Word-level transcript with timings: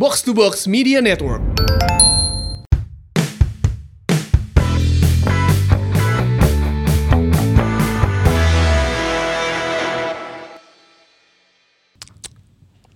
Box 0.00 0.24
to 0.24 0.32
Box 0.32 0.64
Media 0.64 1.04
Network. 1.04 1.44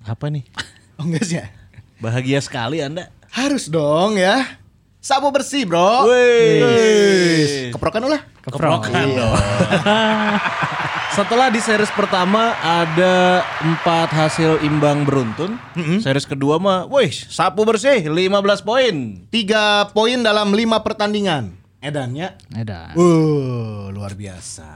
Apa 0.08 0.32
nih? 0.32 0.48
Oh 0.96 1.04
enggak 1.04 1.28
sih 1.28 1.36
ya? 1.36 1.52
Bahagia 2.00 2.40
sekali 2.40 2.80
Anda. 2.80 3.12
Harus 3.36 3.68
dong 3.68 4.16
ya. 4.16 4.56
Sapu 5.04 5.28
bersih 5.28 5.68
bro. 5.68 6.08
Wih. 6.08 7.68
Keprokan 7.68 8.08
ulah. 8.08 8.24
Keprokan 8.40 9.08
dong. 9.12 9.36
Setelah 11.14 11.46
di 11.46 11.62
series 11.62 11.94
pertama 11.94 12.58
ada 12.58 13.46
empat 13.62 14.10
hasil 14.10 14.66
imbang 14.66 15.06
beruntun. 15.06 15.54
Series 16.02 16.26
kedua 16.26 16.58
mah, 16.58 16.90
wih, 16.90 17.06
sapu 17.30 17.62
bersih 17.62 18.10
15 18.10 18.34
poin. 18.66 19.22
Tiga 19.30 19.94
poin 19.94 20.18
dalam 20.18 20.50
lima 20.50 20.82
pertandingan. 20.82 21.54
Edannya. 21.78 22.34
Edan. 22.58 22.98
Uh, 22.98 23.94
luar 23.94 24.18
biasa. 24.18 24.66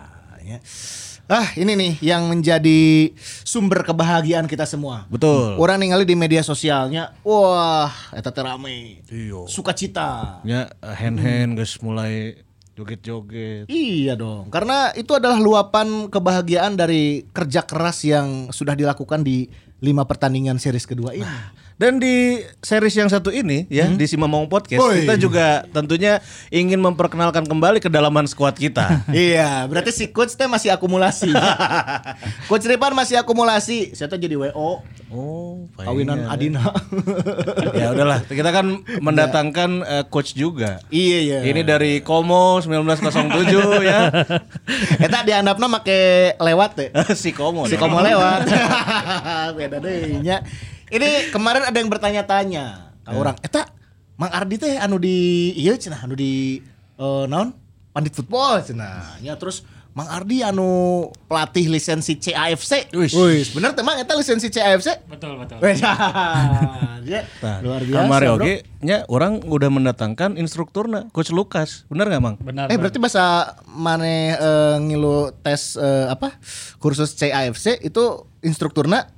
Ya. 0.46 0.62
Ah 1.26 1.50
ini 1.58 1.74
nih 1.74 1.92
yang 2.06 2.30
menjadi 2.30 3.10
sumber 3.42 3.82
kebahagiaan 3.82 4.46
kita 4.46 4.62
semua. 4.62 5.10
Betul. 5.10 5.58
Orang 5.58 5.82
ningali 5.82 6.06
di 6.06 6.14
media 6.14 6.46
sosialnya, 6.46 7.18
wah, 7.26 7.90
eta 8.14 8.30
teh 8.30 8.46
rame. 8.46 9.02
Iya. 9.10 9.42
Sukacita. 9.50 10.38
Ya, 10.46 10.70
hand 10.80 11.18
hand 11.18 11.58
guys 11.58 11.82
mulai 11.82 12.46
joget-joget. 12.78 13.66
Iya 13.66 14.14
dong, 14.14 14.54
karena 14.54 14.94
itu 14.94 15.10
adalah 15.18 15.42
luapan 15.42 16.06
kebahagiaan 16.06 16.78
dari 16.78 17.26
kerja 17.34 17.66
keras 17.66 18.06
yang 18.06 18.54
sudah 18.54 18.78
dilakukan 18.78 19.26
di 19.26 19.50
lima 19.82 20.06
pertandingan 20.06 20.62
series 20.62 20.86
kedua 20.86 21.18
ini. 21.18 21.26
Dan 21.78 22.02
di 22.02 22.42
series 22.58 22.90
yang 22.92 23.06
satu 23.06 23.30
ini 23.30 23.62
ya 23.70 23.86
di 23.86 24.02
Si 24.02 24.18
Mamong 24.18 24.50
Podcast 24.50 24.82
Woi. 24.82 25.06
kita 25.06 25.14
juga 25.14 25.62
tentunya 25.70 26.18
ingin 26.50 26.82
memperkenalkan 26.82 27.46
kembali 27.46 27.78
kedalaman 27.78 28.26
skuad 28.26 28.58
kita. 28.58 29.06
iya, 29.14 29.62
berarti 29.70 29.94
si 29.94 30.10
coach 30.10 30.34
teh 30.34 30.50
masih 30.50 30.74
akumulasi. 30.74 31.30
coach 32.50 32.66
Ripan 32.66 32.98
masih 32.98 33.22
akumulasi. 33.22 33.94
Saya 33.94 34.10
tuh 34.10 34.18
jadi 34.18 34.34
WO, 34.34 34.82
Oh, 35.08 35.70
kawinan 35.78 36.26
Adina. 36.26 36.66
ya 37.72 37.94
udahlah, 37.94 38.26
kita 38.26 38.50
kan 38.50 38.82
mendatangkan 39.06 39.70
eh, 39.80 40.04
coach 40.10 40.34
juga. 40.34 40.82
iya 40.90 41.18
iya. 41.22 41.38
Ini 41.46 41.62
dari 41.62 42.02
Komo 42.02 42.58
1907 42.58 43.86
ya. 43.86 44.10
Eta 44.98 45.22
diandapna 45.22 45.70
make 45.70 46.34
lewat 46.42 46.70
teh. 46.74 46.88
si 47.14 47.30
Komo. 47.30 47.70
Si 47.70 47.78
dong. 47.78 47.86
komo 47.86 48.02
lewat. 48.02 48.50
Beda 49.54 49.78
deh 49.78 50.18
nya. 50.18 50.42
Ini 50.88 51.28
kemarin 51.28 51.68
ada 51.68 51.76
yang 51.76 51.90
bertanya-tanya 51.92 52.64
ka 53.04 53.10
orang, 53.12 53.36
eta 53.44 53.68
Mang 54.18 54.34
Ardi 54.34 54.58
teh 54.58 54.74
anu 54.80 54.98
di 54.98 55.52
ieu 55.54 55.76
cenah 55.78 56.02
anu 56.02 56.18
di 56.18 56.58
eh, 56.98 57.24
naon? 57.28 57.54
Pandit 57.94 58.12
football 58.16 58.60
cenah. 58.64 59.20
Ya 59.22 59.38
terus 59.38 59.62
Mang 59.96 60.10
Ardi 60.10 60.46
anu 60.46 61.10
pelatih 61.26 61.66
lisensi 61.70 62.14
CAFC. 62.18 62.94
Wih. 62.94 63.10
Bener 63.54 63.74
teh 63.74 63.84
Mang 63.86 63.98
eta 63.98 64.14
lisensi 64.18 64.50
CAFC? 64.50 65.06
Betul 65.10 65.38
betul. 65.38 65.58
Wih, 65.62 65.74
ya, 67.08 67.24
Nah, 67.40 67.58
luar 67.64 67.82
biasa. 67.82 68.04
Kemarin 68.04 68.28
oke, 68.36 68.54
nya 68.84 69.02
orang 69.08 69.40
udah 69.42 69.70
mendatangkan 69.72 70.36
instrukturna, 70.36 71.08
Coach 71.10 71.32
Lukas. 71.32 71.88
Bener 71.88 72.06
nggak, 72.10 72.22
Mang? 72.22 72.36
Benar. 72.38 72.68
Eh 72.70 72.76
berarti 72.76 73.00
bahasa 73.00 73.56
mana 73.64 74.04
eh, 74.06 74.76
ngilu 74.82 75.34
tes 75.42 75.74
eh, 75.80 76.06
apa 76.10 76.36
kursus 76.78 77.16
CAFC 77.16 77.82
itu 77.82 78.28
instrukturna 78.44 79.17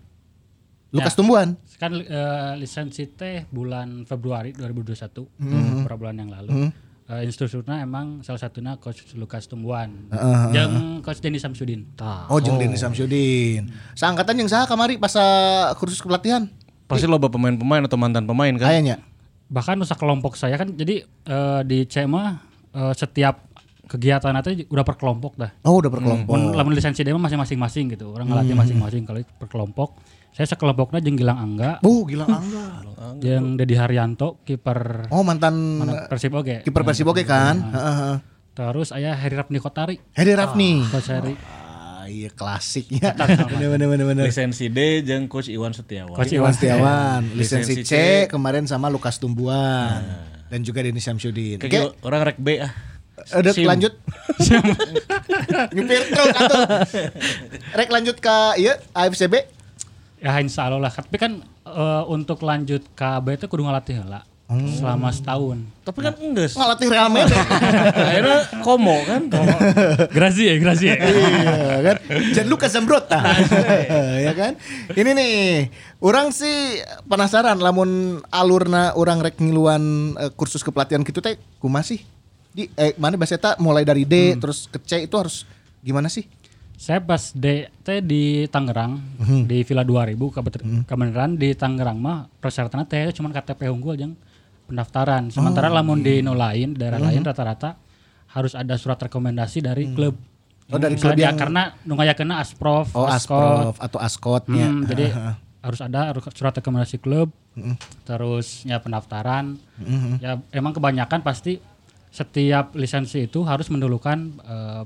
Lukas 0.90 1.12
Ya. 1.12 1.18
Tumbuhan. 1.18 1.48
kan 1.76 1.92
eh, 1.94 2.52
lisensi 2.56 3.08
teh 3.08 3.46
bulan 3.48 4.02
Februari 4.04 4.50
2021 4.52 5.24
Hmm. 5.38 5.80
beberapa 5.80 5.96
bulan 6.00 6.16
yang 6.18 6.30
lalu. 6.30 6.68
Eh, 7.06 7.22
instrukturnya 7.24 7.80
emang 7.80 8.20
salah 8.20 8.38
satunya 8.38 8.74
coach 8.76 9.02
Lukas 9.14 9.46
Tumbuhan. 9.46 10.10
Yang 10.50 10.72
coach 11.00 11.18
Denny 11.18 11.38
Samsudin. 11.38 11.90
Oh, 12.28 12.38
jeung 12.38 12.54
Denny 12.54 12.74
Samsudin. 12.74 13.70
Seangkatan 13.94 14.34
yang 14.36 14.46
saha 14.46 14.64
kamari 14.64 14.94
pas 14.94 15.10
eh, 15.12 15.70
kursus 15.74 15.98
pelatihan. 15.98 16.46
Pasti 16.84 17.06
loba 17.06 17.26
pemain-pemain 17.26 17.82
atau 17.82 17.94
mantan 17.94 18.26
pemain 18.26 18.50
kan? 18.52 18.66
Kayaknya. 18.68 18.98
Bahkan 19.46 19.74
nusa 19.76 19.94
kelompok 19.94 20.34
saya 20.34 20.54
kan 20.54 20.70
jadi 20.70 21.02
eh, 21.06 21.60
di 21.64 21.82
CMA 21.84 22.24
eh, 22.70 22.94
setiap 22.94 23.46
kegiatan 23.86 24.30
itu 24.38 24.70
udah 24.70 24.84
per 24.84 24.94
kelompok 24.94 25.34
dah. 25.34 25.50
Oh, 25.64 25.78
udah 25.78 25.90
berkelompok. 25.90 26.30
Mun 26.30 26.54
lamun 26.54 26.74
lisensi 26.74 27.02
dia 27.02 27.10
masing-masing 27.10 27.90
gitu. 27.90 28.10
Orang 28.10 28.26
ngelatih 28.26 28.54
Hmm. 28.54 28.62
masing-masing 28.62 29.02
kalau 29.02 29.18
per 29.24 29.48
kelompok. 29.48 29.98
Saya 30.40 30.56
sekelompoknya 30.56 31.04
jeung 31.04 31.20
Gilang 31.20 31.36
Angga, 31.36 31.84
Oh, 31.84 32.08
gila 32.08 32.24
angga. 32.24 32.80
jeung 33.20 33.60
Dedi 33.60 33.76
Haryanto 33.76 34.40
kiper 34.40 35.12
Oh, 35.12 35.20
mantan 35.20 35.52
Persib 36.08 36.32
oge. 36.32 36.64
kiper 36.64 36.80
Persib 36.80 37.12
oke 37.12 37.28
kan? 37.28 37.60
Heeh, 37.60 37.94
heeh. 38.00 38.16
Terus 38.56 38.88
aya 38.88 39.12
Heri 39.12 39.36
Rafni 39.36 39.60
Kotari. 39.60 40.00
Hedi 40.16 40.32
Rafni. 40.32 40.80
Coach 40.88 41.12
Heri. 41.12 41.36
Ah, 41.44 42.08
iya 42.08 42.32
klasik 42.32 42.88
ya. 42.88 43.12
Bener 43.52 43.68
bener 43.68 43.84
bener 43.84 44.06
bener. 44.08 44.24
Lisensi 44.24 44.72
D 44.72 45.04
jeung 45.04 45.28
Coach 45.28 45.52
Iwan 45.52 45.76
Setiawan. 45.76 46.16
Coach 46.16 46.32
Iwan 46.32 46.56
Setiawan, 46.56 47.20
Lisensi 47.36 47.76
lisensi 47.76 47.84
C. 47.84 47.92
C 47.92 47.94
kemarin 48.24 48.64
sama 48.64 48.88
Lukas 48.88 49.20
Tumbuhan 49.20 50.00
dan 50.48 50.64
juga 50.64 50.80
Denny 50.80 51.04
Samsudin. 51.04 51.60
Kayak 51.60 51.92
Oke, 51.92 52.00
orang 52.00 52.20
rek 52.24 52.40
B 52.40 52.64
ah. 52.64 52.72
udah 53.36 53.52
Sim. 53.52 53.68
lanjut. 53.68 53.92
Nyupir 55.76 56.00
truk 56.08 56.28
atuh. 56.32 56.64
Rek 57.76 57.92
lanjut 57.92 58.16
ke 58.16 58.36
iya 58.56 58.80
AFCB. 58.96 59.59
Ya 60.20 60.36
insya 60.40 60.68
Allah 60.68 60.88
lah. 60.88 60.92
Tapi 60.92 61.16
kan 61.16 61.40
eh, 61.64 62.02
untuk 62.08 62.44
lanjut 62.44 62.84
ke 62.92 63.04
AB 63.04 63.40
itu 63.40 63.48
kudu 63.48 63.64
ngelatih 63.64 64.04
lah. 64.04 64.24
Selama 64.50 65.14
setahun. 65.14 65.62
Tapi 65.86 65.98
kan 66.02 66.14
enggak. 66.18 66.50
Ngelatih 66.58 66.86
Real 66.90 67.06
Madrid. 67.06 67.38
Akhirnya 68.10 68.40
Komo 68.66 68.98
kan. 69.06 69.30
Grazie 70.10 70.46
ya, 70.50 70.54
grazie. 70.58 70.98
iya 70.98 71.78
kan. 71.86 71.96
Jangan 72.34 72.50
luka 72.50 72.66
Zambrota. 72.66 73.22
ya 74.26 74.34
kan. 74.34 74.58
Ini 74.90 75.10
nih, 75.14 75.70
orang 76.02 76.34
sih 76.34 76.82
penasaran 77.06 77.62
lamun 77.62 78.18
alurna 78.34 78.90
orang 78.98 79.22
rek 79.22 79.38
ngiluan 79.38 80.18
eh, 80.18 80.34
kursus 80.34 80.66
kepelatihan 80.66 81.06
gitu 81.06 81.22
teh 81.22 81.38
kumaha 81.62 81.86
sih? 81.86 82.02
Di 82.50 82.66
eh 82.74 82.98
mana 82.98 83.14
bahasa 83.14 83.38
eta 83.38 83.54
mulai 83.62 83.86
dari 83.86 84.02
D 84.02 84.34
terus 84.34 84.66
ke 84.66 84.82
C 84.82 85.06
itu 85.06 85.14
harus 85.14 85.46
gimana 85.78 86.10
sih? 86.10 86.26
Saya 86.80 87.04
pas 87.04 87.36
D 87.36 87.68
teh 87.84 88.00
di 88.00 88.48
Tangerang 88.48 88.96
di 89.44 89.60
Villa 89.68 89.84
2000 89.84 90.16
kebetulan 90.16 90.80
kebenaran 90.88 91.36
di 91.36 91.52
Tangerang 91.52 92.00
mah 92.00 92.24
persyaratannya 92.40 92.88
teh 92.88 93.12
cuma 93.12 93.28
KTP 93.28 93.68
unggul 93.68 94.00
yang 94.00 94.16
pendaftaran. 94.64 95.28
Sementara 95.28 95.68
lamun 95.68 96.00
di 96.00 96.24
no 96.24 96.32
lain 96.32 96.72
daerah 96.72 96.96
lain 96.96 97.20
rata-rata 97.20 97.76
harus 98.32 98.56
ada 98.56 98.80
surat 98.80 98.96
rekomendasi 98.96 99.60
dari 99.60 99.92
klub. 99.92 100.16
Oh, 100.72 100.80
dari 100.80 100.96
klub 100.96 101.20
yang- 101.20 101.36
karena 101.36 101.76
nu 101.84 102.00
kena 102.00 102.40
Asprof, 102.40 102.96
Oh, 102.96 103.04
Askot. 103.04 103.36
Asprof 103.36 103.76
atau 103.76 103.98
Askotnya. 104.00 104.66
Hmm, 104.72 104.88
jadi 104.88 105.12
harus 105.66 105.84
ada 105.84 106.16
surat 106.32 106.56
rekomendasi 106.56 106.96
klub, 106.96 107.28
terus 108.08 108.64
ya 108.64 108.80
pendaftaran. 108.80 109.60
Ya 110.24 110.40
emang 110.48 110.72
kebanyakan 110.72 111.20
pasti 111.20 111.60
setiap 112.08 112.72
lisensi 112.72 113.28
itu 113.28 113.44
harus 113.44 113.68
mendulukan 113.68 114.32
eh, 114.40 114.82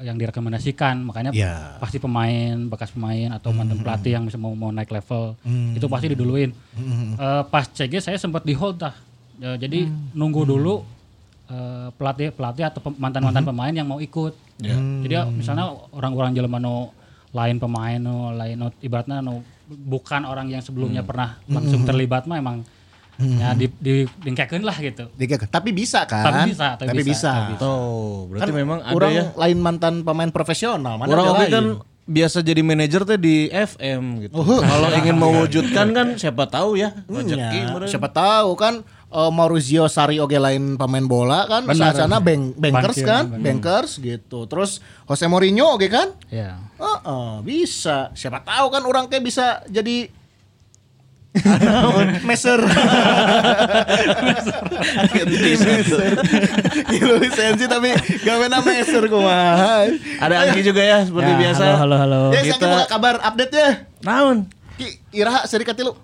yang 0.00 0.16
direkomendasikan. 0.16 0.98
Makanya 1.00 1.30
Ya. 1.30 1.78
pasti 1.78 1.98
pemain, 1.98 2.66
bekas 2.66 2.90
pemain 2.90 3.30
atau 3.30 3.52
mantan 3.52 3.78
pelatih 3.78 4.12
yang 4.12 4.24
bisa 4.24 4.34
mau, 4.34 4.50
mau 4.52 4.70
naik 4.70 4.90
level 4.90 5.38
itu 5.72 5.86
pasti 5.86 6.10
diduluin. 6.10 6.50
Eh, 7.14 7.42
pas 7.44 7.64
CG 7.64 8.00
saya 8.00 8.16
sempat 8.16 8.42
di 8.42 8.52
hold 8.52 8.80
dah. 8.80 8.94
Ya, 9.36 9.54
jadi 9.56 9.86
nunggu 10.12 10.42
dulu 10.44 10.82
eh, 11.44 11.88
pelatih 11.92 12.32
pelatih 12.32 12.64
atau 12.64 12.80
pem- 12.80 12.96
mantan-mantan 12.96 13.44
pemain 13.44 13.70
yang 13.70 13.84
mau 13.84 14.00
ikut. 14.00 14.32
Jadi 15.02 15.12
ya, 15.12 15.22
misalnya 15.28 15.64
orang-orang 15.90 16.32
jelema 16.32 16.56
no 16.56 16.90
lain 17.30 17.58
pemain 17.58 17.98
no 17.98 18.30
lain 18.30 18.54
no, 18.56 18.70
ibaratnya 18.78 19.18
no 19.18 19.42
bukan 19.66 20.22
orang 20.22 20.46
yang 20.48 20.60
sebelumnya 20.60 21.02
pernah 21.02 21.36
langsung 21.46 21.82
terlibat 21.82 22.24
mah 22.24 22.38
emang 22.38 22.62
ya 23.16 23.52
di 23.52 23.66
di 23.74 23.94
dingkekeun 24.18 24.60
lah 24.60 24.76
gitu. 24.76 25.06
Tapi 25.46 25.70
bisa 25.70 26.02
kan? 26.04 26.24
Tapi 26.24 26.40
bisa, 26.50 26.68
tapi 26.74 26.90
bisa, 26.92 27.04
bisa. 27.04 27.30
tapi 27.32 27.52
bisa. 27.52 27.64
Oh, 27.64 28.26
berarti 28.26 28.42
Kan 28.44 28.56
memang 28.56 28.78
ada 28.80 28.92
orang 28.92 29.12
ya. 29.12 29.24
lain 29.36 29.58
mantan 29.58 29.94
pemain 30.00 30.28
profesional. 30.28 30.94
Mana 30.96 31.08
Orang 31.08 31.24
ada 31.24 31.32
oke 31.32 31.40
lain? 31.40 31.52
kan 31.52 31.66
biasa 32.04 32.38
jadi 32.40 32.60
manajer 32.60 33.00
teh 33.02 33.16
di 33.16 33.48
FM 33.48 34.02
gitu. 34.22 34.34
Oh, 34.34 34.60
Kalau 34.60 34.88
ingin 34.98 35.16
mewujudkan 35.16 35.86
kan 35.90 36.06
siapa 36.14 36.44
tahu 36.44 36.76
ya 36.76 36.92
rezeki 37.06 37.58
Ya, 37.64 37.88
siapa 37.88 38.08
tahu 38.08 38.52
kan 38.54 38.84
eh, 39.08 39.30
Maurizio 39.30 39.86
Sarri 39.86 40.20
oge 40.20 40.36
lain 40.36 40.76
pemain 40.76 41.00
bola 41.00 41.48
kan 41.48 41.64
Benar. 41.64 41.96
sana 41.96 42.20
bank 42.20 42.60
bankers 42.60 42.98
Bankir, 42.98 43.06
kan 43.06 43.24
benar. 43.26 43.40
bankers 43.40 43.90
gitu 43.96 44.44
terus 44.44 44.84
Jose 45.04 45.24
Mourinho 45.24 45.64
oge 45.70 45.88
kan 45.88 46.12
Ya. 46.28 46.60
Heeh, 46.76 47.40
bisa 47.40 48.12
siapa 48.12 48.42
tahu 48.42 48.68
kan 48.68 48.82
orang 48.82 49.08
kayak 49.08 49.24
bisa 49.24 49.64
jadi 49.64 50.12
Meser 52.22 52.62
Gila 56.86 57.14
lisensi 57.18 57.64
tapi 57.66 57.90
gak 58.22 58.36
mena 58.38 58.58
Meser 58.60 59.04
kumaha 59.06 59.90
Ada 60.20 60.34
Anggi 60.46 60.62
juga 60.62 60.78
ya 60.80 61.02
seperti 61.02 61.26
Ya, 61.26 61.38
biasa. 61.40 61.62
halo, 61.76 61.96
halo, 61.96 61.96
halo. 61.98 62.20
Ya 62.32 62.42
Kita- 62.46 62.86
kabar 62.86 63.18
update 63.20 63.52
ya 63.52 63.70
Naon? 64.00 64.46
Ki, 64.74 64.86
Iraha 65.12 65.42
seri 65.44 65.62
katilu 65.62 65.94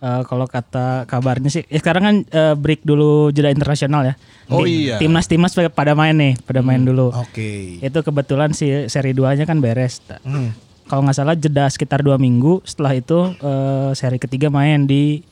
Eh, 0.00 0.22
kalau 0.24 0.48
kata 0.48 1.04
kabarnya 1.04 1.52
sih, 1.52 1.60
ya 1.68 1.76
sekarang 1.76 2.00
kan 2.00 2.16
eh, 2.24 2.54
break 2.56 2.88
dulu 2.88 3.28
jeda 3.28 3.52
internasional 3.52 4.00
ya. 4.00 4.14
Oh 4.48 4.64
Tim- 4.64 4.72
iya. 4.88 4.96
Timnas 4.96 5.28
timnas 5.28 5.52
pada 5.52 5.92
main 5.92 6.16
nih, 6.16 6.40
pada 6.40 6.64
main 6.64 6.80
dulu. 6.80 7.12
Oke. 7.12 7.76
Itu 7.76 8.00
kebetulan 8.00 8.56
si 8.56 8.64
seri 8.88 9.12
2-nya 9.12 9.44
kan 9.44 9.60
beres. 9.60 10.00
Hmm. 10.24 10.56
Kalau 10.90 11.06
nggak 11.06 11.14
salah 11.14 11.38
jeda 11.38 11.70
sekitar 11.70 12.02
dua 12.02 12.18
minggu. 12.18 12.58
Setelah 12.66 12.98
itu 12.98 13.30
eh, 13.38 13.90
seri 13.94 14.18
ketiga 14.18 14.50
main 14.50 14.90
di 14.90 15.22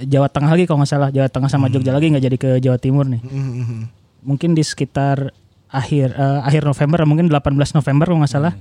Jawa 0.00 0.32
Tengah 0.32 0.56
lagi 0.56 0.64
kalau 0.64 0.80
nggak 0.80 0.88
salah. 0.88 1.08
Jawa 1.12 1.28
Tengah 1.28 1.52
sama 1.52 1.68
Jogja 1.68 1.92
lagi 1.92 2.08
nggak 2.08 2.24
jadi 2.24 2.36
ke 2.40 2.50
Jawa 2.64 2.80
Timur 2.80 3.04
nih. 3.04 3.20
Hmm, 3.20 3.84
Mungkin 4.24 4.56
di 4.56 4.64
sekitar 4.64 5.28
akhir 5.68 6.16
eh, 6.16 6.40
akhir 6.48 6.64
November, 6.64 7.04
mungkin 7.04 7.28
18 7.28 7.76
November 7.76 8.08
kalau 8.08 8.24
nggak 8.24 8.32
salah, 8.32 8.56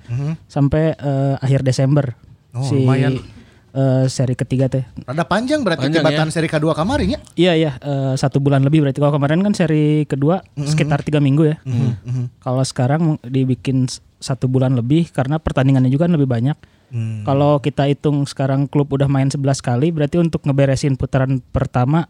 sampai 0.52 0.92
eh, 1.00 1.36
akhir 1.40 1.64
Desember. 1.64 2.12
Oh, 2.52 2.68
si 2.68 2.84
lumayan. 2.84 3.24
Eh, 3.78 4.06
seri 4.10 4.34
ketiga 4.34 4.66
teh. 4.66 4.84
Rada 5.06 5.24
panjang 5.24 5.62
berarti 5.62 5.88
Panjang 5.88 6.02
jabatan 6.02 6.28
seri 6.34 6.50
kedua 6.50 6.74
kemarin 6.74 7.14
ya. 7.14 7.20
Iya 7.38 7.54
iya 7.54 7.72
eh, 7.78 8.14
satu 8.18 8.42
bulan 8.42 8.66
lebih 8.66 8.82
berarti 8.82 8.98
kalau 8.98 9.14
kemarin 9.14 9.46
kan 9.46 9.54
seri 9.54 10.10
kedua 10.10 10.42
sekitar 10.58 11.06
tiga 11.06 11.22
minggu 11.22 11.44
ya. 11.46 11.58
Kalau 12.42 12.64
sekarang 12.66 13.22
dibikin 13.22 13.86
satu 14.18 14.50
bulan 14.50 14.74
lebih 14.74 15.14
karena 15.14 15.38
pertandingannya 15.38 15.94
juga 15.94 16.10
kan 16.10 16.18
lebih 16.18 16.30
banyak. 16.30 16.58
Kalau 17.28 17.60
kita 17.60 17.84
hitung 17.86 18.24
sekarang 18.24 18.66
klub 18.72 18.88
udah 18.96 19.12
main 19.12 19.28
11 19.28 19.44
kali 19.60 19.92
berarti 19.92 20.24
untuk 20.24 20.48
ngeberesin 20.48 20.96
putaran 20.96 21.44
pertama 21.52 22.08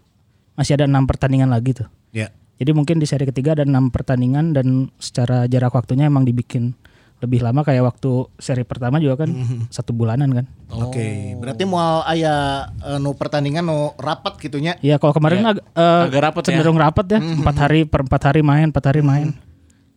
masih 0.54 0.78
ada 0.78 0.86
enam 0.86 1.02
pertandingan 1.06 1.50
lagi 1.50 1.74
tuh. 1.74 1.90
Ya. 2.14 2.30
Jadi 2.58 2.74
mungkin 2.74 2.98
di 2.98 3.06
seri 3.06 3.26
ketiga 3.26 3.54
ada 3.54 3.62
enam 3.62 3.90
pertandingan 3.94 4.50
dan 4.50 4.90
secara 4.98 5.46
jarak 5.46 5.74
waktunya 5.74 6.10
emang 6.10 6.26
dibikin 6.26 6.74
lebih 7.18 7.42
lama 7.42 7.60
kayak 7.60 7.82
waktu 7.82 8.10
seri 8.36 8.62
pertama 8.62 8.96
juga 8.96 9.22
kan 9.22 9.30
satu 9.68 9.90
bulanan 9.90 10.30
kan. 10.32 10.44
Oke, 10.70 11.34
berarti 11.34 11.62
mau 11.62 12.00
aya 12.00 12.66
eh, 12.78 12.96
nu 12.96 13.12
pertandingan 13.12 13.62
nu 13.62 13.90
rapat 13.94 14.38
gitunya. 14.38 14.78
Iya 14.78 14.96
kalau 14.96 15.10
kemarin 15.10 15.42
ag- 15.44 15.64
eh, 15.64 16.02
Agak 16.06 16.22
rapat 16.24 16.42
ya. 16.42 16.46
cenderung 16.54 16.78
rapat 16.78 17.06
ya 17.08 17.18
empat 17.18 17.56
hari 17.58 17.82
per 17.82 18.02
empat 18.02 18.22
hari 18.24 18.40
main 18.40 18.68
empat 18.68 18.84
hari 18.86 19.02
main. 19.02 19.34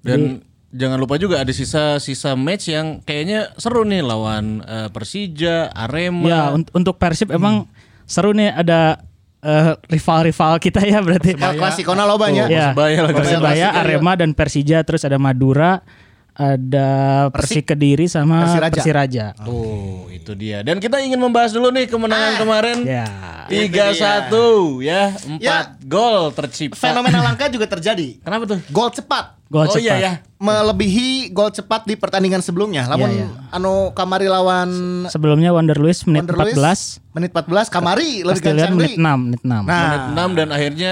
Dan 0.02 0.42
jangan 0.70 0.98
lupa 0.98 1.16
juga 1.16 1.38
ada 1.38 1.52
sisa-sisa 1.52 2.34
match 2.34 2.68
yang 2.68 3.00
kayaknya 3.00 3.54
seru 3.54 3.84
nih 3.84 4.02
lawan 4.02 4.64
eh, 4.64 4.90
Persija, 4.90 5.70
Arema. 5.70 6.26
Ya 6.26 6.42
un- 6.50 6.66
untuk 6.74 6.98
Persib 6.98 7.30
emang 7.30 7.70
seru 8.04 8.34
nih 8.34 8.50
ada 8.50 8.98
eh, 9.40 9.78
rival-rival 9.88 10.58
kita 10.58 10.82
ya 10.82 11.02
berarti. 11.02 11.34
El 11.34 11.54
Clasico-na 11.54 12.02
lobanya. 12.04 12.46
Ya, 12.46 12.74
Persebaya 12.74 13.00
lagi. 13.04 13.14
Persebaya, 13.14 13.68
Arema 13.76 14.14
dan 14.16 14.34
Persija 14.34 14.82
terus 14.82 15.02
ada 15.02 15.18
Madura, 15.18 15.86
ada 16.32 16.90
Persik 17.30 17.68
Kediri 17.68 18.08
sama 18.08 18.48
Persiraja. 18.48 18.74
Persiraja. 18.74 19.26
Tuh, 19.38 20.08
itu 20.10 20.32
dia. 20.34 20.64
Dan 20.64 20.80
kita 20.80 20.98
ingin 20.98 21.20
membahas 21.20 21.52
dulu 21.52 21.70
nih 21.70 21.86
kemenangan 21.86 22.34
kemarin. 22.38 22.78
Ya. 22.84 23.06
3-1 23.52 24.32
ya, 24.80 25.12
4 25.12 25.40
Ya. 25.40 25.76
gol 25.84 26.32
tercipta. 26.32 26.80
Fenomena 26.80 27.20
langka 27.22 27.52
juga 27.52 27.68
terjadi. 27.68 28.20
Kenapa 28.20 28.48
tuh? 28.48 28.60
Gol 28.70 28.90
cepat 28.90 29.44
Gol 29.52 29.68
oh 29.68 29.76
cepat. 29.76 29.84
iya 29.84 29.96
ya. 30.00 30.12
melebihi 30.40 31.28
gol 31.30 31.52
cepat 31.52 31.84
di 31.84 32.00
pertandingan 32.00 32.40
sebelumnya. 32.40 32.88
Lamun 32.88 33.12
Iya, 33.12 33.28
anu 33.52 33.92
kamari 33.92 34.32
lawan 34.32 35.04
Sebelumnya 35.12 35.52
Wonder 35.52 35.76
Luis 35.76 36.08
menit 36.08 36.24
Wonder 36.24 36.48
Luis, 36.48 36.56
14, 36.56 37.12
menit 37.12 37.32
14 37.36 37.68
kamari 37.68 38.24
lebih 38.24 38.40
gancang 38.40 38.72
menit 38.74 38.96
deui. 38.96 39.04
6, 39.04 39.28
menit 39.28 39.42
6. 39.44 39.52
Nah, 39.68 39.84
Menit 39.84 40.04
6 40.16 40.40
dan 40.40 40.48
akhirnya 40.50 40.92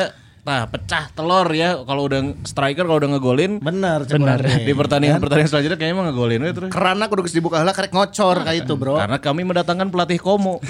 nah 0.50 0.66
pecah 0.66 1.14
telur 1.14 1.46
ya 1.54 1.78
kalau 1.86 2.10
udah 2.10 2.20
striker 2.42 2.90
kalau 2.90 2.98
udah 2.98 3.10
ngegolin 3.14 3.62
bener 3.62 4.02
Bener. 4.10 4.42
di 4.42 4.74
pertandingan 4.74 5.22
pertandingan 5.22 5.50
selanjutnya 5.54 5.78
kayaknya 5.78 5.94
emang 5.94 6.08
ngegolin 6.10 6.40
we 6.42 6.52
terus. 6.56 6.70
Kerana 6.74 7.04
kudu 7.06 7.22
dibuka 7.30 7.62
heula 7.62 7.74
karek 7.76 7.94
ngocor 7.94 8.42
kayak 8.42 8.66
itu, 8.66 8.74
Bro. 8.74 8.98
Karena 8.98 9.18
kami 9.22 9.42
mendatangkan 9.46 9.88
pelatih 9.94 10.18
Komo. 10.18 10.58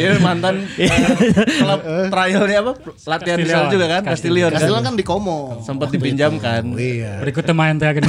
Iya 0.00 0.16
mantan 0.22 0.64
eh, 0.80 0.88
klub 1.60 1.80
trialnya 2.08 2.58
apa? 2.64 2.72
Latihan 3.04 3.36
di 3.36 3.48
sana 3.50 3.68
juga 3.68 3.86
kan, 3.90 4.02
Castillion 4.08 4.48
kan. 4.48 4.56
Castillion 4.56 4.82
kan 4.82 4.94
di 4.96 5.04
Komo. 5.04 5.60
Sempat 5.60 5.92
dipinjamkan. 5.92 6.72
Iya. 6.72 7.20
Berikutnya 7.20 7.52
main 7.52 7.76
teh 7.76 7.90
gini. 7.92 8.08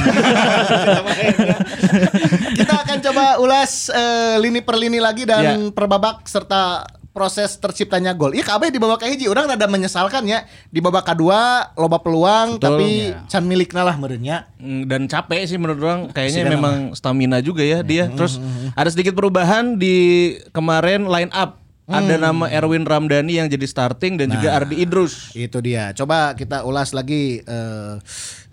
Kita 2.58 2.74
akan 2.86 2.98
coba 3.04 3.24
ulas 3.44 3.92
eh, 3.92 4.40
lini 4.40 4.64
per 4.64 4.76
lini 4.80 4.98
lagi 5.02 5.28
dan 5.28 5.68
per 5.74 5.84
babak 5.84 6.24
serta 6.24 6.86
proses 7.12 7.60
terciptanya 7.60 8.16
gol. 8.16 8.32
Iya 8.32 8.44
kabeh 8.48 8.72
di 8.72 8.80
babak 8.80 9.04
hiji 9.04 9.28
orang 9.28 9.44
rada 9.46 9.68
menyesalkan 9.68 10.24
ya. 10.24 10.48
Di 10.72 10.80
babak 10.80 11.04
kedua 11.04 11.70
loba 11.76 12.00
peluang 12.00 12.56
Betul. 12.56 12.64
tapi 12.64 12.88
can 13.28 13.44
milikna 13.44 13.84
lah 13.84 13.96
merenya. 14.00 14.48
Mm, 14.56 14.88
dan 14.88 15.02
capek 15.06 15.44
sih 15.44 15.60
menurut 15.60 15.80
orang 15.84 16.02
kayaknya 16.10 16.48
Sudah 16.48 16.52
memang 16.56 16.76
stamina 16.96 17.38
juga 17.44 17.62
ya 17.62 17.84
dia. 17.84 18.08
Terus 18.08 18.40
ada 18.72 18.88
sedikit 18.88 19.12
perubahan 19.12 19.76
di 19.76 20.34
kemarin 20.50 21.06
line 21.06 21.30
up. 21.30 21.60
Ada 21.92 22.16
nama 22.16 22.48
Erwin 22.48 22.88
Ramdhani 22.88 23.36
yang 23.36 23.52
jadi 23.52 23.68
starting 23.68 24.16
dan 24.16 24.32
juga 24.32 24.56
Ardi 24.56 24.80
Idrus. 24.80 25.36
Itu 25.36 25.60
dia. 25.60 25.92
Coba 25.92 26.32
kita 26.32 26.64
ulas 26.64 26.96
lagi 26.96 27.44
eh, 27.44 27.94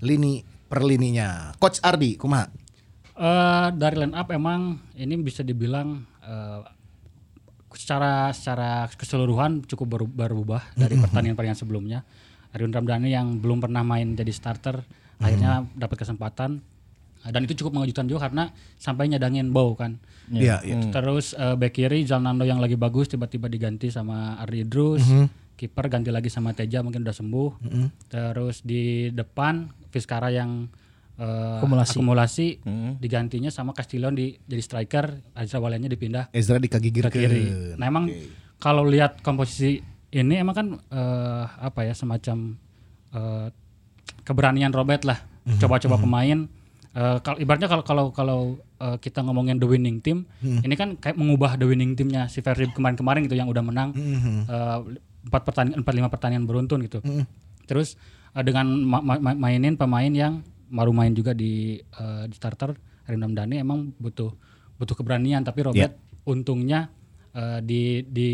lini 0.03 0.44
per 0.67 0.83
lininya. 0.83 1.56
Coach 1.56 1.79
Ardi, 1.79 2.19
kumaha? 2.19 2.51
Eh, 3.15 3.67
dari 3.79 3.95
line 3.95 4.15
up 4.15 4.27
emang 4.31 4.79
ini 4.95 5.15
bisa 5.19 5.39
dibilang 5.44 6.03
eh, 6.19 6.59
secara 7.79 8.35
secara 8.35 8.91
keseluruhan 8.91 9.63
cukup 9.63 9.87
baru 9.95 10.05
berubah 10.11 10.67
dari 10.75 10.99
pertandingan-pertandingan 10.99 11.55
sebelumnya. 11.55 12.03
Arjun 12.51 12.75
Ramdhani 12.75 13.07
yang 13.07 13.39
belum 13.39 13.63
pernah 13.63 13.87
main 13.87 14.19
jadi 14.19 14.33
starter 14.35 14.83
akhirnya 15.19 15.63
dapat 15.79 16.03
kesempatan 16.03 16.59
dan 17.19 17.41
itu 17.43 17.63
cukup 17.63 17.79
mengejutkan 17.79 18.07
juga 18.07 18.27
karena 18.27 18.51
sampai 18.79 19.11
nyadangin 19.11 19.51
Bow 19.51 19.75
kan. 19.75 19.99
Iya, 20.31 20.63
iya. 20.63 20.91
Terus 20.91 21.35
eh, 21.35 21.55
back 21.55 21.75
kiri 21.75 22.03
Zalnando 22.03 22.43
yang 22.43 22.59
lagi 22.59 22.75
bagus 22.75 23.11
tiba-tiba 23.11 23.47
diganti 23.47 23.91
sama 23.91 24.39
Ardi 24.39 24.67
Idrus. 24.67 25.03
Kiper 25.59 25.91
ganti 25.91 26.07
lagi 26.07 26.31
sama 26.31 26.55
Teja 26.55 26.79
mungkin 26.79 27.03
udah 27.03 27.15
sembuh. 27.15 27.51
Terus 28.07 28.63
di 28.63 29.11
depan 29.11 29.67
Fiskara 29.91 30.31
yang 30.31 30.71
eh, 31.19 31.57
Akumulasi. 31.60 31.92
akumulasi. 31.94 32.48
Digantinya 32.95 33.51
sama 33.51 33.75
Castillion 33.75 34.16
di 34.16 34.39
jadi 34.39 34.63
striker, 34.63 35.36
Azra 35.36 35.60
Walianya 35.60 35.88
dipindah. 35.88 36.31
Ezra 36.31 36.56
dikagigir 36.57 37.04
ke 37.06 37.19
kiri. 37.19 37.75
Nah 37.75 37.86
emang 37.86 38.07
kalau 38.56 38.83
lihat 38.83 39.19
komposisi 39.19 39.83
ini 40.10 40.36
emang 40.36 40.56
kan 40.56 40.68
eh, 40.80 41.44
apa 41.45 41.83
ya 41.83 41.94
semacam 41.94 42.56
eh, 43.12 43.48
keberanian 44.24 44.71
Robert 44.71 45.04
lah, 45.04 45.19
coba-coba 45.60 46.00
pemain. 46.00 46.48
Eh, 46.89 47.18
kalau 47.21 47.38
ibaratnya 47.38 47.68
kalau 47.68 47.83
kalau 47.83 48.06
kalau 48.10 48.39
eh, 48.80 48.98
kita 48.98 49.21
ngomongin 49.21 49.60
the 49.60 49.68
winning 49.68 50.00
team, 50.00 50.25
ini 50.42 50.74
kan 50.74 50.95
kayak 50.95 51.13
mengubah 51.13 51.54
the 51.56 51.66
winning 51.66 51.94
teamnya. 51.94 52.25
Si 52.25 52.39
Persib 52.39 52.74
kemarin-kemarin 52.74 53.27
gitu 53.27 53.36
yang 53.36 53.45
udah 53.45 53.62
menang. 53.62 53.94
Eh, 53.94 54.80
empat 55.19 55.44
pertandingan 55.44 55.83
empat 55.83 55.94
lima 55.94 56.07
pertandingan 56.07 56.45
beruntun 56.48 56.80
gitu. 56.81 57.04
Terus 57.66 57.94
eh, 58.33 58.42
dengan 58.42 58.66
ma- 58.81 59.04
ma- 59.04 59.21
ma- 59.21 59.38
mainin 59.38 59.76
pemain 59.76 60.09
yang 60.09 60.42
baru 60.69 60.94
main 60.94 61.11
juga 61.11 61.33
di 61.33 61.78
eh, 61.78 62.23
di 62.26 62.35
starter 62.35 62.73
Rindam 63.06 63.33
Dani 63.33 63.57
emang 63.57 63.90
butuh 63.97 64.30
butuh 64.78 64.95
keberanian 64.95 65.42
tapi 65.42 65.66
Robert 65.66 65.94
untungnya 66.23 66.88
eh, 67.33 67.59
di 67.59 68.06
di 68.06 68.30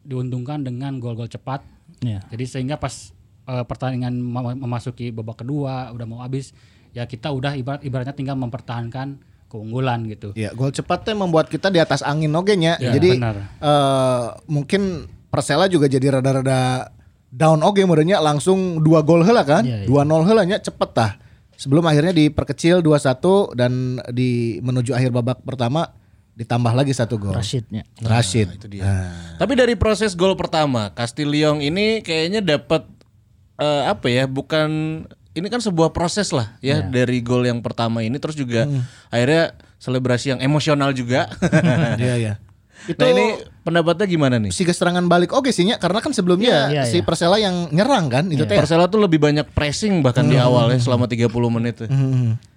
diuntungkan 0.00 0.64
dengan 0.64 0.96
gol-gol 0.98 1.28
cepat. 1.28 1.60
Iya. 2.00 2.24
Jadi 2.28 2.44
sehingga 2.44 2.76
pas 2.76 3.12
eh, 3.44 3.64
pertandingan 3.64 4.16
mem- 4.16 4.60
memasuki 4.60 5.12
babak 5.12 5.44
kedua 5.44 5.92
udah 5.92 6.06
mau 6.08 6.20
habis 6.24 6.56
ya 6.90 7.04
kita 7.04 7.28
udah 7.28 7.52
ibarat 7.54 7.80
ibaratnya 7.82 8.14
tinggal 8.14 8.36
mempertahankan 8.36 9.20
keunggulan 9.46 10.02
gitu. 10.10 10.34
Ya, 10.34 10.50
gol 10.50 10.74
cepat 10.74 11.06
teh 11.06 11.14
membuat 11.14 11.46
kita 11.46 11.70
di 11.70 11.78
atas 11.78 12.02
angin 12.02 12.34
oge 12.34 12.58
nya. 12.58 12.74
Ya, 12.82 12.90
Jadi 12.96 13.14
benar. 13.14 13.36
eh, 13.62 14.24
mungkin 14.50 15.06
Persela 15.30 15.66
juga 15.66 15.90
jadi 15.90 16.14
rada-rada 16.14 16.90
down 17.26 17.58
oge 17.66 17.82
modenya 17.82 18.22
langsung 18.22 18.78
dua 18.78 19.02
gol 19.02 19.26
heula 19.26 19.42
kan? 19.42 19.66
Iya, 19.66 19.82
iya. 19.82 19.90
2-0 19.90 20.26
heula 20.30 20.42
nya 20.46 20.62
cepet 20.62 20.90
tah. 20.94 21.12
Sebelum 21.56 21.84
akhirnya 21.86 22.12
diperkecil 22.12 22.82
2-1 22.82 23.58
dan 23.58 24.02
di 24.10 24.58
menuju 24.60 24.92
akhir 24.94 25.10
babak 25.14 25.42
pertama 25.46 25.94
ditambah 26.34 26.74
lagi 26.74 26.90
satu 26.90 27.14
gol. 27.14 27.34
Rashidnya. 27.34 27.86
Rashid. 28.02 28.58
itu 28.58 28.66
dia. 28.66 29.10
Tapi 29.38 29.54
dari 29.54 29.78
proses 29.78 30.18
gol 30.18 30.34
pertama, 30.34 30.90
Castillion 30.90 31.62
ini 31.62 32.02
kayaknya 32.02 32.42
dapat 32.42 32.82
eh, 33.62 33.82
apa 33.86 34.06
ya? 34.10 34.26
Bukan 34.26 34.70
ini 35.34 35.46
kan 35.50 35.58
sebuah 35.58 35.90
proses 35.90 36.30
lah 36.30 36.54
ya 36.62 36.78
dari 36.78 37.18
gol 37.18 37.42
yang 37.42 37.58
pertama 37.58 38.06
ini 38.06 38.22
terus 38.22 38.38
juga 38.38 38.70
akhirnya 39.10 39.54
selebrasi 39.82 40.34
yang 40.34 40.40
emosional 40.42 40.94
juga. 40.94 41.30
Iya, 42.00 42.14
iya. 42.18 42.34
Itu 42.84 43.00
nah 43.00 43.08
ini 43.08 43.26
pendapatnya 43.64 44.04
gimana 44.04 44.36
nih? 44.36 44.52
si 44.52 44.62
serangan 44.62 45.08
balik 45.08 45.32
oke 45.32 45.48
sih 45.48 45.64
nya 45.64 45.80
karena 45.80 46.04
kan 46.04 46.12
sebelumnya 46.12 46.68
Iya, 46.68 46.82
si 46.84 47.00
iya. 47.00 47.04
Persela 47.04 47.40
yang 47.40 47.72
nyerang 47.72 48.12
kan 48.12 48.24
itu 48.28 48.44
teh. 48.44 48.56
Persela 48.56 48.84
tuh 48.92 49.00
lebih 49.00 49.16
banyak 49.16 49.48
pressing 49.56 50.04
bahkan 50.04 50.28
di 50.28 50.36
awal 50.36 50.68
ya 50.68 50.76
selama 50.76 51.08
30 51.08 51.28
menit. 51.48 51.80
ya. 51.80 51.88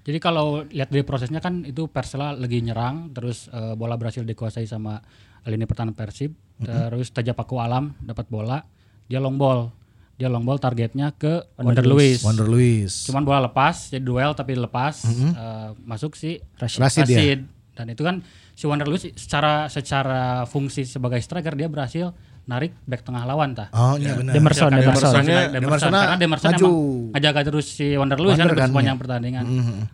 Jadi 0.08 0.20
kalau 0.24 0.64
lihat 0.68 0.88
dari 0.88 1.04
prosesnya 1.04 1.40
kan 1.40 1.64
itu 1.64 1.88
Persela 1.88 2.32
lagi 2.32 2.60
nyerang, 2.60 3.12
terus 3.12 3.48
eh, 3.52 3.76
bola 3.76 3.96
berhasil 3.96 4.24
dikuasai 4.24 4.64
sama 4.64 5.00
lini 5.44 5.64
pertahanan 5.64 5.96
Persib, 5.96 6.36
terus 6.60 7.08
Teja 7.12 7.32
Paku 7.32 7.56
Alam 7.60 7.96
dapat 8.04 8.28
bola, 8.28 8.60
dia 9.08 9.20
long 9.20 9.40
ball, 9.40 9.72
dia 10.16 10.28
long 10.28 10.44
ball 10.44 10.60
targetnya 10.60 11.16
ke 11.16 11.44
Wonder 11.56 11.88
Luis. 11.88 12.20
Wonder 12.20 12.48
Luis. 12.48 13.08
Cuman 13.08 13.24
bola 13.24 13.48
lepas, 13.48 13.88
jadi 13.88 14.04
duel 14.04 14.36
tapi 14.36 14.60
lepas 14.60 15.08
eh, 15.08 15.70
masuk 15.88 16.20
si 16.20 16.40
Rashid. 16.60 16.84
Rashid 16.84 17.08
ya. 17.08 17.40
Dan 17.78 17.94
itu 17.94 18.04
kan 18.04 18.20
si 18.58 18.66
Wonder 18.66 18.90
Luis 18.90 19.06
secara 19.14 19.70
secara 19.70 20.50
fungsi 20.50 20.82
sebagai 20.82 21.22
striker 21.22 21.54
dia 21.54 21.70
berhasil 21.70 22.10
narik 22.50 22.74
back 22.90 23.06
tengah 23.06 23.22
lawan 23.28 23.54
tah. 23.54 23.70
Oh 23.76 24.00
iya 24.02 24.18
benar. 24.18 24.34
Demerson, 24.34 24.72
Karena- 24.74 24.82
Demerson. 24.82 25.14
Demerson, 25.14 25.52
Demerson 25.54 25.92
karena 25.94 26.02
Demerson 26.18 26.52
maju. 26.58 26.70
emang 27.14 27.42
terus 27.46 27.66
si 27.70 27.94
Wonder 27.94 28.18
Lewis 28.18 28.40
kan 28.40 28.50
Wonder 28.50 28.58
kan, 28.58 28.70
sepanjang 28.74 28.98
iya. 28.98 29.02
pertandingan. 29.06 29.46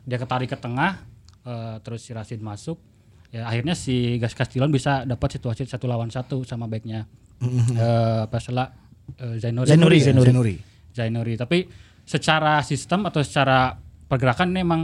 Dia 0.08 0.17
ketarik 0.22 0.50
ke 0.53 0.58
tengah, 0.62 0.91
eh, 1.43 1.75
terus 1.84 2.08
si 2.08 2.15
Rashid 2.15 2.39
masuk. 2.39 2.79
Ya 3.34 3.50
akhirnya 3.50 3.74
si 3.74 4.22
Gas 4.22 4.38
Castillon 4.38 4.70
bisa 4.70 5.03
dapat 5.03 5.36
situasi 5.36 5.65
satu 5.65 5.89
lawan 5.89 6.13
satu 6.13 6.46
sama 6.46 6.70
backnya 6.70 7.10
eh 7.74 8.24
Persela 8.32 8.70
eh, 9.20 9.41
Zainuri. 9.41 9.67
Zainuri, 9.67 9.98
ya, 10.00 10.03
Zainuri. 10.08 10.29
Zainuri. 10.29 10.55
Zainuri. 10.93 11.34
Tapi 11.36 11.60
secara 12.05 12.62
sistem 12.62 13.10
atau 13.10 13.25
secara 13.25 13.74
pergerakan 14.08 14.53
ini 14.53 14.60
emang 14.62 14.82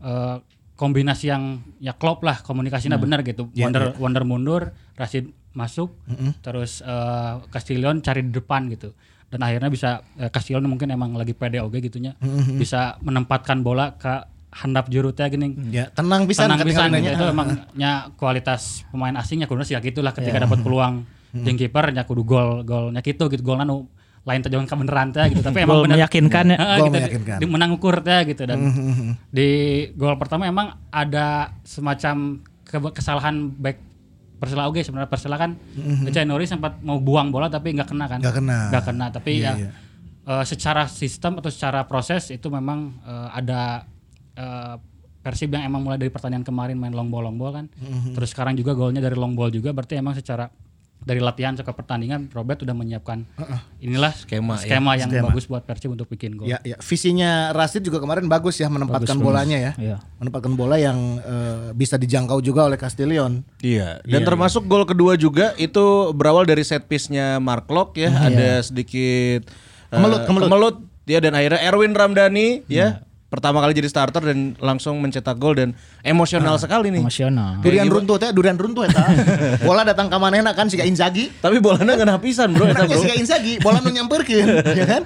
eh, 0.00 0.36
kombinasi 0.74 1.30
yang 1.30 1.60
ya 1.78 1.92
klop 1.94 2.24
lah 2.24 2.40
komunikasinya 2.42 2.96
benar 2.98 3.22
gitu. 3.22 3.48
Ya, 3.52 3.68
Wonder 3.68 3.94
Wonder 3.98 4.24
mundur, 4.24 4.62
Rashid 4.96 5.30
masuk, 5.52 5.92
terus 6.40 6.80
eh, 6.80 7.32
Castillon 7.52 8.00
cari 8.00 8.24
di 8.24 8.32
depan 8.32 8.72
gitu. 8.72 8.96
Dan 9.28 9.40
akhirnya 9.40 9.68
bisa 9.68 10.00
eh, 10.16 10.28
Castillon 10.32 10.64
mungkin 10.66 10.90
emang 10.90 11.12
lagi 11.14 11.32
pede 11.36 11.60
oge 11.60 11.80
gitunya, 11.80 12.16
bisa 12.56 12.96
menempatkan 13.00 13.60
bola 13.60 13.94
ke 13.96 14.28
handap 14.52 14.92
jurutnya 14.92 15.32
gini. 15.32 15.48
Ya, 15.72 15.88
tenang 15.88 16.28
pisan 16.28 16.52
Tenang 16.52 16.60
nanya. 16.92 17.00
gitu. 17.00 17.16
itu 17.16 17.24
emangnya 17.32 17.92
kualitas 18.20 18.84
pemain 18.92 19.16
asingnya 19.16 19.48
kudu 19.48 19.64
sih 19.64 19.72
ya 19.72 19.80
gitulah 19.80 20.12
ketika 20.12 20.44
dapat 20.44 20.60
peluang 20.60 21.08
jeung 21.32 21.56
kiper 21.56 21.88
nya 21.96 22.04
kudu 22.04 22.28
gol 22.28 22.60
golnya 22.60 23.00
gitu 23.00 23.32
gitu 23.32 23.40
gol 23.40 23.56
anu 23.56 23.88
lain 24.22 24.40
terjauh 24.40 24.62
kebenaran 24.62 25.10
teh 25.10 25.24
gitu 25.28 25.40
tapi 25.40 25.58
emang 25.64 25.76
Gol 25.76 25.84
bener 25.84 25.96
meyakinkan 25.98 26.44
ya. 26.46 26.56
Heeh, 26.56 26.76
Gol 26.76 26.86
gitu, 26.86 26.96
meyakinkan. 26.96 27.38
di, 27.38 27.46
menang 27.46 27.70
ukur 27.72 27.96
teh 28.00 28.20
gitu 28.24 28.42
dan 28.44 28.58
di 29.28 29.48
gol 29.92 30.14
pertama 30.14 30.44
emang 30.44 30.72
ada 30.88 31.26
semacam 31.62 32.38
ke- 32.62 32.92
kesalahan 32.92 33.34
back 33.50 33.78
Persela 34.34 34.66
oge 34.66 34.80
sebenarnya 34.80 35.06
Persela 35.06 35.36
kan 35.36 35.54
Januari 36.04 36.44
sempat 36.44 36.78
mau 36.80 36.98
buang 36.98 37.30
bola 37.30 37.46
tapi 37.46 37.70
nggak 37.72 37.88
kena 37.88 38.06
kan 38.06 38.18
Nggak 38.18 38.34
kena. 38.36 38.58
nggak 38.68 38.84
kena 38.84 39.06
tapi 39.08 39.30
Iya, 39.36 39.46
ya 39.48 39.52
iya. 39.56 39.70
eh, 40.24 40.44
secara 40.44 40.86
sistem 40.86 41.38
atau 41.38 41.46
secara 41.46 41.82
proses 41.84 42.26
itu 42.28 42.46
memang 42.48 42.90
eh, 43.00 43.28
ada 43.32 43.86
eh, 44.32 44.74
Persib 45.18 45.50
yang 45.50 45.62
emang 45.64 45.78
mulai 45.80 45.94
dari 45.96 46.10
pertandingan 46.10 46.42
kemarin 46.42 46.74
main 46.74 46.90
long 46.90 47.06
ball 47.06 47.22
long 47.22 47.34
ball 47.34 47.50
kan 47.52 47.70
Mhm. 47.72 48.10
terus 48.12 48.30
sekarang 48.30 48.54
juga 48.54 48.70
golnya 48.72 48.98
dari 48.98 49.14
long 49.14 49.30
ball 49.32 49.46
juga 49.48 49.70
berarti 49.70 49.94
emang 49.94 50.10
secara 50.12 50.50
dari 51.02 51.18
latihan 51.18 51.54
ke 51.58 51.72
pertandingan 51.74 52.30
Robert 52.30 52.62
udah 52.62 52.74
menyiapkan 52.74 53.26
inilah 53.82 54.14
Skema, 54.14 54.58
ya. 54.58 54.78
skema 54.78 54.92
yang 54.94 55.10
Skema. 55.10 55.26
bagus 55.30 55.44
buat 55.50 55.62
Persib 55.66 55.90
untuk 55.94 56.06
bikin 56.06 56.38
gol. 56.38 56.46
Ya, 56.46 56.62
ya. 56.62 56.78
Visinya 56.78 57.50
Rashid 57.50 57.82
juga 57.82 57.98
kemarin 57.98 58.26
bagus 58.30 58.58
ya 58.58 58.70
menempatkan 58.70 59.18
Bagus, 59.18 59.26
bolanya 59.26 59.58
ya. 59.58 59.72
Iya. 59.78 59.96
Menempatkan 60.22 60.52
bola 60.54 60.78
yang 60.78 61.18
eh, 61.22 61.74
bisa 61.74 61.98
dijangkau 61.98 62.38
juga 62.40 62.66
oleh 62.70 62.78
Castillion. 62.78 63.42
Iya, 63.62 63.98
dan 64.06 64.22
termasuk 64.22 64.66
gol 64.70 64.86
kedua 64.86 65.18
juga 65.18 65.54
itu 65.58 66.14
berawal 66.14 66.46
dari 66.46 66.62
set 66.62 66.86
piece-nya 66.86 67.42
Mark 67.42 67.66
Locke 67.70 68.06
ya, 68.06 68.10
ada 68.30 68.62
sedikit 68.62 69.46
eh, 69.46 69.94
Kemelut, 69.94 70.22
kemelut. 70.26 70.76
ya 71.02 71.18
dan 71.18 71.34
akhirnya 71.34 71.60
Erwin 71.66 71.92
Ramdhani 71.98 72.62
ya 72.70 73.02
pertama 73.32 73.58
kali 73.58 73.72
jadi 73.72 73.88
starter 73.88 74.20
dan 74.22 74.38
langsung 74.58 75.00
mencetak 75.00 75.34
gol 75.34 75.56
dan 75.56 75.72
emosional 76.02 76.60
sekali 76.60 76.92
nih. 76.92 77.00
Emosional. 77.00 77.58
Durian 77.58 77.88
runtuh 77.88 78.16
teh, 78.16 78.28
durian 78.28 78.54
runtuh 78.54 78.84
eta. 78.84 79.08
bola 79.66 79.82
datang 79.82 80.06
ke 80.06 80.16
manehna 80.16 80.52
kan 80.52 80.68
siga 80.68 80.84
Inzaghi. 80.84 81.32
Tapi 81.34 81.56
bolanya 81.56 81.96
nggak 81.96 82.20
pisan 82.20 82.52
bro, 82.52 82.68
eta 82.68 82.84
Menangnya 82.84 82.94
bro. 82.94 83.02
siga 83.02 83.16
Inzaghi, 83.16 83.54
bola 83.58 83.80
nu 83.80 83.88
nyamperkeun, 83.88 84.48
ya 84.78 84.84
kan? 84.84 85.02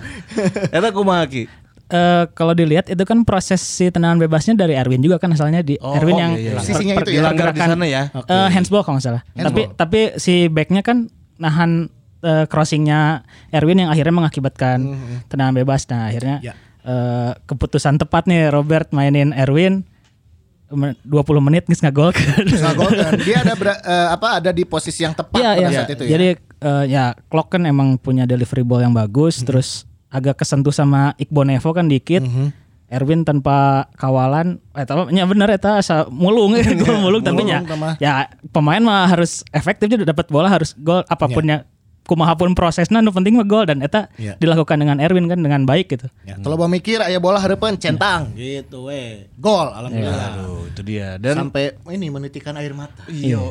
Eta 0.68 0.90
kumaha 0.90 1.22
Ki? 1.24 1.46
Eh, 1.86 2.24
kalau 2.34 2.50
dilihat 2.50 2.90
itu 2.90 2.98
kan 3.00 3.22
proses 3.22 3.62
si 3.62 3.86
tendangan 3.86 4.18
bebasnya 4.18 4.58
dari 4.58 4.74
Erwin 4.74 4.98
juga 4.98 5.16
kan 5.16 5.30
asalnya 5.30 5.62
di 5.62 5.78
Oh, 5.78 5.94
Erwin 5.94 6.18
oh, 6.18 6.20
yang 6.20 6.32
iya, 6.34 6.42
iya. 6.42 6.52
per- 6.52 6.66
Sisinya 6.66 6.94
per- 6.98 7.06
itu 7.06 7.10
ya, 7.14 7.30
di 7.30 7.62
sana 7.62 7.86
ya. 7.86 8.02
eh, 8.10 8.48
handsball 8.50 8.82
kalau 8.82 8.98
nggak 8.98 9.06
salah. 9.06 9.22
Tapi 9.32 9.70
tapi 9.72 10.00
si 10.18 10.50
backnya 10.50 10.82
kan 10.82 11.06
nahan 11.38 11.86
eh, 12.20 12.44
crossingnya 12.50 13.22
Erwin 13.48 13.86
yang 13.86 13.94
akhirnya 13.94 14.10
mengakibatkan 14.10 14.82
tendangan 15.30 15.54
bebas. 15.54 15.86
Nah 15.86 16.10
akhirnya 16.10 16.42
Ya. 16.42 16.58
Eh, 16.86 17.30
keputusan 17.44 17.98
tepat 17.98 18.24
nih 18.24 18.48
Robert 18.48 18.88
mainin 18.90 19.34
Erwin 19.34 19.82
em, 20.70 20.94
20 21.02 21.42
menit 21.42 21.66
nggak 21.66 21.90
gol 21.90 22.10
Nggak 22.46 22.74
gol 22.74 22.90
kan. 22.94 23.12
Dia 23.20 23.42
ada 23.42 23.54
ber- 23.54 23.82
eh, 23.82 24.08
apa 24.14 24.28
ada 24.38 24.50
di 24.50 24.62
posisi 24.62 25.02
yang 25.02 25.12
tepat 25.12 25.36
Iya, 25.36 25.50
pada 25.52 25.60
iya. 25.60 25.70
saat 25.74 25.90
itu 25.92 26.02
ya. 26.06 26.10
Jadi 26.14 26.26
eh, 26.62 26.84
ya 26.86 27.04
Klok 27.26 27.58
kan 27.58 27.62
emang 27.66 27.98
punya 27.98 28.24
delivery 28.24 28.62
ball 28.62 28.80
yang 28.80 28.94
bagus, 28.94 29.42
terus 29.42 29.84
agak 30.06 30.38
kesentuh 30.38 30.70
sama 30.70 31.12
Iqbal 31.18 31.50
Nevo 31.50 31.74
kan 31.74 31.90
dikit. 31.90 32.22
Erwin 32.86 33.26
tanpa 33.26 33.90
kawalan, 33.98 34.62
eh 34.70 34.86
tapi 34.86 35.10
ya 35.10 35.26
bener 35.26 35.50
eta 35.50 35.82
asa 35.82 36.06
mulung 36.06 36.54
gol 36.86 37.02
mulung 37.02 37.18
tapi 37.18 37.42
ya, 37.42 37.58
Mulung, 37.58 37.98
ya 37.98 38.30
pemain 38.54 38.78
mah 38.78 39.10
harus 39.10 39.42
efektif 39.50 39.90
dia 39.90 40.06
dapat 40.06 40.30
bola 40.30 40.46
harus 40.46 40.70
gol 40.78 41.02
apa 41.02 41.26
pun 41.26 41.42
ya 41.50 41.66
kumaha 42.06 42.32
pun 42.32 42.54
prosesnya 42.54 42.98
nu 42.98 43.10
penting 43.10 43.34
mah 43.34 43.44
gol 43.44 43.66
dan 43.66 43.82
eta 43.82 44.06
Iya. 44.14 44.38
dilakukan 44.38 44.78
dengan 44.78 44.96
Erwin 44.96 45.26
kan 45.26 45.36
dengan 45.36 45.62
baik 45.62 45.90
gitu. 45.90 46.06
Ya, 46.22 46.38
kalau 46.38 46.54
mau 46.54 46.66
mikir 46.66 47.02
aya 47.02 47.18
bola 47.18 47.36
hareupeun 47.36 47.74
centang 47.76 48.30
gitu 48.32 48.86
we. 48.86 49.26
Gol 49.36 49.68
alhamdulillah. 49.68 50.30
Aduh, 50.38 50.70
itu 50.70 50.80
dia. 50.80 51.18
Dan 51.18 51.34
Sampai 51.36 51.74
ini 51.90 52.06
menitikan 52.08 52.54
air 52.54 52.70
mata. 52.72 53.02
iya, 53.06 53.42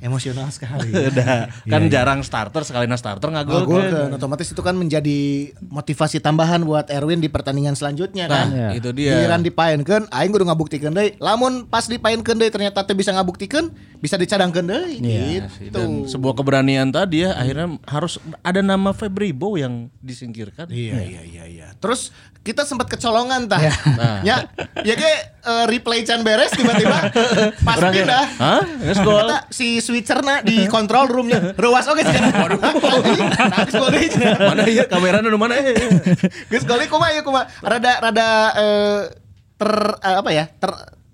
Emosional 0.00 0.48
sekali. 0.48 0.88
udah 1.12 1.52
kan 1.62 1.82
jarang 1.86 2.20
starter 2.20 2.64
sekali 2.64 2.84
na 2.84 2.96
starter 2.96 3.28
nggak 3.28 3.44
gol. 3.44 3.64
Gol 3.64 3.84
kan. 3.84 4.08
kan 4.08 4.16
otomatis 4.16 4.48
itu 4.48 4.60
kan 4.60 4.74
menjadi 4.74 5.20
motivasi 5.60 6.18
tambahan 6.18 6.64
buat 6.64 6.88
Erwin 6.88 7.20
di 7.20 7.28
pertandingan 7.28 7.76
selanjutnya 7.76 8.26
kan. 8.26 8.46
Nah, 8.48 8.72
itu 8.72 8.90
dia. 8.90 9.14
Giliran 9.14 9.44
dipaenkeun 9.44 10.08
aing 10.08 10.30
kudu 10.30 10.48
ngabuktikeun 10.48 10.92
deui. 10.92 11.14
Lamun 11.18 11.68
pas 11.68 11.84
dipaenkeun 11.84 12.36
deui 12.36 12.48
ternyata 12.48 12.80
teh 12.82 12.96
bisa 12.96 13.12
ngabuktikeun, 13.12 13.68
bisa 14.00 14.16
dicadangkeun 14.16 14.66
deui 14.66 14.96
gitu. 14.98 15.68
Dan 15.70 16.08
sebuah 16.08 16.34
keberanian 16.34 16.88
tadi 16.88 17.22
ya 17.22 17.36
akhirnya 17.36 17.76
harus 17.90 18.22
ada 18.46 18.62
nama 18.62 18.94
Febribo 18.94 19.58
yang 19.58 19.90
disingkirkan. 19.98 20.70
Iya 20.70 21.02
iya 21.02 21.22
iya 21.26 21.44
iya. 21.50 21.66
Terus 21.82 22.14
kita 22.46 22.62
sempat 22.62 22.86
kecolongan 22.86 23.50
tah. 23.50 23.58
Nah. 23.98 24.22
Ya, 24.22 24.46
ya 24.86 24.94
ge 24.94 25.10
eh, 25.42 25.64
replay 25.66 26.06
can 26.06 26.22
beres 26.22 26.54
tiba-tiba 26.54 27.10
pas 27.66 27.76
Orang 27.82 27.90
kayak, 27.90 28.06
pindah. 28.06 28.24
Hah? 28.38 28.62
Gol. 29.02 29.26
Ternyata 29.26 29.38
si 29.50 29.82
switcherna 29.82 30.46
di 30.46 30.64
control 30.74 31.10
roomnya 31.10 31.58
Rewas 31.58 31.90
oke 31.90 32.06
sih 32.06 32.14
Waduh 32.46 33.90
deui 33.90 34.06
cenah. 34.06 34.38
Mana 34.38 34.62
ya 34.70 34.86
kamera 34.86 35.18
nu 35.18 35.34
mana 35.34 35.58
eh. 35.58 35.74
Geus 36.46 36.62
gol 36.62 36.78
deui 36.78 36.86
kumaha 36.86 37.10
ya 37.10 37.26
kumaha 37.26 37.50
Rada 37.58 37.92
rada 37.98 38.28
eh, 38.54 39.00
ter 39.58 39.72
eh, 39.98 40.16
apa 40.22 40.30
ya 40.30 40.46
ter 40.46 40.70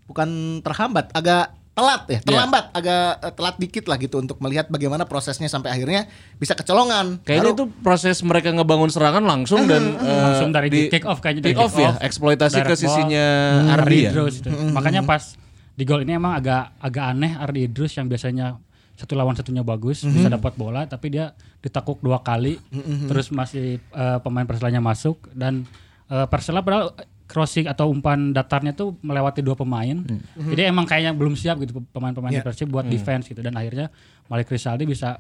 bukan 0.07 0.61
terhambat 0.61 1.11
agak 1.17 1.57
telat 1.77 2.09
ya 2.09 2.19
terlambat 2.25 2.73
agak 2.73 3.21
eh, 3.21 3.33
telat 3.37 3.57
dikit 3.61 3.85
lah 3.85 4.01
gitu 4.01 4.17
untuk 4.17 4.41
melihat 4.41 4.65
bagaimana 4.73 5.05
prosesnya 5.05 5.45
sampai 5.45 5.77
akhirnya 5.77 6.09
bisa 6.41 6.57
kecolongan. 6.57 7.21
Kayaknya 7.21 7.53
Baru- 7.53 7.57
itu 7.61 7.65
proses 7.85 8.17
mereka 8.25 8.49
ngebangun 8.49 8.89
serangan 8.89 9.21
langsung 9.21 9.69
dan 9.69 9.93
eh, 10.01 10.23
Langsung 10.25 10.57
dari 10.57 10.73
di 10.73 10.89
kick 10.89 11.05
off 11.05 11.21
kayaknya 11.21 11.45
dari 11.45 11.53
kick 11.53 11.61
off 11.61 11.77
ya, 11.77 12.01
eksploitasi 12.01 12.57
ke 12.57 12.61
direct 12.65 12.81
ball, 12.81 12.81
sisinya 12.81 13.27
hmm, 13.61 13.75
Ardi 13.77 13.99
ya. 14.01 14.11
Idrus 14.11 14.35
itu. 14.41 14.49
Makanya 14.73 15.05
pas 15.05 15.37
di 15.77 15.85
gol 15.85 16.01
ini 16.09 16.17
emang 16.17 16.33
agak 16.33 16.81
agak 16.81 17.05
aneh 17.13 17.37
Ardi 17.37 17.69
Idrus 17.69 17.93
yang 18.01 18.09
biasanya 18.09 18.57
satu 18.97 19.13
lawan 19.13 19.37
satunya 19.37 19.61
bagus 19.61 20.09
bisa 20.09 20.33
dapat 20.33 20.57
bola 20.57 20.89
tapi 20.89 21.13
dia 21.13 21.37
ditakuk 21.61 22.01
dua 22.01 22.25
kali 22.25 22.57
terus 23.05 23.29
masih 23.29 23.77
eh, 23.77 24.19
pemain 24.25 24.49
Perselanya 24.49 24.81
masuk 24.81 25.29
dan 25.37 25.69
eh, 26.09 26.25
Persela 26.33 26.65
padahal 26.65 26.97
crossing 27.27 27.67
atau 27.67 27.91
umpan 27.91 28.31
datarnya 28.31 28.71
tuh 28.71 28.95
melewati 29.03 29.43
dua 29.43 29.55
pemain. 29.55 29.99
Jadi 30.39 30.63
emang 30.63 30.87
kayaknya 30.87 31.11
belum 31.11 31.35
siap 31.35 31.59
gitu 31.59 31.83
pemain-pemain 31.91 32.33
Iya. 32.33 32.43
Persib 32.43 32.71
buat 32.71 32.87
defense 32.87 33.27
gitu. 33.27 33.43
Dan 33.43 33.55
akhirnya 33.55 33.91
Malik 34.27 34.47
Rizaldi 34.47 34.87
bisa 34.87 35.19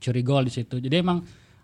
curi 0.00 0.20
gol 0.20 0.44
di 0.44 0.52
situ. 0.52 0.80
Jadi 0.80 0.96
emang 0.96 1.20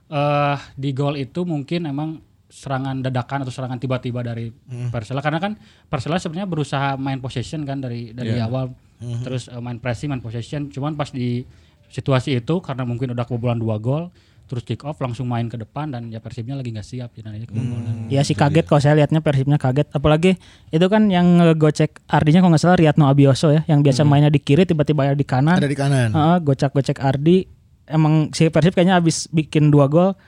eh 0.06 0.58
di 0.74 0.90
gol 0.90 1.16
itu 1.16 1.42
mungkin 1.42 1.86
emang 1.86 2.20
serangan 2.50 2.98
dadakan 2.98 3.46
atau 3.46 3.54
serangan 3.54 3.78
tiba-tiba 3.78 4.20
dari 4.20 4.50
Persela. 4.90 5.22
Karena 5.22 5.38
kan 5.38 5.54
Persela 5.86 6.18
sebenarnya 6.18 6.50
berusaha 6.50 6.98
main 6.98 7.22
possession 7.22 7.62
kan 7.62 7.78
dari 7.78 8.10
dari 8.10 8.36
awal. 8.42 8.74
Terus 9.00 9.48
eh, 9.48 9.60
main 9.60 9.78
pressing 9.78 10.10
main 10.10 10.20
possession. 10.20 10.68
Cuman 10.68 10.92
pas 10.92 11.08
di 11.08 11.40
situasi 11.88 12.36
itu 12.36 12.60
karena 12.60 12.84
mungkin 12.84 13.10
udah 13.10 13.24
kebobolan 13.24 13.58
dua 13.58 13.80
gol 13.80 14.12
terus 14.50 14.66
kick 14.66 14.82
off 14.82 14.98
langsung 14.98 15.30
main 15.30 15.46
ke 15.46 15.54
depan 15.54 15.94
dan 15.94 16.10
ya 16.10 16.18
Persibnya 16.18 16.58
lagi 16.58 16.74
nggak 16.74 16.82
siap 16.82 17.14
akhirnya 17.14 17.46
kebobolan. 17.46 18.10
Ya 18.10 18.26
sih 18.26 18.34
kaget 18.34 18.66
kalau 18.66 18.82
saya 18.82 18.98
lihatnya 18.98 19.22
Persibnya 19.22 19.62
kaget. 19.62 19.86
Apalagi 19.94 20.34
itu 20.74 20.86
kan 20.90 21.06
yang 21.06 21.38
ngegocek 21.38 22.02
Ardinya 22.10 22.42
kalau 22.42 22.58
nggak 22.58 22.62
salah 22.66 22.74
Riatno 22.74 23.06
Abioso 23.06 23.54
ya 23.54 23.62
yang 23.70 23.86
biasa 23.86 24.02
mainnya 24.02 24.26
di 24.26 24.42
kiri 24.42 24.66
tiba-tiba 24.66 25.06
ada 25.06 25.14
di 25.14 25.22
kanan. 25.22 25.62
Ada 25.62 25.70
di 25.70 25.78
kanan. 25.78 26.10
Heeh, 26.10 26.36
gocek-gocek 26.42 26.98
Ardi. 26.98 27.46
Emang 27.86 28.34
si 28.34 28.50
Persib 28.50 28.74
kayaknya 28.74 28.98
habis 28.98 29.30
bikin 29.30 29.70
dua 29.70 29.86
gol 29.86 30.18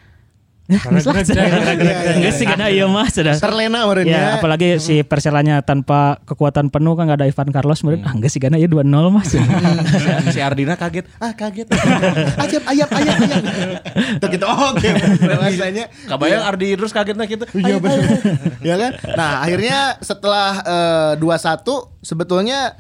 Enggak 0.80 2.32
sih 2.36 2.46
karena 2.48 2.66
iya 2.72 2.86
mah 2.88 3.08
sudah. 3.10 3.34
terlena 3.36 3.84
meureun 3.84 4.06
Ya, 4.08 4.12
ya 4.12 4.28
apalagi 4.40 4.78
si 4.80 5.04
Perselanya 5.04 5.60
tanpa 5.60 6.20
kekuatan 6.24 6.72
penuh 6.72 6.96
kan 6.96 7.10
gak 7.10 7.20
ada 7.20 7.26
Ivan 7.28 7.48
Carlos 7.52 7.80
meureun. 7.84 8.02
Ah, 8.06 8.12
enggak 8.16 8.30
sih 8.32 8.40
karena 8.40 8.56
ya 8.56 8.68
2-0 8.70 8.88
Mas. 9.12 9.32
si 10.34 10.38
Ardina 10.40 10.74
kaget. 10.78 11.06
Ah, 11.20 11.32
kaget. 11.36 11.68
ayam 12.40 12.62
ayam 12.68 12.88
ayam 12.88 13.16
ayam 13.18 13.42
Tuh 14.18 14.28
gitu 14.30 14.46
oke 14.46 14.88
rasanya 15.26 15.84
Kabayang 16.08 16.42
Ardi 16.44 16.68
terus 16.76 16.92
kagetnya 16.94 17.26
gitu. 17.28 17.44
Iya 17.56 17.76
benar. 17.78 18.00
ya 18.60 18.74
kan? 18.78 18.92
Nah, 19.16 19.32
akhirnya 19.44 19.78
setelah 20.00 20.50
eh, 21.16 21.22
2-1 21.22 22.02
sebetulnya 22.02 22.74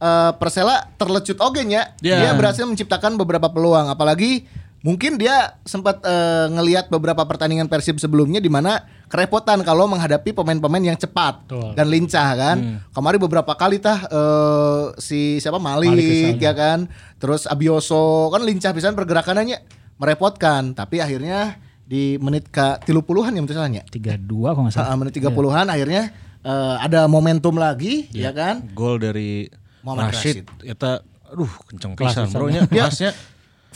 eh, 0.00 0.32
Persela 0.36 0.90
terlecut 0.98 1.38
oge 1.40 1.62
nya. 1.64 1.94
Ya. 2.02 2.22
Dia 2.22 2.30
berhasil 2.34 2.64
menciptakan 2.66 3.16
beberapa 3.20 3.48
peluang 3.50 3.90
apalagi 3.90 4.46
Mungkin 4.86 5.18
dia 5.18 5.58
sempat 5.66 5.98
eh, 6.06 6.46
ngelihat 6.46 6.86
beberapa 6.86 7.26
pertandingan 7.26 7.66
Persib 7.66 7.98
sebelumnya 7.98 8.38
di 8.38 8.46
mana 8.46 8.86
kerepotan 9.10 9.66
kalau 9.66 9.90
menghadapi 9.90 10.30
pemain-pemain 10.30 10.94
yang 10.94 10.94
cepat 10.94 11.42
Betul. 11.42 11.74
dan 11.74 11.86
lincah 11.90 12.28
kan. 12.38 12.56
Kemarin 12.94 13.18
beberapa 13.18 13.50
kali 13.58 13.82
tah 13.82 14.06
eh, 14.06 14.82
si 15.02 15.42
siapa 15.42 15.58
Malik, 15.58 15.90
Malik 15.90 16.38
ya 16.38 16.54
kan. 16.54 16.86
Terus 17.18 17.50
Abioso 17.50 18.30
kan 18.30 18.46
lincah 18.46 18.70
pisan 18.70 18.94
pergerakannya 18.94 19.58
merepotkan, 19.98 20.78
tapi 20.78 21.02
akhirnya 21.02 21.58
di 21.82 22.14
menit 22.22 22.46
ke 22.54 22.78
30-an 22.86 23.34
ya 23.34 23.42
misalnya. 23.42 23.82
32 23.90 24.22
kalau 24.22 24.70
nggak 24.70 24.74
salah. 24.74 24.94
menit 24.94 25.18
30-an 25.18 25.66
akhirnya 25.66 26.14
eh, 26.46 26.76
ada 26.78 27.10
momentum 27.10 27.58
lagi 27.58 28.06
ya 28.14 28.30
kan. 28.30 28.62
Gol 28.70 29.02
dari 29.02 29.50
Muhammad 29.82 30.14
Rashid. 30.14 30.46
Eta 30.62 31.02
aduh 31.26 31.50
kenceng 31.66 31.98
pisan 31.98 32.30
bro 32.30 32.46
nya. 32.46 32.62
Ya. 32.70 32.86
Kelasnya 32.86 33.10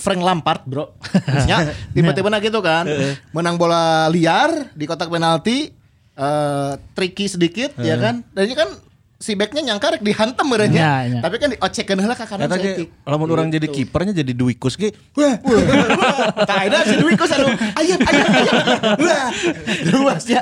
Frank 0.00 0.24
Lampard 0.24 0.64
bro. 0.64 0.96
Ya 1.50 1.76
tiba-tiba 1.92 2.32
nah 2.32 2.40
gitu 2.40 2.64
kan? 2.64 2.88
Menang 3.36 3.60
bola 3.60 4.08
liar 4.08 4.72
di 4.72 4.88
kotak 4.88 5.12
penalti 5.12 5.70
eh 6.16 6.72
tricky 6.96 7.28
sedikit 7.28 7.76
ya 7.76 8.00
kan? 8.00 8.24
Dan 8.32 8.42
ini 8.48 8.56
kan 8.56 8.68
si 9.20 9.36
backnya 9.36 9.60
nyangka 9.60 10.00
rek 10.00 10.02
dihantam 10.02 10.48
merenya 10.48 10.80
Ya, 10.80 10.94
ya. 11.04 11.20
tapi 11.20 11.36
kan 11.36 11.52
diocekeun 11.52 12.00
heula 12.00 12.16
ka 12.16 12.24
kanan 12.24 12.48
setik 12.48 12.88
lamun 13.04 13.28
orang 13.28 13.52
jadi 13.52 13.68
kipernya 13.68 14.16
jadi 14.16 14.32
Dwi 14.32 14.56
Kus 14.56 14.80
ge. 14.80 14.96
Wah, 15.12 15.36
kaida 16.48 16.88
si 16.88 16.96
Dwi 16.96 17.20
Kus 17.20 17.28
anu 17.36 17.52
ayam 17.52 18.00
ayam 18.00 18.26
ayam. 18.32 18.54
Wah, 18.96 19.28
luas 19.92 20.24
ya. 20.24 20.40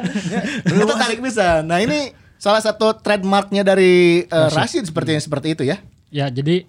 Itu 0.63 0.95
tarik 0.95 1.19
bisa. 1.19 1.67
Nah, 1.67 1.83
ini 1.83 2.15
salah 2.39 2.63
satu 2.63 2.95
trademarknya 2.95 3.67
dari 3.67 4.23
eh, 4.23 4.49
Rashid 4.55 4.87
sepertinya 4.87 5.19
seperti 5.19 5.59
itu 5.59 5.63
ya. 5.67 5.83
Ya, 6.15 6.31
jadi 6.31 6.63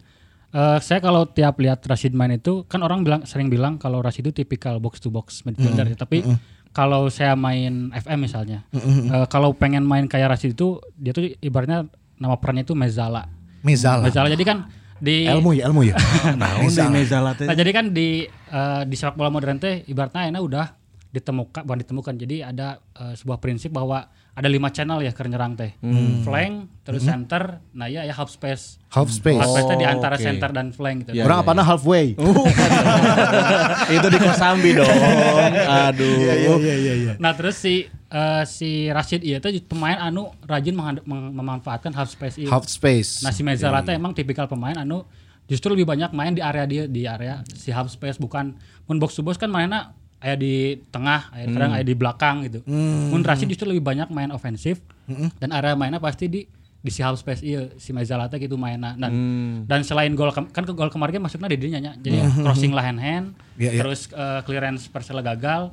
eh, 0.54 0.78
saya 0.82 1.00
kalau 1.00 1.28
tiap 1.30 1.58
lihat 1.62 1.84
Rashid 1.86 2.14
main 2.18 2.36
itu 2.36 2.66
kan 2.66 2.82
orang 2.82 3.06
bilang 3.06 3.22
sering 3.26 3.48
bilang 3.48 3.78
kalau 3.78 4.00
Rashid 4.00 4.30
itu 4.30 4.44
tipikal 4.44 4.78
box 4.78 5.02
to 5.04 5.10
box 5.10 5.46
midfielder 5.46 5.88
ya. 5.90 5.98
tapi 5.98 6.24
kalau 6.70 7.10
saya 7.10 7.34
main 7.34 7.90
FM 7.90 8.30
misalnya, 8.30 8.62
eh, 8.70 9.26
kalau 9.34 9.58
pengen 9.58 9.82
main 9.82 10.06
kayak 10.06 10.38
Rashid 10.38 10.54
itu 10.54 10.78
dia 10.94 11.12
tuh 11.12 11.26
ibaratnya 11.42 11.90
nama 12.22 12.38
perannya 12.38 12.68
itu 12.68 12.78
Mezala. 12.78 13.26
Mizala. 13.66 14.06
Mezala 14.06 14.30
jadi 14.30 14.46
kan 14.46 14.58
di 15.00 15.26
Ilmu 15.26 15.56
ya, 15.56 15.72
ilmu 15.72 15.82
ya. 15.88 15.96
Naon 16.40 16.68
di 16.68 16.88
Mezala 16.92 17.32
teh. 17.34 17.48
Nah, 17.48 17.56
jadi 17.56 17.72
kan 17.72 17.96
di 17.96 18.28
eh, 18.28 18.82
di 18.86 18.96
sepak 19.00 19.16
bola 19.16 19.32
modern 19.32 19.58
teh 19.58 19.88
ibaratnya 19.88 20.30
enak 20.30 20.42
udah 20.44 20.66
ditemukan 21.10 21.66
bukan 21.66 21.80
ditemukan. 21.82 22.14
Jadi 22.20 22.38
ada 22.44 22.78
eh, 23.00 23.16
sebuah 23.16 23.40
prinsip 23.42 23.74
bahwa 23.74 24.06
ada 24.40 24.48
lima 24.48 24.72
channel 24.72 25.04
ya 25.04 25.12
ke 25.12 25.20
nyerang 25.28 25.60
teh. 25.60 25.76
Flank, 26.24 26.72
terus 26.88 27.04
center, 27.04 27.60
nah 27.76 27.92
ya 27.92 28.08
ya 28.08 28.16
half 28.16 28.32
space. 28.32 28.80
Half 28.88 29.12
space. 29.12 29.36
Half 29.36 29.52
space 29.52 29.68
teh 29.68 29.76
di 29.76 29.84
Oh, 29.84 29.92
antara 29.92 30.16
oke. 30.16 30.24
center 30.24 30.50
dan 30.56 30.72
flank 30.72 31.04
gitu. 31.04 31.20
Ya. 31.20 31.28
Orang 31.28 31.44
apa 31.44 31.60
halfway. 31.60 32.16
Itu 34.00 34.08
di 34.08 34.16
Kosambi 34.16 34.80
dong. 34.80 34.88
Aduh. 34.88 36.24
iya 36.24 36.94
iya. 36.96 37.14
Nah, 37.20 37.36
terus 37.36 37.60
si 37.60 37.84
eh, 37.92 38.44
si 38.48 38.88
Rashid 38.88 39.28
iya 39.28 39.44
teh 39.44 39.60
pemain 39.60 40.00
anu 40.00 40.32
rajin 40.48 40.72
mem- 40.72 41.04
memanfaatkan 41.36 41.92
half 41.92 42.08
space 42.08 42.40
ieu. 42.40 42.48
Half 42.48 42.72
space. 42.72 43.20
Nah, 43.28 43.36
si 43.36 43.44
Mezala 43.44 43.84
teh 43.84 43.92
emang 43.92 44.16
tipikal 44.16 44.48
pemain 44.48 44.80
anu 44.80 45.04
justru 45.52 45.76
lebih 45.76 45.84
banyak 45.84 46.16
main 46.16 46.32
di 46.32 46.40
area 46.40 46.64
dia 46.64 46.84
di 46.88 47.04
area 47.04 47.42
si 47.58 47.74
half 47.76 47.90
space 47.92 48.22
bukan 48.22 48.54
mun 48.88 48.98
box 49.02 49.18
to 49.18 49.26
box 49.26 49.36
kan 49.36 49.50
mainnya 49.50 49.98
aya 50.20 50.36
di 50.36 50.76
tengah, 50.92 51.32
aya 51.32 51.48
kadang 51.48 51.72
aya 51.72 51.84
di 51.84 51.96
belakang 51.96 52.44
gitu. 52.44 52.60
Mun 52.68 53.24
Rashid 53.24 53.48
justru 53.48 53.68
lebih 53.68 53.84
banyak 53.84 54.12
main 54.12 54.30
ofensif 54.30 54.84
dan 55.40 55.50
area 55.52 55.74
mainnya 55.74 55.98
pasti 55.98 56.28
di 56.28 56.42
di 56.80 56.88
si 56.88 57.04
half 57.04 57.20
space 57.20 57.44
iya 57.44 57.68
si 57.76 57.92
Mezala 57.92 58.28
teh 58.28 58.40
gitu 58.40 58.56
mainnya. 58.56 58.96
Dan 58.96 59.12
dan 59.64 59.84
selain 59.84 60.12
gol 60.14 60.32
kan 60.32 60.48
ke 60.48 60.72
gol 60.72 60.88
kemarin 60.88 61.20
masuknya 61.20 61.52
di 61.52 61.60
dinya 61.60 61.80
nya. 61.80 61.92
Jadi 61.96 62.20
crossing 62.40 62.72
lah 62.72 62.84
hand 62.84 63.00
hand 63.00 63.28
Iya, 63.56 63.76
iya. 63.76 63.82
terus 63.84 64.08
eh, 64.12 64.40
clearance 64.44 64.88
Persela 64.88 65.20
gagal. 65.20 65.72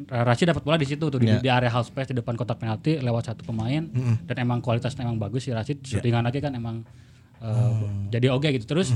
Rashid 0.00 0.48
dapat 0.48 0.64
bola 0.64 0.80
di 0.80 0.88
situ 0.88 1.06
tuh 1.06 1.20
di, 1.20 1.28
Iya. 1.28 1.38
di 1.38 1.50
area 1.52 1.68
half 1.68 1.84
space 1.86 2.10
di 2.10 2.16
depan 2.16 2.32
kotak 2.32 2.56
penalti 2.56 2.96
lewat 2.96 3.30
satu 3.30 3.42
pemain. 3.44 3.84
Dan 4.24 4.36
emang 4.38 4.58
kualitasnya 4.58 5.02
emang 5.04 5.18
bagus 5.18 5.44
si 5.44 5.52
Rashid. 5.52 5.82
Shootingan 5.84 6.24
lagi 6.24 6.40
kan 6.40 6.50
emang 6.50 6.82
uh, 7.38 8.06
jadi 8.08 8.32
oke 8.32 8.48
gitu. 8.50 8.66
Terus 8.66 8.90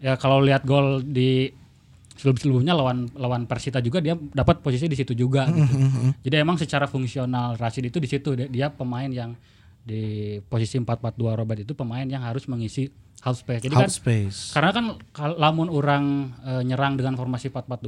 ya 0.00 0.16
kalau 0.16 0.42
lihat 0.42 0.66
gol 0.66 1.00
di 1.00 1.52
sebelum 2.18 2.36
sebelumnya 2.36 2.74
lawan 2.74 3.06
lawan 3.14 3.46
Persita 3.46 3.78
juga 3.78 4.02
dia 4.02 4.18
dapat 4.18 4.58
posisi 4.58 4.90
di 4.90 4.98
situ 4.98 5.14
juga 5.14 5.46
gitu. 5.46 5.74
jadi 6.26 6.42
emang 6.42 6.58
secara 6.58 6.90
fungsional 6.90 7.54
Rashid 7.54 7.86
itu 7.86 8.02
di 8.02 8.10
situ 8.10 8.34
dia, 8.34 8.50
dia 8.50 8.66
pemain 8.68 9.06
yang 9.06 9.38
di 9.86 10.36
posisi 10.50 10.76
4-4-2 10.76 11.38
Robert 11.38 11.60
itu 11.62 11.72
pemain 11.72 12.04
yang 12.04 12.20
harus 12.20 12.44
mengisi 12.50 12.90
half 13.22 13.40
space 13.40 13.64
jadi 13.64 13.72
kan 13.72 13.86
Half 13.86 13.94
space. 13.94 14.52
karena 14.52 14.70
kan 14.74 14.84
lamun 15.38 15.70
orang 15.70 16.34
eh, 16.44 16.62
nyerang 16.66 16.98
dengan 16.98 17.14
formasi 17.14 17.54
4-4-2 17.54 17.86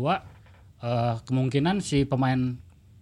eh, 0.86 1.14
kemungkinan 1.26 1.82
si 1.82 2.06
pemain 2.06 2.56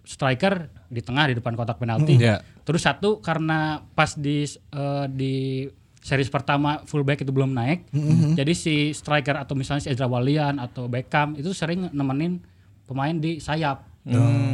striker 0.08 0.72
di 0.88 1.04
tengah 1.04 1.28
di 1.28 1.36
depan 1.36 1.52
kotak 1.52 1.76
penalti. 1.76 2.16
Ya. 2.16 2.40
Terus 2.64 2.80
satu 2.80 3.20
karena 3.20 3.84
pas 3.92 4.16
di 4.16 4.48
eh, 4.48 5.06
di 5.12 5.68
series 6.08 6.32
pertama 6.32 6.80
fullback 6.88 7.20
itu 7.20 7.28
belum 7.28 7.52
naik. 7.52 7.92
Jadi 8.32 8.52
si 8.56 8.74
striker 8.96 9.36
atau 9.36 9.52
misalnya 9.52 9.84
si 9.84 9.92
Ezra 9.92 10.08
Walian 10.08 10.56
atau 10.56 10.88
Beckham 10.88 11.36
itu 11.36 11.52
sering 11.52 11.92
nemenin 11.92 12.40
pemain 12.88 13.12
di 13.12 13.36
sayap. 13.44 13.84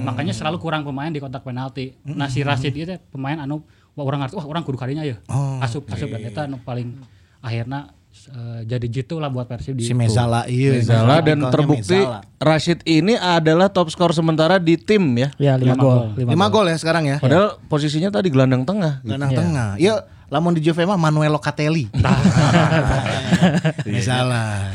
Makanya 0.03 0.35
selalu 0.35 0.59
kurang 0.59 0.83
pemain 0.83 1.15
di 1.15 1.23
kotak 1.23 1.47
penalti. 1.47 1.95
Nah 2.03 2.27
si 2.27 2.43
Rashid 2.43 2.75
itu 2.75 2.91
pemain 3.15 3.39
anu 3.39 3.63
wah 3.95 4.03
orang 4.03 4.27
ngerti 4.27 4.35
wah 4.35 4.47
orang 4.51 4.67
kudu 4.67 4.75
kadinya 4.75 5.07
ya. 5.07 5.23
asup 5.63 5.87
asup 5.87 6.11
dan 6.11 6.27
eta 6.27 6.51
anu 6.51 6.59
paling 6.59 6.99
akhirnya 7.39 7.95
eh, 8.35 8.61
jadi 8.67 8.87
jitu 8.91 9.23
lah 9.23 9.31
buat 9.31 9.47
Persib 9.47 9.79
di 9.79 9.87
Si 9.87 9.95
Mezala 9.95 10.51
iya. 10.51 10.75
Mezala 10.75 11.23
dan 11.23 11.39
terbukti 11.47 12.03
Mezala. 12.03 12.27
Rashid 12.43 12.83
ini 12.91 13.15
adalah 13.15 13.71
top 13.71 13.95
skor 13.95 14.11
sementara 14.11 14.59
di 14.59 14.75
tim 14.75 15.03
ya. 15.15 15.31
Ya 15.39 15.55
5 15.55 15.63
Lima 15.63 15.75
gol. 15.79 15.99
gol. 16.11 16.27
lima 16.27 16.47
gol 16.51 16.67
ya 16.67 16.77
sekarang 16.77 17.07
ya. 17.07 17.17
Padahal 17.23 17.63
posisinya 17.71 18.11
tadi 18.11 18.35
gelandang 18.35 18.67
tengah. 18.67 18.99
gitu. 19.01 19.15
Gelandang 19.15 19.31
tengah. 19.31 19.69
Ya, 19.79 20.03
lamun 20.35 20.51
di 20.51 20.67
Juve 20.67 20.83
mah 20.83 20.99
Manuel 20.99 21.31
Locatelli. 21.31 21.87
Mezala. 23.87 24.75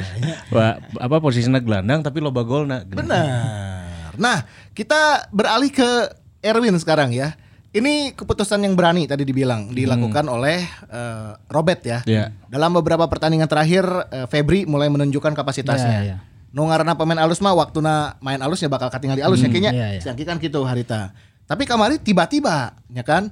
Wah, 0.56 0.80
apa 0.80 1.16
posisinya 1.20 1.60
gelandang 1.60 2.00
tapi 2.00 2.24
loba 2.24 2.48
golna. 2.48 2.88
Benar. 2.88 4.16
Nah, 4.16 4.48
kita 4.72 5.28
beralih 5.36 5.68
ke 5.68 6.16
Erwin 6.40 6.80
sekarang 6.80 7.12
ya. 7.12 7.36
Ini 7.70 8.18
keputusan 8.18 8.66
yang 8.66 8.74
berani 8.74 9.06
tadi 9.06 9.22
dibilang 9.28 9.70
dilakukan 9.76 10.26
oleh 10.32 10.64
eh, 10.90 11.32
Robert 11.52 11.82
ya. 11.84 12.00
Iya. 12.08 12.32
Dalam 12.48 12.74
beberapa 12.80 13.04
pertandingan 13.12 13.52
terakhir 13.52 13.84
eh, 14.10 14.26
Febri 14.32 14.64
mulai 14.64 14.88
menunjukkan 14.88 15.36
kapasitasnya. 15.36 15.98
Iya, 16.02 16.08
iya. 16.08 16.18
Nu 16.50 16.66
ngaranna 16.66 16.98
pemain 16.98 17.20
alus 17.22 17.44
mah 17.46 17.54
waktuna 17.54 18.18
main 18.26 18.42
alusnya 18.42 18.72
bakal 18.72 18.90
katingali 18.90 19.22
alus 19.22 19.44
ya 19.44 19.52
kayaknya. 19.54 19.72
iya, 19.76 19.88
iya. 20.00 20.02
Siangki 20.02 20.24
kan 20.26 20.42
gitu 20.42 20.66
harita. 20.66 21.14
Tapi 21.46 21.70
kamari 21.70 22.02
tiba-tiba 22.02 22.74
ya 22.90 23.06
kan 23.06 23.30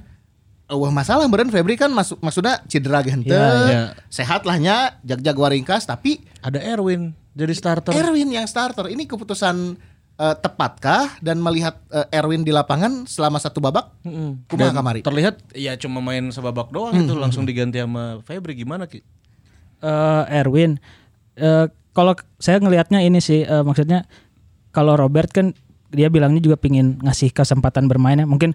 Wah 0.68 0.92
masalah 0.92 1.24
beren 1.32 1.48
Febri 1.48 1.80
kan 1.80 1.88
masuk 1.96 2.20
maksudnya 2.20 2.60
cedera 2.68 3.00
ge 3.00 3.16
henteu. 3.16 3.32
Iya, 3.32 3.52
iya. 3.72 3.84
Sehat 4.12 4.44
lahnya 4.44 5.00
jag-jag 5.08 5.40
waringkas 5.40 5.88
tapi 5.88 6.20
Ada 6.44 6.60
Erwin 6.60 7.16
jadi 7.38 7.54
starter. 7.56 7.96
Erwin 7.96 8.28
yang 8.36 8.44
starter. 8.44 8.92
Ini 8.92 9.08
keputusan 9.08 9.80
eh, 10.20 10.36
tepatkah 10.44 11.24
dan 11.24 11.40
melihat 11.40 11.80
eh, 11.88 12.20
Erwin 12.20 12.44
di 12.44 12.52
lapangan 12.52 13.08
selama 13.08 13.40
satu 13.40 13.64
babak? 13.64 13.96
Kumaha 14.52 14.74
Dan 14.74 14.76
kamari? 14.76 15.00
Terlihat 15.08 15.56
ya 15.56 15.78
cuma 15.80 16.04
main 16.04 16.28
sebabak 16.36 16.68
doang 16.74 16.98
itu 17.00 17.16
langsung 17.16 17.48
diganti 17.48 17.80
sama 17.80 18.20
Febri 18.28 18.60
gimana 18.60 18.92
Ki? 18.92 19.00
Eh, 19.80 20.24
Erwin, 20.36 20.82
eh, 21.38 21.70
kalau 21.96 22.18
saya 22.44 22.60
ngelihatnya 22.60 23.06
ini 23.06 23.24
sih 23.24 23.46
eh, 23.46 23.64
maksudnya 23.64 24.04
kalau 24.74 25.00
Robert 25.00 25.30
kan 25.32 25.56
dia 25.88 26.12
bilangnya 26.12 26.40
juga 26.40 26.56
pingin 26.56 27.00
ngasih 27.00 27.32
kesempatan 27.32 27.88
bermain 27.88 28.16
ya. 28.16 28.28
Mungkin 28.28 28.52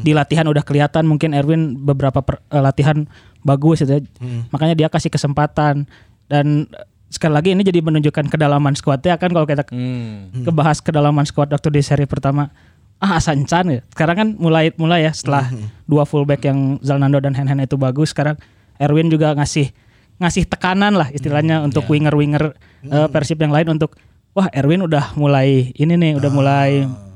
di 0.00 0.12
latihan 0.12 0.44
udah 0.44 0.60
kelihatan 0.60 1.04
mungkin 1.04 1.32
Erwin 1.32 1.76
beberapa 1.78 2.20
per- 2.20 2.40
eh, 2.46 2.58
latihan 2.58 3.04
bagus 3.40 3.80
gitu 3.80 3.98
ya. 3.98 4.02
Makanya 4.48 4.74
dia 4.74 4.88
kasih 4.88 5.08
kesempatan. 5.08 5.84
Dan 6.26 6.66
eh, 6.66 6.84
sekali 7.08 7.32
lagi 7.32 7.52
ini 7.52 7.60
jadi 7.60 7.80
menunjukkan 7.80 8.26
kedalaman 8.26 8.72
skuadnya 8.72 9.16
kan 9.16 9.28
kalau 9.28 9.44
kita 9.44 9.68
Hmm. 9.68 10.32
kebahas 10.42 10.80
kedalaman 10.80 11.28
squad 11.28 11.52
waktu 11.52 11.68
di 11.68 11.84
seri 11.84 12.08
pertama. 12.08 12.48
Ah 12.96 13.18
Hasan 13.18 13.44
Chan 13.44 13.66
ya. 13.66 13.82
Sekarang 13.90 14.16
kan 14.16 14.28
mulai 14.38 14.70
mulai 14.78 15.04
ya 15.04 15.12
setelah 15.12 15.50
dua 15.84 16.06
fullback 16.06 16.46
yang 16.46 16.78
Zalnando 16.80 17.18
dan 17.18 17.34
Hen 17.34 17.50
Hen 17.50 17.60
itu 17.60 17.74
bagus. 17.74 18.14
Sekarang 18.14 18.38
Erwin 18.78 19.10
juga 19.10 19.34
ngasih 19.34 19.74
ngasih 20.16 20.46
tekanan 20.46 20.94
lah 20.94 21.10
istilahnya 21.10 21.60
untuk 21.60 21.82
winger-winger 21.84 22.54
eh, 22.86 23.08
Persib 23.10 23.42
yang 23.42 23.50
lain 23.50 23.74
untuk 23.74 23.98
wah 24.32 24.48
Erwin 24.50 24.82
udah 24.82 25.12
mulai 25.14 25.72
ini 25.72 25.94
nih 25.94 26.12
udah 26.14 26.30
mulai 26.30 26.70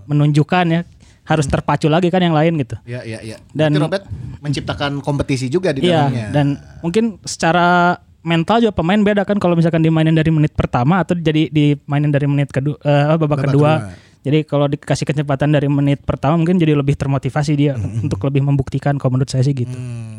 menunjukkan 0.05 0.67
ya 0.69 0.81
harus 1.25 1.45
terpacu 1.45 1.87
lagi 1.87 2.07
kan 2.07 2.21
yang 2.21 2.31
lain 2.31 2.55
gitu. 2.57 2.79
Ya, 2.85 3.03
ya, 3.03 3.19
ya. 3.19 3.37
Dan- 3.51 3.75
Dan 3.75 3.83
Robert 3.83 4.07
menciptakan 4.39 5.01
kompetisi 5.01 5.49
juga 5.49 5.75
di 5.75 5.83
Iya 5.83 6.07
dalamnya. 6.07 6.27
dan 6.31 6.47
mungkin 6.81 7.05
secara 7.21 7.99
mental 8.23 8.61
juga 8.61 8.73
pemain 8.73 8.99
beda 8.99 9.23
kan 9.23 9.35
kalau 9.37 9.55
misalkan 9.55 9.81
dimainin 9.81 10.13
dari 10.13 10.31
menit 10.31 10.53
pertama 10.53 11.01
atau 11.01 11.15
jadi 11.15 11.47
dimainin 11.49 12.09
dari 12.09 12.27
menit 12.27 12.49
kedua 12.49 12.79
eh, 12.79 13.05
babak, 13.13 13.27
Babak 13.27 13.39
kedua. 13.45 13.73
kedua. 13.83 14.05
Jadi 14.23 14.39
kalau 14.43 14.67
dikasih 14.67 15.03
kecepatan 15.05 15.51
dari 15.51 15.67
menit 15.67 16.03
pertama 16.03 16.35
mungkin 16.35 16.57
jadi 16.57 16.75
lebih 16.75 16.95
termotivasi 16.95 17.53
dia 17.55 17.75
untuk 17.79 18.19
lebih 18.21 18.43
membuktikan 18.43 18.95
kalau 18.95 19.15
menurut 19.15 19.31
saya 19.31 19.43
sih 19.43 19.55
gitu. 19.57 19.71
Hmm. 19.71 20.16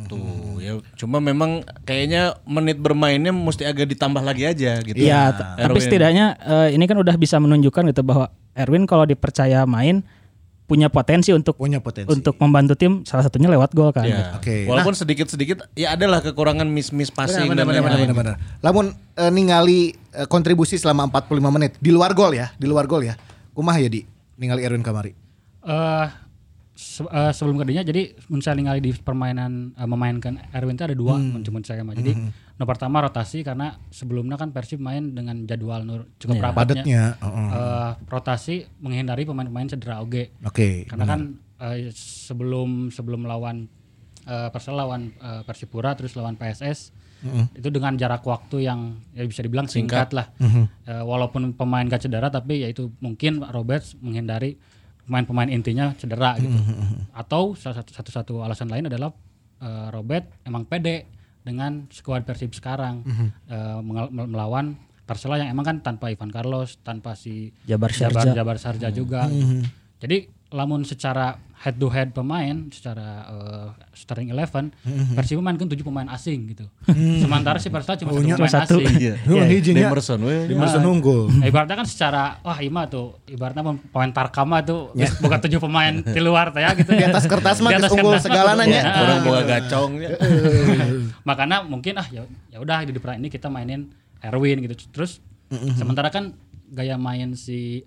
Cuma 0.97 1.21
memang 1.21 1.61
kayaknya 1.83 2.35
menit 2.43 2.75
bermainnya 2.75 3.29
mesti 3.29 3.63
agak 3.63 3.85
ditambah 3.87 4.19
lagi 4.19 4.43
aja 4.43 4.81
gitu. 4.81 4.97
Iya, 4.97 5.29
t- 5.31 5.45
tapi 5.61 5.77
setidaknya 5.77 6.25
eh, 6.35 6.67
ini 6.73 6.83
kan 6.83 6.97
udah 6.97 7.13
bisa 7.13 7.37
menunjukkan 7.37 7.87
gitu 7.87 8.01
bahwa 8.01 8.27
Erwin 8.51 8.83
kalau 8.83 9.05
dipercaya 9.05 9.61
main 9.63 10.01
punya 10.65 10.89
potensi 10.89 11.31
untuk 11.31 11.55
Punya 11.55 11.79
potensi. 11.79 12.11
untuk 12.11 12.35
membantu 12.37 12.75
tim 12.75 13.05
salah 13.05 13.23
satunya 13.23 13.47
lewat 13.47 13.71
gol 13.71 13.93
kan. 13.93 14.03
Ya. 14.03 14.35
Oke. 14.35 14.67
Walaupun 14.67 14.91
sedikit-sedikit 14.91 15.63
ya 15.73 15.93
adalah 15.93 16.19
kekurangan 16.19 16.67
miss-miss 16.67 17.07
passing 17.07 17.47
Benar, 17.47 17.63
dan 17.63 17.65
benar, 17.71 17.81
benar, 17.85 17.95
lain-lain. 17.95 18.11
benar, 18.11 18.35
benar. 18.35 18.59
Lamun 18.59 18.85
eh, 19.15 19.31
ningali 19.31 19.93
eh, 20.11 20.27
kontribusi 20.27 20.75
selama 20.75 21.07
45 21.07 21.39
menit 21.55 21.71
di 21.77 21.87
luar 21.87 22.11
gol 22.11 22.33
ya, 22.33 22.51
di 22.57 22.65
luar 22.65 22.83
gol 22.83 23.05
ya. 23.05 23.15
Kumaha 23.53 23.79
ya 23.79 23.87
di 23.87 24.03
ningali 24.35 24.65
Erwin 24.65 24.83
Kamari. 24.83 25.15
Eh 25.63 26.07
se- 26.77 27.03
eh, 27.03 27.33
sebelum 27.33 27.57
kedenya 27.57 27.81
jadi 27.81 28.13
misalnya 28.29 28.69
ngali 28.69 28.79
di 28.79 28.91
permainan 28.93 29.73
eh, 29.73 29.83
memainkan 29.83 30.37
Erwin 30.51 30.77
itu 30.77 30.85
ada 30.85 30.93
dua 30.93 31.17
Hmm. 31.17 31.41
saya 31.59 31.81
mah. 31.81 31.91
Jadi 31.91 32.13
no 32.53 32.63
pertama 32.63 33.01
rotasi 33.01 33.41
karena 33.41 33.81
sebelumnya 33.89 34.37
kan 34.37 34.49
Persib 34.49 34.77
main 34.77 35.11
dengan 35.11 35.43
jadwal 35.43 35.81
nur 35.81 36.05
cukup 36.15 36.37
rapatnya. 36.39 36.85
Padatnya. 36.85 37.03
heeh. 37.17 37.47
Eh, 37.51 37.91
rotasi 38.07 38.55
menghindari 38.77 39.25
pemain-pemain 39.25 39.67
cedera 39.67 39.99
oge. 39.99 40.37
Oke. 40.41 40.85
Karena 40.85 41.05
kan 41.05 41.21
eh, 41.59 41.89
sebelum 41.91 42.87
sebelum 42.87 43.25
lawan 43.25 43.65
eh, 44.23 44.47
Persela 44.47 44.85
lawan 44.85 45.09
eh, 45.11 45.41
Persipura 45.41 45.91
terus 45.93 46.13
lawan 46.13 46.37
PSS 46.37 46.93
itu 47.51 47.73
dengan 47.73 47.97
jarak 47.97 48.21
waktu 48.21 48.61
yang 48.61 48.93
ya 49.09 49.25
bisa 49.25 49.41
dibilang 49.41 49.65
singkat, 49.65 50.13
lah. 50.13 50.29
Eh, 50.37 51.01
walaupun 51.01 51.49
pemain 51.51 51.81
gak 51.83 52.05
cedera 52.05 52.29
tapi 52.29 52.61
ya 52.61 52.69
itu 52.69 52.93
mungkin 52.99 53.41
Roberts 53.41 53.97
menghindari 53.97 54.53
pemain-pemain 55.07 55.47
intinya 55.47 55.95
cedera 55.95 56.35
gitu. 56.37 56.51
Atau 57.11 57.55
salah 57.55 57.79
satu 57.79 57.91
satu 57.91 58.11
satu 58.11 58.33
alasan 58.43 58.67
lain 58.67 58.85
adalah 58.85 59.15
eh, 59.57 59.87
Robert 59.89 60.43
emang 60.43 60.63
pede 60.63 61.07
dengan 61.41 61.87
skuad 61.87 62.21
Persib 62.21 62.51
sekarang 62.51 63.07
mengal- 63.79 64.11
melawan 64.11 64.75
Persela 65.07 65.39
yang 65.39 65.47
emang 65.47 65.63
kan 65.63 65.77
tanpa 65.79 66.11
Ivan 66.11 66.27
Carlos, 66.27 66.83
tanpa 66.83 67.15
si 67.15 67.55
Jabar 67.63 67.87
Jabar, 67.89 68.27
Syarja. 68.27 68.35
Jabar 68.35 68.57
Sarja 68.59 68.87
juga. 68.91 69.31
gitu. 69.31 69.63
Jadi 70.03 70.17
lamun 70.51 70.83
secara 70.83 71.39
head 71.57 71.75
to 71.75 71.89
head 71.89 72.13
pemain, 72.13 72.69
secara 72.69 73.25
eh, 73.25 73.67
starting 73.91 74.29
eleven, 74.29 74.69
Persib 75.11 75.37
mainkan 75.39 75.65
tujuh 75.65 75.81
pemain 75.81 76.05
asing 76.07 76.53
gitu. 76.53 76.69
Sementara 77.17 77.57
si 77.57 77.67
Persela 77.67 77.97
cuma 77.97 78.13
satu 78.13 78.21
pemain 78.23 78.45
satu. 78.47 78.75
asing. 78.77 78.93
Iya. 78.95 79.13
Nu 79.25 79.41
hijinya 79.41 79.89
Demerson 79.89 80.19
we. 80.21 80.37
di 80.45 80.53
Merson 80.53 80.81
unggul. 80.81 81.27
Nah, 81.27 81.45
ibaratnya 81.45 81.75
kan 81.75 81.85
secara 81.85 82.37
wah 82.39 82.59
ima 82.59 82.85
tuh 82.85 83.17
ibaratnya 83.25 83.61
pemain 83.89 84.11
Tarkama 84.11 84.61
tuh 84.61 84.93
geus 84.93 85.17
boga 85.17 85.37
tujuh 85.39 85.57
pemain 85.57 85.97
di 85.97 86.21
luar 86.21 86.53
ya 86.53 86.71
gitu. 86.73 86.93
Di 86.93 87.03
atas 87.03 87.25
kertas 87.25 87.57
mah 87.59 87.73
Di 87.73 87.81
atas 87.81 87.91
unggul 87.91 88.13
kertas 88.13 88.23
mah 88.23 88.33
segalana 88.37 88.63
kudu- 88.63 88.71
nya. 88.71 88.81
Ah, 88.83 88.93
Orang 88.97 89.17
gitu. 89.17 89.27
boga 89.27 89.41
gacong 89.43 89.91
ya. 89.97 90.09
Makanya 91.27 91.57
mungkin 91.63 91.93
ah 91.95 92.07
ya 92.07 92.21
ya 92.47 92.57
udah 92.61 92.85
di 92.85 92.93
peran 92.95 93.17
ini 93.17 93.27
kita 93.27 93.49
mainin 93.49 93.89
Erwin 94.21 94.61
gitu. 94.61 94.77
Terus 94.91 95.19
sementara 95.73 96.09
kan 96.09 96.37
gaya 96.69 96.95
main 96.95 97.33
si 97.33 97.81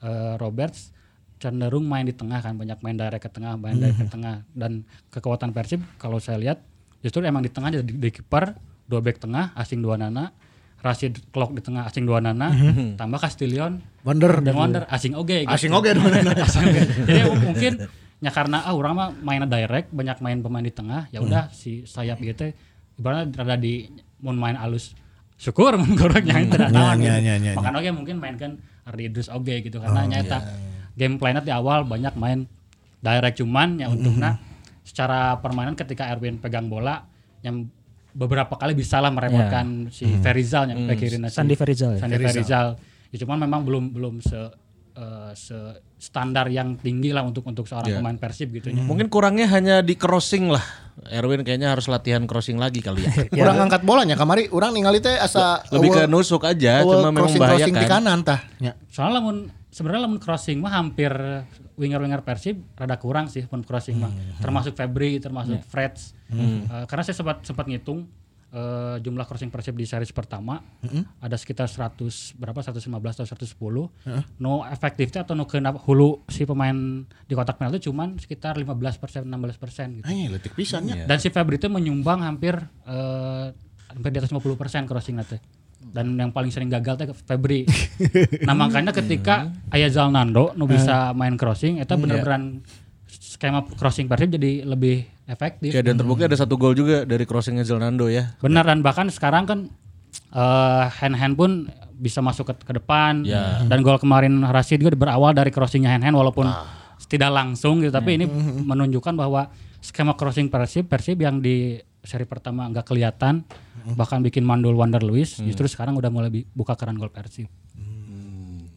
eh, 0.00 0.34
Roberts 0.36 0.94
cenderung 1.40 1.88
main 1.88 2.04
di 2.04 2.12
tengah 2.12 2.44
kan 2.44 2.54
banyak 2.54 2.78
main 2.84 2.96
direct 3.00 3.24
ke 3.24 3.30
tengah, 3.32 3.56
main 3.56 3.80
direct 3.80 3.96
ke 3.96 4.08
tengah 4.12 4.44
dan 4.52 4.84
kekuatan 5.08 5.56
Persib 5.56 5.80
kalau 5.96 6.20
saya 6.20 6.36
lihat 6.36 6.60
justru 7.00 7.24
emang 7.24 7.40
di 7.40 7.48
tengah 7.48 7.72
jadi 7.72 7.84
di, 7.84 7.96
di 7.96 8.10
kiper 8.12 8.52
dua 8.84 9.00
back 9.00 9.16
tengah 9.18 9.56
asing 9.56 9.80
dua 9.80 9.96
nana 9.96 10.36
Rashid 10.80 11.32
Klok 11.32 11.56
di 11.56 11.60
tengah 11.64 11.88
asing 11.88 12.04
dua 12.04 12.20
nana 12.20 12.52
tambah 13.00 13.20
Castillion 13.20 13.80
Wonder. 14.04 14.40
dan 14.44 14.52
Wonder 14.56 14.82
asing 14.88 15.12
oge 15.16 15.44
gitu. 15.44 15.52
Asing 15.52 15.72
oge 15.72 15.92
dua 15.96 16.08
nana. 16.08 16.32
Asing 16.48 16.64
oge. 16.64 16.82
Jadi 17.04 17.20
mungkin 17.40 17.72
ya 18.20 18.30
karena 18.32 18.64
ah 18.64 18.72
orang 18.76 18.92
mah 18.92 19.08
mainnya 19.24 19.48
direct 19.48 19.92
banyak 19.92 20.20
main 20.20 20.38
pemain 20.44 20.64
di 20.64 20.72
tengah 20.72 21.08
ya 21.08 21.24
udah 21.24 21.48
si 21.52 21.88
sayap 21.88 22.20
gitu 22.20 22.52
ibaratnya 23.00 23.32
rada 23.32 23.56
di 23.56 23.88
mau 24.20 24.36
main 24.36 24.60
alus 24.60 24.92
syukur 25.40 25.72
mun 25.80 25.96
gorengnya 25.96 26.36
itu 26.36 26.52
tidak 26.52 26.68
naon 26.68 27.00
gitu. 27.00 27.08
nya, 27.08 27.34
nya, 27.40 27.52
Makanya 27.56 27.80
oge 27.80 27.90
mungkin 27.96 28.16
mainkan 28.20 28.60
Ardi 28.84 29.08
Idrus 29.08 29.32
oge 29.32 29.64
gitu 29.64 29.80
karena 29.80 30.04
nyata 30.04 30.44
game 31.00 31.16
plannya 31.16 31.40
di 31.40 31.48
awal 31.48 31.88
banyak 31.88 32.12
main 32.20 32.44
direct 33.00 33.40
cuman 33.40 33.80
ya 33.80 33.88
untuknya 33.88 34.36
secara 34.84 35.40
permainan 35.40 35.72
ketika 35.72 36.12
Erwin 36.12 36.36
pegang 36.36 36.68
bola 36.68 37.08
yang 37.40 37.64
beberapa 38.12 38.58
kali 38.58 38.74
bisa 38.76 38.98
lah 38.98 39.08
merepotkan 39.08 39.88
si 39.88 40.04
Ferizal 40.20 40.68
yang 40.68 40.84
kirinya 40.98 41.30
si 41.30 41.38
Sandi 41.40 41.54
Ferizal 41.56 41.96
ya? 41.96 42.00
Sandi 42.02 42.18
Ferizal. 42.18 42.66
Ya 43.10 43.16
cuman 43.22 43.38
memang 43.46 43.62
belum 43.62 43.84
belum 43.94 44.14
se 44.22 44.50
eh, 44.98 45.32
se 45.34 45.58
standar 46.00 46.48
yang 46.50 46.80
tinggi 46.80 47.12
lah 47.14 47.22
untuk 47.22 47.46
untuk 47.46 47.68
seorang 47.68 48.02
pemain 48.02 48.18
Persib 48.18 48.50
gitu 48.56 48.72
ya. 48.72 48.82
Mungkin 48.82 49.06
kurangnya 49.12 49.46
hanya 49.52 49.76
di 49.84 49.94
crossing 49.94 50.50
lah. 50.50 50.64
Erwin 51.08 51.46
kayaknya 51.46 51.72
harus 51.72 51.88
latihan 51.88 52.26
crossing 52.26 52.58
lagi 52.58 52.82
kali 52.82 53.06
ya. 53.06 53.12
Urang 53.40 53.70
angkat 53.70 53.86
bolanya 53.86 54.18
kamari 54.18 54.50
urang 54.52 54.74
ningali 54.74 55.00
teh 55.00 55.16
asa 55.16 55.64
Lebih 55.70 55.90
ke 55.94 56.02
nusuk 56.10 56.44
aja, 56.44 56.82
cuma 56.82 57.08
memang 57.08 57.30
crossing 57.30 57.40
crossing 57.40 57.74
di 57.78 57.86
kanan 57.86 58.20
tah. 58.26 58.42
Nya. 58.58 58.74
Soalnya 58.90 59.22
lamun 59.22 59.59
sebenarnya 59.70 60.02
lamun 60.04 60.18
crossing 60.18 60.58
mah 60.58 60.74
hampir 60.74 61.10
winger-winger 61.74 62.20
Persib 62.20 62.60
rada 62.74 62.98
kurang 62.98 63.30
sih 63.30 63.46
pun 63.46 63.62
crossing 63.62 63.96
mah. 63.96 64.10
Termasuk 64.38 64.74
Febri, 64.74 65.16
termasuk 65.18 65.62
Freds. 65.64 66.12
Eh, 66.66 66.84
karena 66.86 67.02
saya 67.02 67.16
sempat 67.16 67.42
sempat 67.42 67.66
ngitung 67.66 68.06
eh, 68.50 68.96
jumlah 68.98 69.24
crossing 69.24 69.46
Persib 69.48 69.74
di 69.74 69.86
series 69.86 70.10
pertama 70.10 70.58
ada 71.18 71.36
sekitar 71.38 71.70
100 71.70 72.34
berapa 72.34 72.58
115 72.58 72.82
atau 72.90 73.26
110. 73.26 74.42
No 74.42 74.66
efektifnya 74.66 75.22
atau 75.22 75.38
no 75.38 75.46
kena 75.46 75.70
hulu 75.70 76.26
si 76.26 76.42
pemain 76.42 77.06
di 77.06 77.32
kotak 77.32 77.56
penalti 77.56 77.86
cuman 77.86 78.18
sekitar 78.18 78.58
15 78.58 78.74
persen 78.98 79.22
16 79.24 79.54
persen 79.62 79.86
gitu. 80.02 80.06
Ay, 80.10 80.26
letik 80.26 80.58
pisan 80.58 80.82
nya. 80.82 81.06
Dan 81.06 81.22
si 81.22 81.30
Febri 81.30 81.62
itu 81.62 81.70
menyumbang 81.70 82.26
hampir 82.26 82.58
eh, 82.90 83.46
hampir 83.90 84.10
di 84.10 84.18
atas 84.18 84.34
50 84.34 84.58
persen 84.58 84.82
crossing 84.82 85.14
nanti. 85.14 85.38
Dan 85.80 86.14
yang 86.14 86.30
paling 86.30 86.52
sering 86.52 86.68
gagal 86.68 86.94
teh 86.96 87.06
Febri. 87.24 87.64
nah 88.46 88.52
makanya 88.52 88.92
ketika 88.92 89.48
Aya 89.68 89.88
Zalnando 89.88 90.52
nu 90.54 90.64
bisa 90.64 91.10
main 91.12 91.34
crossing, 91.34 91.80
itu 91.80 91.94
bener-bener 91.96 92.60
skema 93.08 93.64
crossing 93.64 94.06
Persib 94.06 94.30
jadi 94.30 94.62
lebih 94.62 95.02
efektif. 95.26 95.72
Ya 95.72 95.80
dan 95.80 95.96
terbukti 95.96 96.22
ada 96.22 96.36
satu 96.36 96.54
gol 96.54 96.76
juga 96.76 97.02
dari 97.02 97.24
crossingnya 97.24 97.64
Zelnando 97.64 98.06
ya. 98.06 98.36
Benar 98.38 98.68
dan 98.68 98.84
bahkan 98.84 99.08
sekarang 99.08 99.48
kan 99.48 99.58
eh 100.30 100.84
hand 101.00 101.16
hand 101.16 101.34
pun 101.34 101.66
bisa 101.94 102.22
masuk 102.22 102.48
ke, 102.48 102.54
ke 102.64 102.72
depan 102.74 103.22
Ya. 103.22 103.60
dan 103.66 103.82
gol 103.82 103.98
kemarin 103.98 104.40
Rashid 104.42 104.80
juga 104.80 104.94
berawal 104.94 105.34
dari 105.34 105.50
crossingnya 105.50 105.90
hand 105.90 106.02
hand 106.02 106.16
walaupun 106.16 106.46
Ah. 106.46 106.64
tidak 107.06 107.28
langsung 107.28 107.82
gitu 107.82 107.90
tapi 107.90 108.14
ini 108.14 108.24
menunjukkan 108.62 109.12
bahwa 109.12 109.50
skema 109.80 110.14
crossing 110.14 110.46
Persib 110.46 110.86
Persib 110.86 111.18
yang 111.18 111.42
di 111.42 111.76
seri 112.02 112.24
pertama 112.24 112.64
nggak 112.66 112.84
kelihatan 112.84 113.44
bahkan 113.90 114.20
bikin 114.20 114.40
mandul 114.40 114.72
Wander 114.72 115.00
Luis 115.00 115.36
Hmm. 115.36 115.44
justru 115.44 115.66
sekarang 115.66 115.94
udah 115.94 116.08
mulai 116.08 116.28
buka 116.50 116.74
keran 116.74 116.94
gol 116.94 117.08
Persib. 117.08 117.48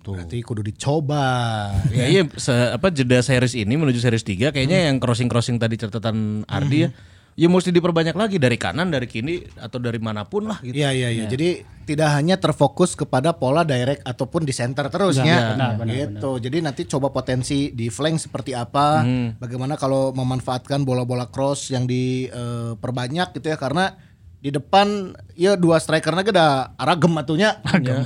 Berarti 0.04 0.44
kudu 0.44 0.60
dicoba. 0.62 1.24
Ya 1.96 2.06
iya 2.06 2.24
se- 2.36 2.52
apa 2.72 2.92
jeda 2.92 3.20
series 3.20 3.56
ini 3.56 3.72
menuju 3.74 3.98
series 3.98 4.22
3 4.22 4.52
kayaknya 4.52 4.92
yang 4.92 5.00
crossing-crossing 5.00 5.56
tadi 5.58 5.80
catatan 5.80 6.44
Ardi 6.46 6.84
ya. 6.84 6.90
Ya 7.34 7.50
mesti 7.50 7.74
diperbanyak 7.74 8.14
lagi 8.14 8.38
dari 8.38 8.62
kanan, 8.62 8.94
dari 8.94 9.10
kiri 9.10 9.42
atau 9.58 9.82
dari 9.82 9.98
mana 9.98 10.22
pun 10.22 10.46
lah 10.46 10.62
gitu. 10.62 10.78
Iya 10.78 10.94
iya 10.94 11.10
iya. 11.10 11.26
Jadi 11.26 11.66
tidak 11.84 12.14
hanya 12.14 12.38
terfokus 12.38 12.94
kepada 12.94 13.34
pola 13.34 13.66
direct 13.66 14.06
ataupun 14.06 14.46
di 14.46 14.54
center 14.54 14.86
terusnya. 14.88 15.26
Iya, 15.26 15.50
benar, 15.58 15.72
benar, 15.82 15.94
gitu. 15.98 16.32
Jadi 16.38 16.58
nanti 16.62 16.82
coba 16.86 17.10
potensi 17.10 17.74
di 17.74 17.90
flank 17.90 18.22
seperti 18.22 18.54
apa. 18.54 19.02
Bagaimana 19.42 19.82
kalau 19.82 20.14
memanfaatkan 20.14 20.86
bola-bola 20.86 21.26
cross 21.34 21.74
yang 21.74 21.90
diperbanyak 21.90 23.34
gitu 23.34 23.50
ya 23.50 23.58
karena 23.58 23.98
di 24.44 24.52
depan 24.52 25.16
ya 25.40 25.56
dua 25.56 25.80
strikernya 25.80 26.24
geda 26.28 26.48
aragem 26.78 27.18
atunya. 27.18 27.58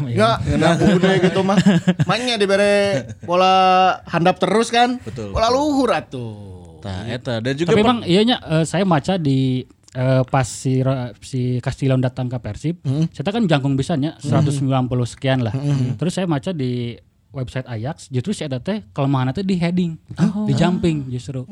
Ya, 0.08 0.40
ya 0.48 0.72
gede 0.78 1.28
gitu 1.28 1.44
mah. 1.44 1.60
Mainnya 2.08 2.40
dibere 2.40 3.04
bola 3.28 3.92
handap 4.08 4.40
terus 4.40 4.72
kan. 4.72 5.04
Betul. 5.04 5.36
Bola 5.36 5.52
luhur 5.52 5.92
atuh. 5.92 6.67
Nah, 6.84 7.08
eta. 7.08 7.40
Dan 7.40 7.54
juga 7.56 7.72
Tapi 7.72 7.82
per- 7.82 7.88
emang 7.88 8.00
iya 8.04 8.22
saya 8.63 8.84
baca 8.84 9.18
di 9.18 9.63
eh, 9.96 10.22
pas 10.28 10.46
si 10.46 10.84
si 11.24 11.58
Castillon 11.58 11.98
datang 11.98 12.28
ke 12.28 12.38
Persib, 12.38 12.82
saya 13.10 13.34
kan 13.34 13.46
jangkung 13.46 13.74
bisanya 13.74 14.13
190 14.22 14.68
sekian 15.08 15.42
lah. 15.42 15.54
Terus 15.98 16.13
saya 16.13 16.30
baca 16.30 16.54
di 16.54 16.94
website 17.28 17.68
Ajax 17.68 18.08
justru 18.10 18.34
si 18.34 18.42
ada 18.48 18.58
teh 18.58 18.82
kelemahannya 18.94 19.34
teh 19.36 19.46
di 19.46 19.58
heading, 19.58 19.98
di 20.46 20.54
jumping 20.54 21.10
justru. 21.10 21.46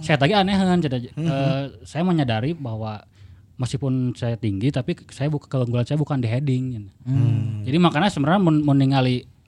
Saya 0.00 0.16
tadi 0.16 0.32
aneh 0.32 0.54
kan 0.56 0.80
saya 1.84 2.02
menyadari 2.04 2.56
bahwa 2.56 3.04
meskipun 3.60 4.16
saya 4.16 4.40
tinggi 4.40 4.72
tapi 4.72 4.96
saya 5.12 5.28
buka 5.28 5.44
keunggulan 5.44 5.84
saya 5.84 6.00
bukan 6.00 6.20
di 6.20 6.28
heading. 6.28 6.88
Jadi 7.68 7.76
makanya 7.76 8.08
sebenarnya 8.08 8.40
mun 8.40 8.64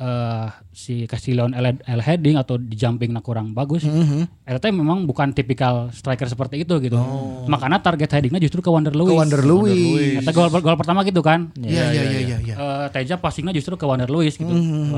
eh, 0.02 0.46
si 0.74 1.06
Castillon 1.06 1.54
L, 1.54 1.78
L 1.78 2.00
heading 2.02 2.34
atau 2.34 2.58
di 2.58 2.74
jumping 2.74 3.14
nah 3.14 3.22
kurang 3.22 3.54
bagus. 3.54 3.86
Teh 3.86 4.72
memang 4.74 5.06
bukan 5.06 5.30
tipikal 5.30 5.94
striker 5.94 6.26
seperti 6.26 6.66
itu 6.66 6.74
gitu. 6.82 6.98
Makanya 7.46 7.78
target 7.78 8.10
headingnya 8.10 8.42
justru 8.42 8.58
ke 8.58 8.70
Wander 8.70 8.90
Lewis. 8.90 9.14
Ke 9.14 9.18
Wander 9.22 9.42
Lewis. 9.46 10.18
Eta 10.18 10.34
gol 10.34 10.50
gol 10.50 10.74
pertama 10.74 11.06
gitu 11.06 11.22
kan. 11.22 11.54
Iya 11.54 11.94
iya 11.94 12.02
iya 12.02 12.20
iya 12.20 12.38
iya. 12.42 12.54
Eh, 12.58 12.86
Teja 12.90 13.16
passingnya 13.22 13.54
justru 13.54 13.78
ke 13.78 13.86
Wander 13.86 14.10
Lewis 14.10 14.34
gitu. 14.34 14.50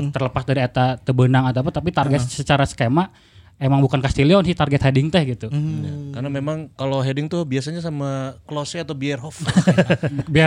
Terlepas 0.09 0.43
dari 0.43 0.65
eta 0.65 0.97
tebenang 0.97 1.45
atau 1.49 1.61
apa 1.61 1.69
tapi 1.69 1.93
target 1.93 2.25
secara 2.25 2.65
skema 2.65 3.13
emang 3.55 3.79
bukan 3.79 3.99
Castillion 3.99 4.43
sih 4.43 4.51
target 4.51 4.83
heading 4.83 5.07
teh 5.07 5.23
gitu. 5.25 5.47
Ya, 5.47 5.91
Karena 6.11 6.29
memang 6.29 6.67
kalau 6.73 6.99
heading 6.99 7.25
tuh 7.25 7.43
biasanya 7.43 7.79
sama 7.79 8.35
Klose 8.43 8.77
atau 8.77 8.91
Bierhoff. 8.91 9.39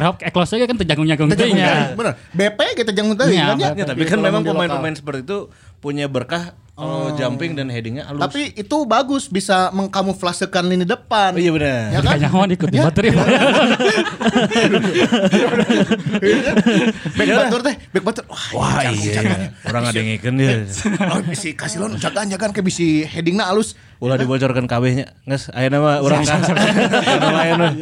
Hop 0.05 0.17
close 0.31 0.53
aja 0.55 0.65
kan 0.65 0.77
terjagung-jagung 0.77 1.29
teh. 1.33 1.49
ya. 1.51 1.93
bener. 1.93 2.15
BP 2.33 2.59
kita 2.77 2.91
jangan 2.93 3.17
tadi 3.17 3.35
Iya, 3.35 3.53
kan 3.53 3.57
ya. 3.59 3.69
Ya, 3.75 3.85
tapi 3.89 4.05
kan 4.05 4.21
memang 4.21 4.45
pemain-pemain 4.45 4.95
seperti 4.95 5.25
itu 5.25 5.49
punya 5.79 6.07
berkah 6.07 6.53
kalau 6.79 7.11
jumping 7.19 7.59
dan 7.59 7.67
headingnya 7.67 8.07
halus. 8.07 8.23
Tapi 8.23 8.55
itu 8.55 8.77
bagus 8.87 9.27
bisa 9.27 9.75
mengkamuflasekan 9.75 10.63
lini 10.63 10.87
depan. 10.87 11.35
Oh, 11.35 11.43
iya 11.43 11.51
benar. 11.51 11.91
Ya 11.91 11.99
kan? 11.99 12.15
Kayaknya 12.15 12.31
mau 12.31 12.47
ikut 12.47 12.71
di 12.71 12.79
baterai. 12.79 13.11
Back 17.19 17.29
batur 17.29 17.61
teh, 17.67 17.77
back 17.91 18.05
batur. 18.05 18.25
Wah, 18.29 18.45
Wah 18.55 18.83
iya, 18.95 19.51
orang 19.67 19.85
ada 19.91 19.99
yang 19.99 20.09
ngeken 20.15 20.35
dia. 20.39 20.55
Oh, 21.09 21.25
bisi 21.25 21.57
kasih 21.57 21.81
lon 21.81 21.97
jagaan 21.97 22.29
jagaan 22.29 22.53
ke 22.53 22.61
bisi 22.61 23.07
headingna 23.07 23.49
halus. 23.49 23.73
Ulah 23.99 24.15
dibocorkan 24.15 24.71
KB-nya. 24.71 25.11
Nges, 25.27 25.51
aya 25.51 25.75
nama 25.75 25.99
orang 25.99 26.23
kan. 26.23 26.39
Kanu 26.47 27.29
lain 27.35 27.55
weh. 27.59 27.75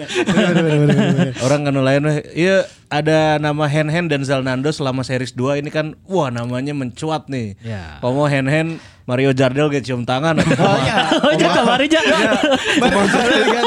Orang 1.45 1.61
kanu 1.69 1.81
lain. 1.85 2.09
Iya 2.33 2.65
ada 2.89 3.37
nama 3.37 3.69
Hen 3.69 3.93
Hen 3.93 4.09
dan 4.09 4.25
Zalnando 4.25 4.73
selama 4.73 5.05
series 5.05 5.37
2 5.37 5.61
ini 5.61 5.69
kan 5.69 5.93
wah 6.09 6.33
namanya 6.33 6.73
mencuat 6.73 7.29
nih. 7.29 7.61
Ya. 7.61 8.01
Komo 8.01 8.25
Hen 8.25 8.49
Hen 8.49 8.81
Mario 9.07 9.31
Jardel 9.31 9.71
ge 9.71 9.81
cium 9.87 10.03
tangan. 10.03 10.35
Oh 10.67 10.79
iya. 10.83 10.97
Oh, 11.23 11.31
ja 11.39 11.49
kamari 11.55 11.87
ja. 11.87 12.03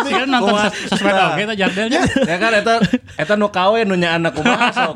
Sih 0.04 0.12
kan 0.12 0.28
nonton 0.28 0.67
sosmed 0.91 1.15
oke 1.15 1.41
itu 1.47 1.56
jardelnya. 1.56 2.02
ya 2.28 2.36
kan 2.36 2.52
eta 2.60 2.73
eta 3.15 3.34
nu 3.39 3.47
kawe 3.47 3.80
nu 3.88 3.95
nya 3.95 4.19
anak 4.19 4.36
kumaha 4.36 4.67
sok. 4.75 4.95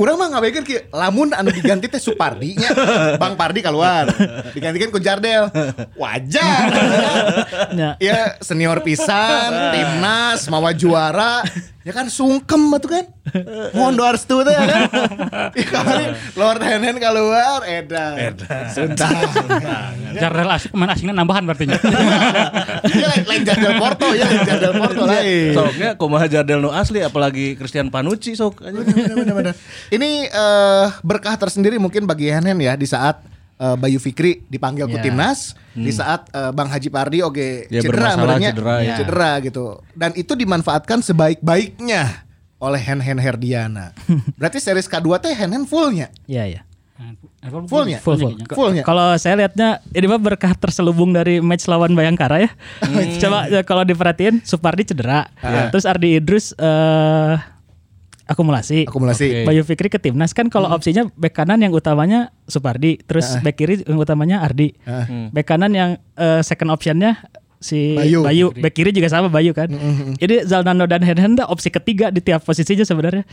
Urang 0.00 0.16
mah 0.16 0.32
ngabekeun 0.32 0.64
ki 0.64 0.76
lamun 0.96 1.36
anu 1.36 1.52
diganti 1.52 1.92
teh 1.92 2.00
Supardi 2.00 2.56
nya. 2.56 2.72
Bang 3.20 3.36
Pardi 3.36 3.60
keluar. 3.60 4.08
Digantikan 4.56 4.88
ku 4.88 4.96
Jardel. 4.96 5.52
Wajar. 6.00 6.72
Ya 8.00 8.40
senior 8.40 8.80
pisan, 8.80 9.52
timnas, 9.76 10.48
mawa 10.48 10.72
juara. 10.72 11.44
Ya 11.86 11.94
kan 11.94 12.10
sungkem 12.10 12.66
atuh 12.74 12.90
kan. 12.98 13.06
Mohon 13.78 13.94
doa 13.94 14.10
restu 14.18 14.42
teh 14.42 14.50
ya 14.50 14.62
kan. 14.66 14.82
Ya 15.54 15.66
kali 15.70 16.04
Lord 16.34 16.58
Henen 16.58 16.98
keluar 16.98 17.62
edan. 17.62 18.34
Sudah. 18.74 19.10
Jardel 20.20 20.50
asik 20.50 20.74
pemain 20.74 20.90
asingnya 20.90 21.14
nambahan 21.14 21.46
berarti. 21.46 21.70
Ya 22.90 23.08
lain, 23.22 23.46
Jardel 23.46 23.78
Porto 23.78 24.10
ya, 24.18 24.26
lain 24.26 24.42
Jardel 24.42 24.74
Porto 24.74 25.02
lain. 25.06 25.54
Soknya 25.54 25.88
kumaha 25.94 26.26
Jardel 26.26 26.58
nu 26.58 26.74
asli 26.74 27.06
apalagi 27.06 27.54
Christian 27.54 27.86
Panucci 27.86 28.34
sok. 28.34 28.66
Ini 29.94 30.10
eh, 30.26 30.86
berkah 31.06 31.38
tersendiri 31.38 31.78
mungkin 31.78 32.10
bagi 32.10 32.34
Henen 32.34 32.58
ya 32.58 32.74
di 32.74 32.90
saat 32.90 33.35
eh, 33.56 33.76
Bayu 33.76 33.96
Fikri 33.96 34.44
dipanggil 34.44 34.86
ke 34.86 34.98
Ya. 34.98 35.04
timnas, 35.04 35.52
di 35.72 35.88
saat 35.88 36.28
eh, 36.28 36.50
Bang 36.50 36.66
Haji 36.66 36.88
Pardi 36.88 37.20
oke 37.20 37.66
Ya, 37.66 37.80
cedera, 37.80 38.14
merenya. 38.14 38.50
cedera, 38.52 38.74
ya. 38.80 38.96
cedera 38.96 39.30
gitu. 39.40 39.64
Dan 39.92 40.12
itu 40.12 40.32
dimanfaatkan 40.32 41.00
sebaik-baiknya 41.00 42.24
oleh 42.56 42.80
Hen 42.80 42.98
Hen 42.98 43.16
Herdiana. 43.16 43.92
Berarti 44.40 44.56
series 44.56 44.86
kedua 44.86 45.16
teh 45.16 45.30
Hen 45.30 45.50
Hen 45.50 45.64
fullnya. 45.64 46.08
Iya, 46.24 46.44
iya. 46.46 46.62
Fullnya? 47.46 48.00
Full 48.00 48.16
full. 48.16 48.32
kayaknya. 48.34 48.46
Fullnya. 48.50 48.82
Kalau 48.82 49.14
saya 49.14 49.36
lihatnya 49.36 49.78
ini 49.92 50.06
mah 50.06 50.18
berkah 50.18 50.50
terselubung 50.52 51.12
dari 51.12 51.38
match 51.38 51.68
lawan 51.68 51.92
Bayangkara 51.92 52.42
ya. 52.42 52.50
Coba 53.22 53.46
ya, 53.46 53.60
kalau 53.62 53.84
diperhatiin 53.84 54.42
Supardi 54.42 54.82
cedera. 54.82 55.28
Terus 55.70 55.84
Ardi 55.84 56.16
Idrus 56.16 56.56
eh 56.56 57.34
akumulasi. 58.26 58.90
Akumulasi. 58.90 59.46
Bayu 59.46 59.62
Fikri 59.62 59.88
ke 59.88 59.98
timnas 60.02 60.34
kan 60.34 60.50
kalau 60.50 60.70
opsinya 60.74 61.06
bek 61.14 61.32
kanan 61.32 61.62
yang 61.62 61.72
utamanya 61.72 62.34
Supardi, 62.50 62.98
terus 63.06 63.38
bek 63.40 63.54
kiri 63.56 63.74
yang 63.86 63.98
utamanya 63.98 64.42
Ardi. 64.42 64.74
Bek 65.30 65.46
kanan 65.46 65.72
yang 65.72 65.90
eh, 66.18 66.42
second 66.42 66.74
optionnya 66.74 67.22
si 67.56 67.96
Bayu. 67.96 68.20
Bayu, 68.22 68.46
bek 68.52 68.72
kiri 68.74 68.90
juga 68.92 69.08
sama 69.08 69.32
Bayu 69.32 69.56
kan. 69.56 69.70
Jadi 70.20 70.44
Zalnando 70.44 70.84
dan 70.84 71.00
Henhen 71.00 71.38
tuh 71.38 71.46
opsi 71.48 71.72
ketiga 71.72 72.12
di 72.12 72.20
tiap 72.20 72.44
posisinya 72.44 72.84
sebenarnya. 72.84 73.24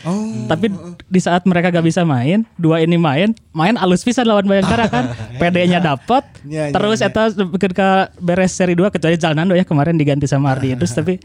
Tapi 0.48 0.72
di 1.10 1.20
saat 1.20 1.44
mereka 1.44 1.74
gak 1.74 1.86
bisa 1.86 2.08
main, 2.08 2.48
dua 2.56 2.80
ini 2.82 2.96
main, 2.96 3.36
main 3.52 3.76
alus 3.76 4.06
pisan 4.06 4.30
lawan 4.30 4.48
Bayangkara 4.48 4.88
kan. 4.88 5.12
PD-nya 5.42 5.84
dapat. 5.84 6.24
Ya, 6.48 6.70
ya, 6.70 6.74
terus 6.76 7.04
ya. 7.04 7.12
eta 7.12 7.34
ketika 7.60 7.88
beres 8.20 8.56
seri 8.56 8.76
2 8.76 8.94
kecuali 8.94 9.16
Zalnando 9.20 9.56
ya 9.56 9.68
kemarin 9.68 9.96
diganti 9.96 10.28
sama 10.28 10.56
Ardi 10.56 10.76
Idrus 10.76 10.96
tapi 11.00 11.20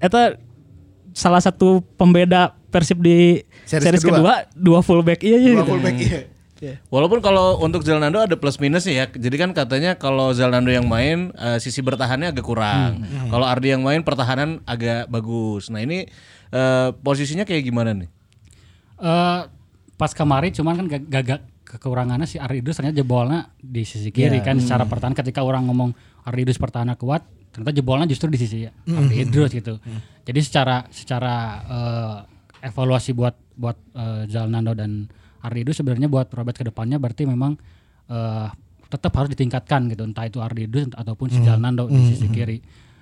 eta 0.00 0.36
salah 1.12 1.40
satu 1.40 1.84
pembeda 1.96 2.56
Persib 2.72 2.98
di 2.98 3.44
Series 3.62 3.84
series, 3.84 4.00
kedua. 4.00 4.16
kedua. 4.18 4.34
dua 4.56 4.80
fullback 4.80 5.20
iya 5.20 5.36
iya 5.36 5.50
Dua 5.52 5.62
gitu. 5.62 5.70
fullback 5.70 5.96
iya. 6.00 6.20
Walaupun 6.88 7.18
kalau 7.18 7.58
untuk 7.58 7.82
Zalnando 7.82 8.16
ada 8.16 8.32
plus 8.32 8.54
minus 8.56 8.86
ya. 8.86 9.04
Jadi 9.04 9.34
kan 9.34 9.50
katanya 9.50 9.94
kalau 9.94 10.30
Zalnando 10.30 10.70
yang 10.70 10.86
main 10.86 11.34
eh, 11.34 11.58
sisi 11.58 11.82
bertahannya 11.82 12.30
agak 12.30 12.46
kurang. 12.46 13.02
Kalau 13.26 13.42
Ardi 13.42 13.70
yang 13.70 13.82
main 13.82 14.00
pertahanan 14.00 14.62
agak 14.62 15.06
bagus. 15.06 15.68
Nah 15.68 15.78
ini 15.78 16.06
eh, 16.48 16.88
posisinya 16.96 17.42
kayak 17.42 17.62
gimana 17.62 17.92
nih? 17.92 18.06
Eh, 18.96 19.40
pas 19.92 20.12
kemarin 20.12 20.50
cuman 20.50 20.74
kan 20.76 20.86
gag- 20.88 21.08
gagak 21.08 21.40
kekurangannya 21.66 22.26
si 22.26 22.38
Aridus 22.38 22.76
ternyata 22.76 22.94
jebolnya 22.96 23.50
di 23.56 23.82
sisi 23.82 24.10
kiri 24.10 24.38
kan 24.40 24.54
secara 24.56 24.86
pertahanan 24.86 25.14
ketika 25.14 25.42
orang 25.42 25.64
ngomong 25.64 25.90
Aridus 26.22 26.58
pertahanan 26.58 26.94
kuat 26.94 27.24
ternyata 27.50 27.72
jebolnya 27.72 28.06
justru 28.06 28.28
di 28.28 28.38
sisi 28.38 28.58
Aridus 28.86 29.50
gitu. 29.50 29.82
Jadi 30.22 30.40
secara 30.40 30.86
secara 30.88 31.34
eh, 31.64 32.16
evaluasi 32.62 33.12
buat 33.12 33.34
buat 33.52 33.76
eh, 33.92 34.22
Zalnando 34.26 34.72
dan 34.72 35.10
Aridus 35.42 35.76
sebenarnya 35.76 36.06
buat 36.06 36.30
Robert 36.30 36.54
ke 36.54 36.62
depannya 36.62 36.96
berarti 36.96 37.26
memang 37.26 37.58
eh, 38.06 38.48
tetap 38.86 39.12
harus 39.14 39.30
ditingkatkan 39.30 39.88
gitu. 39.88 40.04
Entah 40.04 40.24
itu 40.24 40.38
Aridus 40.38 40.86
ataupun 40.90 41.28
si 41.28 41.40
Zalnando 41.42 41.88
di 41.88 42.00
sisi 42.06 42.26
kiri. 42.28 42.58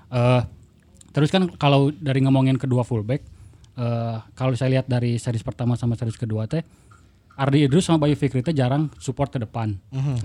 Eh, 0.09 0.43
terus 1.11 1.29
kan 1.29 1.51
kalau 1.53 1.91
dari 1.91 2.21
ngomongin 2.21 2.57
kedua 2.57 2.83
fullback 2.83 3.23
eh 3.73 4.17
kalau 4.35 4.53
saya 4.53 4.71
lihat 4.73 4.87
dari 4.87 5.15
series 5.17 5.41
pertama 5.41 5.75
sama 5.75 5.95
series 5.95 6.15
kedua 6.15 6.45
teh 6.45 6.61
Ardi 7.33 7.65
Idrus 7.65 7.87
sama 7.87 7.97
Bayu 7.99 8.13
Fikri 8.13 8.41
teh 8.41 8.53
jarang 8.53 8.91
support 8.97 9.31
ke 9.31 9.39
depan. 9.39 9.79
K- 9.91 10.19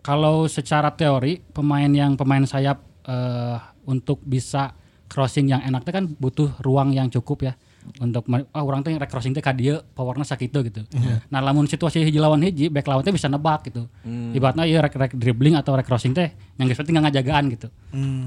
Kalau 0.00 0.46
secara 0.46 0.88
teori 0.90 1.42
pemain 1.42 1.86
yang 1.86 2.14
pemain 2.14 2.42
sayap 2.42 2.78
eh 3.02 3.56
untuk 3.84 4.22
bisa 4.22 4.72
crossing 5.06 5.46
yang 5.46 5.60
enak 5.60 5.82
teh 5.82 5.90
kan 5.90 6.06
butuh 6.08 6.54
ruang 6.58 6.90
yang 6.90 7.06
cukup 7.08 7.42
ya 7.42 7.52
untuk 7.98 8.22
ah 8.28 8.62
orang 8.62 8.80
teh 8.80 8.92
rek 8.92 9.06
crossing 9.06 9.30
teh 9.30 9.40
ka 9.40 9.50
dieu 9.50 9.80
powerna 9.92 10.22
sakitu 10.22 10.62
gitu. 10.62 10.82
Nah 11.28 11.38
lamun 11.38 11.64
situasi 11.64 12.02
hiji 12.02 12.16
lawan 12.16 12.38
hiji 12.40 12.66
back 12.66 12.84
lawan 12.84 13.00
teh 13.00 13.10
bisa 13.10 13.26
nebak 13.26 13.66
gitu. 13.66 13.90
Ibaratnya 14.32 14.64
ieu 14.64 14.78
rek 14.78 14.92
rek 14.92 15.12
dribbling 15.12 15.54
atau 15.54 15.72
rek 15.72 15.84
crossing 15.84 16.10
teh 16.10 16.30
yang 16.56 16.66
geus 16.66 16.76
penting 16.76 16.96
ngajagaan 16.96 17.50
gitu. 17.50 17.68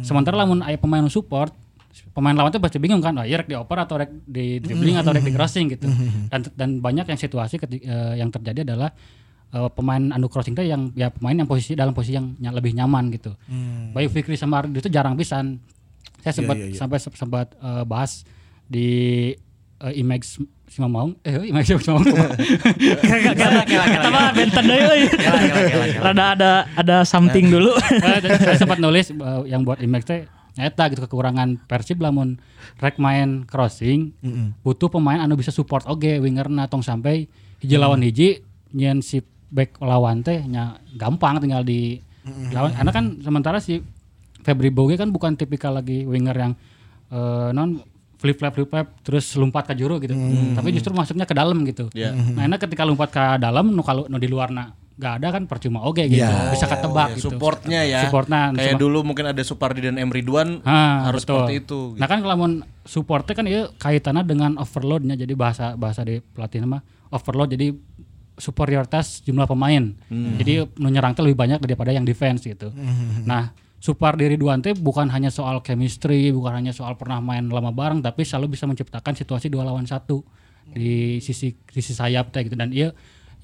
Sementara 0.02 0.36
lamun 0.38 0.60
aya 0.62 0.76
pemain 0.76 1.04
support 1.08 1.56
pemain 2.12 2.34
lawan 2.34 2.50
tuh 2.50 2.60
pasti 2.60 2.76
bingung 2.76 3.00
kan, 3.00 3.16
oh 3.16 3.24
iya 3.24 3.38
rek 3.38 3.48
dioper 3.48 3.78
atau 3.78 3.96
rek 3.96 4.12
di 4.26 4.60
dribbling 4.60 4.96
atau 4.98 5.12
rek 5.12 5.24
di 5.24 5.32
crossing 5.32 5.66
gitu. 5.70 5.88
Dan 6.28 6.40
dan 6.52 6.70
banyak 6.80 7.06
yang 7.06 7.16
situasi 7.18 7.56
keti- 7.56 7.80
eh, 7.82 8.16
yang 8.18 8.28
terjadi 8.30 8.64
adalah 8.66 8.92
eh, 9.48 9.70
pemain 9.72 10.12
anu 10.12 10.28
crossing 10.28 10.52
teh 10.54 10.66
yang 10.66 10.92
ya 10.92 11.08
pemain 11.10 11.32
yang 11.34 11.48
posisi 11.48 11.72
dalam 11.72 11.92
posisi 11.92 12.14
yang 12.14 12.36
ny- 12.36 12.52
lebih 12.52 12.76
nyaman 12.76 13.08
gitu. 13.10 13.32
Bayu 13.92 14.10
Fikri 14.10 14.36
sama 14.36 14.60
Ardi 14.60 14.76
itu 14.76 14.90
jarang 14.90 15.16
pisan. 15.16 15.64
Saya 16.20 16.34
sempat 16.36 16.56
sampai 16.76 16.98
se- 17.00 17.16
sempat 17.16 17.48
eh, 17.56 17.84
bahas 17.86 18.28
di 18.66 18.88
eh, 19.86 20.02
Imax 20.02 20.42
Simamaung, 20.66 21.14
eh 21.22 21.46
Imax 21.46 21.70
Simamaung. 21.70 22.10
Kita 22.10 24.10
mah 24.10 24.34
benten 24.34 24.66
euy. 24.66 25.02
Rada 26.02 26.26
ada 26.34 26.52
ada 26.74 26.98
something 27.06 27.54
dulu. 27.54 27.74
Eh, 28.06 28.20
dan 28.22 28.38
saya 28.38 28.58
sempat 28.60 28.82
nulis 28.82 29.14
eh, 29.14 29.42
yang 29.50 29.62
buat 29.62 29.82
Imax 29.82 30.04
teh 30.06 30.22
nyata 30.56 30.88
gitu 30.88 31.04
kekurangan 31.04 31.68
Persib 31.68 32.00
lamun 32.00 32.40
rek 32.80 32.96
main 32.96 33.44
crossing 33.44 34.16
butuh 34.64 34.88
pemain 34.88 35.20
anu 35.20 35.36
bisa 35.36 35.52
support 35.52 35.84
oge 35.84 36.16
wingerna 36.24 36.72
tong 36.72 36.80
sampai 36.80 37.28
hiji 37.60 37.76
lawan 37.76 38.00
hiji 38.00 38.40
nyen 38.72 39.04
si 39.04 39.20
back 39.52 39.76
lawan 39.84 40.24
teh 40.24 40.40
nya 40.48 40.80
gampang 40.96 41.44
tinggal 41.44 41.68
di 41.68 42.00
lawan. 42.56 42.72
Karena 42.74 42.92
kan 42.92 43.06
sementara 43.22 43.58
si 43.62 43.82
Febri 44.46 44.70
Boge 44.70 44.98
kan 44.98 45.10
bukan 45.10 45.38
tipikal 45.38 45.74
lagi 45.74 46.06
winger 46.06 46.38
yang 46.38 46.54
eh, 47.10 47.50
non 47.52 47.82
flip 48.16 48.36
flap 48.36 48.54
flip 48.54 48.68
flap 48.68 48.88
terus 49.02 49.26
lompat 49.34 49.66
ke 49.66 49.74
juru 49.74 49.98
gitu 49.98 50.16
tapi 50.52 50.72
justru 50.72 50.92
masuknya 50.92 51.24
ke 51.24 51.32
dalam 51.32 51.62
gitu 51.64 51.88
Iya. 51.92 52.12
nah 52.12 52.44
enak 52.44 52.60
ketika 52.62 52.82
lompat 52.82 53.10
ke 53.10 53.24
dalam 53.38 53.70
nu 53.70 53.82
kalau 53.82 54.06
nu 54.06 54.16
di 54.16 54.26
luarna 54.26 54.72
nggak 54.96 55.14
ada 55.14 55.28
kan 55.30 55.44
percuma 55.44 55.84
oge 55.84 56.08
gitu 56.08 56.24
Iya. 56.24 56.50
bisa 56.50 56.66
ketebak 56.66 57.20
gitu 57.20 57.28
Supportnya 57.28 57.84
ya. 57.84 58.08
Supportnya, 58.08 58.48
Kayak 58.50 58.64
cuma- 58.72 58.80
dulu 58.80 59.00
mungkin 59.04 59.26
ada 59.28 59.42
Supardi 59.42 59.84
dan 59.84 59.96
M 59.98 60.08
Ridwan 60.08 60.64
Ah, 60.64 61.12
harus 61.12 61.22
betul. 61.22 61.44
seperti 61.44 61.54
itu. 61.58 61.80
gitu. 61.92 62.00
Nah 62.00 62.08
kan 62.08 62.20
kalau 62.20 62.36
mau 62.38 62.48
supportnya 62.82 63.34
kan 63.34 63.44
itu 63.44 63.68
kaitannya 63.76 64.24
dengan 64.24 64.56
overloadnya. 64.56 65.14
Jadi 65.14 65.36
bahasa 65.36 65.76
bahasa 65.76 66.00
di 66.02 66.24
pelatih 66.24 66.64
mah 66.64 66.80
overload. 67.12 67.52
Jadi 67.52 67.76
superioritas 68.36 69.20
jumlah 69.22 69.44
pemain. 69.46 69.84
Hmm. 70.08 70.36
Jadi 70.38 70.64
nu 70.74 70.88
nyerang 70.88 71.12
teh 71.12 71.24
lebih 71.24 71.36
banyak 71.38 71.60
daripada 71.60 71.92
yang 71.92 72.04
defense 72.04 72.44
gitu. 72.46 72.72
Nah 73.22 73.52
Supar 73.86 74.18
diri 74.18 74.34
Duante 74.34 74.74
bukan 74.74 75.14
hanya 75.14 75.30
soal 75.30 75.62
chemistry, 75.62 76.34
bukan 76.34 76.58
hanya 76.58 76.74
soal 76.74 76.98
pernah 76.98 77.22
main 77.22 77.46
lama 77.46 77.70
bareng, 77.70 78.02
tapi 78.02 78.26
selalu 78.26 78.58
bisa 78.58 78.66
menciptakan 78.66 79.14
situasi 79.14 79.54
dua 79.54 79.62
lawan 79.62 79.86
satu 79.86 80.26
di 80.74 81.22
sisi 81.22 81.54
sisi 81.70 81.94
sayap 81.94 82.34
teh 82.34 82.50
gitu. 82.50 82.58
Dan 82.58 82.74
iya 82.74 82.90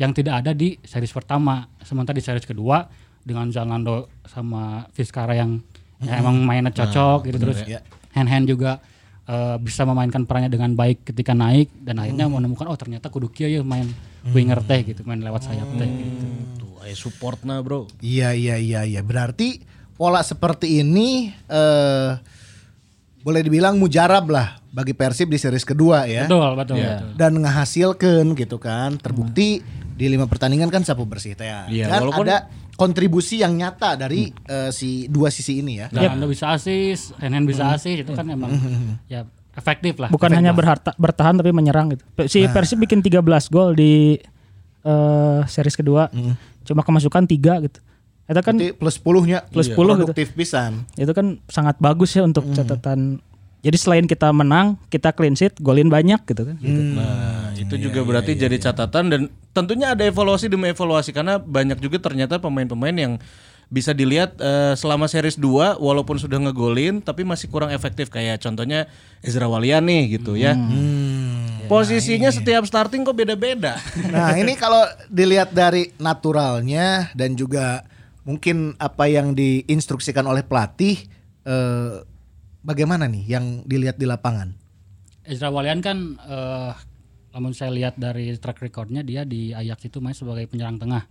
yang 0.01 0.17
tidak 0.17 0.41
ada 0.41 0.57
di 0.57 0.81
series 0.81 1.13
pertama. 1.13 1.69
Sementara 1.85 2.17
di 2.17 2.25
series 2.25 2.49
kedua 2.49 2.89
dengan 3.21 3.53
Zalando 3.53 4.09
sama 4.25 4.89
Vizcara 4.97 5.37
yang 5.37 5.61
ya 6.01 6.17
emang 6.17 6.41
mainnya 6.41 6.73
cocok 6.73 7.29
gitu 7.29 7.37
terus 7.37 7.61
ya. 7.69 7.85
hand 8.17 8.25
hand 8.25 8.49
juga 8.49 8.81
eh, 9.29 9.55
bisa 9.61 9.85
memainkan 9.85 10.25
perannya 10.25 10.49
dengan 10.49 10.73
baik 10.73 11.13
ketika 11.13 11.37
naik 11.37 11.69
dan 11.85 12.01
akhirnya 12.01 12.25
menemukan 12.25 12.65
oh 12.65 12.77
ternyata 12.77 13.13
kudu 13.13 13.29
kieu 13.29 13.45
ya 13.45 13.61
main 13.61 13.85
winger 14.33 14.65
teh 14.65 14.81
gitu 14.81 15.05
main 15.05 15.21
lewat 15.21 15.45
sayap 15.45 15.69
teh 15.77 15.85
gitu. 15.85 16.25
Tuh, 16.57 16.73
ayo 16.81 16.95
supportna 16.97 17.61
bro. 17.61 17.85
Iya 18.01 18.33
iya 18.33 18.57
iya 18.57 18.81
iya. 18.81 19.05
Berarti 19.05 19.61
pola 20.01 20.25
seperti 20.25 20.81
ini 20.81 21.29
eh 21.45 22.11
boleh 23.21 23.41
dibilang 23.45 23.77
mujarab 23.77 24.33
lah 24.33 24.57
bagi 24.73 24.97
Persib 24.97 25.29
di 25.29 25.37
series 25.37 25.61
kedua 25.61 26.09
ya. 26.09 26.25
Betul, 26.25 26.57
betul, 26.57 26.75
Iya. 26.75 26.89
betul. 26.97 27.09
Dan 27.13 27.31
ngehasilkan 27.37 28.25
gitu 28.33 28.57
kan. 28.57 28.97
Terbukti 28.97 29.61
di 29.93 30.05
lima 30.09 30.25
pertandingan 30.25 30.73
kan 30.73 30.81
sapu 30.81 31.05
bersih 31.05 31.37
teh. 31.37 31.45
ya. 31.45 31.69
Iya, 31.69 31.85
Dan 31.87 32.09
walaupun- 32.09 32.25
ada 32.25 32.49
kontribusi 32.73 33.37
yang 33.37 33.53
nyata 33.53 33.93
dari 33.93 34.33
eh, 34.33 34.73
si 34.73 35.05
dua 35.05 35.29
sisi 35.29 35.61
ini 35.61 35.77
ya. 35.77 35.93
Dan 35.93 36.17
Anda 36.17 36.25
bisa 36.25 36.49
asis, 36.49 37.13
hand 37.13 37.45
bisa 37.45 37.69
asis 37.69 38.01
itu 38.01 38.09
kan 38.09 38.25
emang 38.25 38.57
ya 39.05 39.21
efektif 39.53 40.01
lah. 40.01 40.09
Bukan 40.09 40.33
hanya 40.33 40.49
berharta, 40.49 40.97
bertahan 40.97 41.37
tapi 41.37 41.53
menyerang 41.53 41.93
gitu. 41.93 42.01
Si 42.25 42.41
Persib 42.49 42.81
bikin 42.81 43.05
13 43.05 43.21
gol 43.53 43.77
di 43.77 44.17
eh 44.81 45.41
series 45.45 45.77
kedua. 45.77 46.09
Cuma 46.65 46.81
kemasukan 46.81 47.29
3 47.29 47.61
gitu. 47.61 47.77
Itu 48.31 48.39
kan 48.39 48.55
Berarti 48.55 48.71
plus 48.79 48.95
10-nya 49.03 49.39
Plus 49.51 49.67
iya, 49.67 49.75
10 49.75 49.77
gitu. 49.77 49.91
produktif 50.07 50.27
pisan. 50.31 50.87
itu 50.95 51.11
kan 51.11 51.35
sangat 51.51 51.75
bagus 51.83 52.15
ya 52.15 52.23
untuk 52.23 52.47
catatan. 52.55 53.19
Jadi 53.61 53.77
selain 53.77 54.05
kita 54.09 54.33
menang, 54.33 54.73
kita 54.89 55.13
clean 55.13 55.37
sheet, 55.37 55.53
golin 55.61 55.85
banyak 55.85 56.17
gitu 56.25 56.49
kan. 56.49 56.57
Nah, 56.65 57.53
itu 57.53 57.77
juga 57.77 58.01
berarti 58.01 58.33
jadi 58.33 58.57
catatan 58.57 59.05
dan 59.13 59.21
tentunya 59.53 59.93
ada 59.93 60.01
evaluasi 60.01 60.49
demi 60.49 60.73
evaluasi 60.73 61.13
karena 61.13 61.37
banyak 61.37 61.77
juga 61.77 62.01
ternyata 62.01 62.41
pemain-pemain 62.41 62.95
yang 62.97 63.13
bisa 63.71 63.93
dilihat 63.93 64.35
eh, 64.41 64.73
selama 64.75 65.05
series 65.07 65.37
2 65.39 65.77
walaupun 65.79 66.17
sudah 66.19 66.41
ngegolin 66.43 66.99
tapi 66.99 67.23
masih 67.23 67.47
kurang 67.47 67.71
efektif 67.71 68.11
kayak 68.11 68.41
contohnya 68.43 68.89
Ezra 69.23 69.45
Walian 69.45 69.85
nih 69.85 70.19
gitu 70.19 70.33
ya. 70.35 70.57
Posisinya 71.69 72.33
setiap 72.33 72.67
starting 72.67 73.07
kok 73.07 73.15
beda-beda. 73.15 73.79
Nah 74.11 74.35
ini 74.35 74.57
kalau 74.59 74.83
dilihat 75.07 75.55
dari 75.55 75.93
naturalnya 76.01 77.13
dan 77.15 77.37
juga 77.37 77.87
mungkin 78.23 78.77
apa 78.77 79.07
yang 79.07 79.33
diinstruksikan 79.33 80.23
oleh 80.23 80.45
pelatih, 80.45 80.97
eh, 81.43 81.93
bagaimana 82.61 83.09
nih 83.09 83.23
yang 83.27 83.45
dilihat 83.65 83.97
di 83.97 84.05
lapangan? 84.05 84.53
Ezra 85.21 85.53
Walian 85.53 85.79
kan 85.79 86.17
eh 86.17 86.73
namun 87.31 87.55
saya 87.55 87.71
lihat 87.71 87.95
dari 87.95 88.35
track 88.35 88.59
recordnya 88.59 89.07
dia 89.07 89.23
di 89.23 89.55
Ajax 89.55 89.87
itu 89.87 90.03
main 90.03 90.11
sebagai 90.11 90.51
penyerang 90.51 90.75
tengah. 90.75 91.07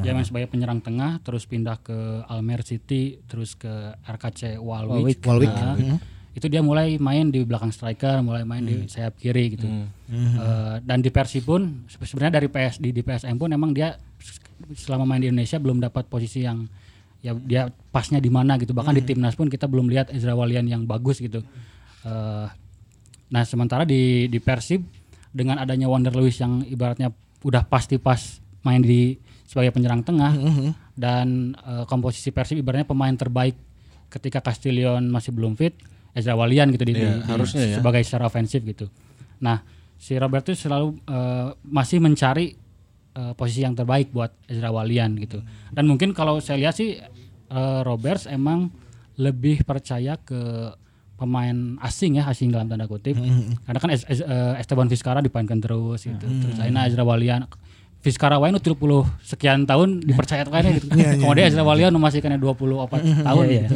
Dia 0.00 0.16
main 0.16 0.24
sebagai 0.24 0.48
penyerang 0.48 0.80
tengah, 0.80 1.20
terus 1.20 1.44
pindah 1.44 1.76
ke 1.76 2.24
Almer 2.24 2.64
City, 2.64 3.20
terus 3.28 3.52
ke 3.52 3.68
RKC 4.00 4.56
Walwijk. 4.56 5.20
Walwijk. 5.20 5.52
Nah, 5.52 6.00
Itu 6.32 6.48
dia 6.48 6.64
mulai 6.64 6.96
main 6.96 7.28
di 7.28 7.44
belakang 7.44 7.68
striker, 7.68 8.24
mulai 8.24 8.48
main 8.48 8.64
di 8.64 8.88
sayap 8.88 9.20
kiri 9.20 9.52
gitu. 9.52 9.68
Eh, 10.08 10.76
dan 10.80 11.04
di 11.04 11.12
Persib 11.12 11.44
pun 11.44 11.84
se- 11.84 12.00
sebenarnya 12.00 12.40
dari 12.40 12.48
PS 12.48 12.80
di, 12.80 12.88
di 12.88 13.04
PSM 13.04 13.36
pun 13.36 13.52
emang 13.52 13.76
dia 13.76 14.00
selama 14.72 15.04
main 15.04 15.20
di 15.20 15.28
Indonesia 15.28 15.56
belum 15.56 15.78
dapat 15.78 16.06
posisi 16.06 16.42
yang 16.42 16.66
ya 17.18 17.32
dia 17.32 17.62
pasnya 17.88 18.18
di 18.18 18.28
mana 18.28 18.56
gitu. 18.56 18.70
Bahkan 18.70 18.94
di 18.94 19.02
timnas 19.04 19.32
pun 19.32 19.46
kita 19.46 19.66
belum 19.66 19.86
lihat 19.86 20.10
Ezra 20.10 20.32
Walian 20.32 20.66
yang 20.66 20.82
bagus 20.84 21.18
gitu. 21.18 21.42
Eh, 22.02 22.46
Nah 23.28 23.42
sementara 23.42 23.88
di 23.88 24.28
di 24.28 24.36
Persib 24.36 24.84
dengan 25.32 25.56
adanya 25.56 25.88
Wonder 25.88 26.12
Lewis 26.12 26.36
yang 26.36 26.60
ibaratnya 26.62 27.08
udah 27.40 27.64
pasti 27.64 27.96
pas 27.96 28.20
main 28.60 28.78
di 28.78 29.16
sebagai 29.42 29.72
penyerang 29.72 30.04
tengah 30.04 30.36
dan 30.92 31.56
eh, 31.56 31.84
komposisi 31.86 32.28
Persib 32.28 32.60
ibaratnya 32.60 32.84
pemain 32.84 33.12
terbaik 33.12 33.56
ketika 34.12 34.44
Castillion 34.44 35.08
masih 35.08 35.32
belum 35.32 35.56
fit 35.56 35.72
Ezra 36.12 36.36
Walian 36.36 36.68
gitu 36.70 36.84
di, 36.84 36.92
Iya, 36.92 37.00
di- 37.08 37.08
di- 37.16 37.24
harusnya 37.24 37.62
ya. 37.64 37.76
sebagai 37.80 38.04
secara 38.04 38.28
ofensif 38.28 38.60
gitu. 38.62 38.92
Nah 39.40 39.64
si 39.96 40.12
Roberto 40.14 40.52
selalu 40.52 41.00
eh, 41.00 41.48
masih 41.64 42.04
mencari 42.04 42.52
eh, 43.12 43.32
posisi 43.32 43.60
yang 43.60 43.72
terbaik 43.72 44.10
buat 44.10 44.32
Ezra 44.44 44.68
Walian 44.68 45.16
gitu. 45.16 45.40
Dan 45.68 45.84
mungkin 45.84 46.10
kalau 46.10 46.38
saya 46.38 46.58
lihat 46.58 46.74
sih 46.74 46.96
eh, 47.48 47.80
Roberts 47.82 48.24
emang 48.26 48.72
lebih 49.14 49.62
percaya 49.62 50.16
ke 50.16 50.72
pemain 51.14 51.54
asing 51.78 52.16
ya 52.16 52.26
asing 52.26 52.50
dalam 52.50 52.66
tanda 52.66 52.84
kutip. 52.84 53.14
Karena 53.62 53.78
kan 53.78 53.90
Es- 53.90 54.06
Es- 54.06 54.20
eh, 54.20 54.54
Esteban 54.56 54.86
Vizcara 54.86 55.20
dipainkan 55.20 55.56
terus 55.56 56.02
gitu. 56.02 56.18
Terus 56.24 56.56
akhirnya 56.58 56.82
Ezra 56.84 57.02
Walian 57.02 57.46
Vizcara 58.00 58.34
wae 58.34 58.50
nu 58.50 58.58
30 58.58 58.82
sekian 59.22 59.62
tahun 59.62 60.02
dipercaya 60.02 60.42
kayaknya 60.42 60.70
gitu. 60.74 60.90
Kemudian 61.22 61.46
Ezra 61.46 61.62
Walian 61.62 61.94
masih 61.94 62.18
kena 62.18 62.34
24 62.34 62.90
tahun 63.22 63.44
gitu. 63.62 63.74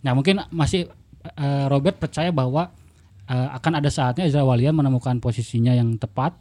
Nah 0.00 0.12
mungkin 0.12 0.38
masih 0.48 0.86
eh, 1.26 1.66
Robert 1.66 1.98
percaya 1.98 2.30
bahwa 2.30 2.70
eh, 3.28 3.48
akan 3.56 3.72
ada 3.80 3.90
saatnya 3.90 4.28
Ezra 4.28 4.44
Walian 4.44 4.76
menemukan 4.76 5.18
posisinya 5.20 5.72
yang 5.72 5.96
tepat 5.96 6.36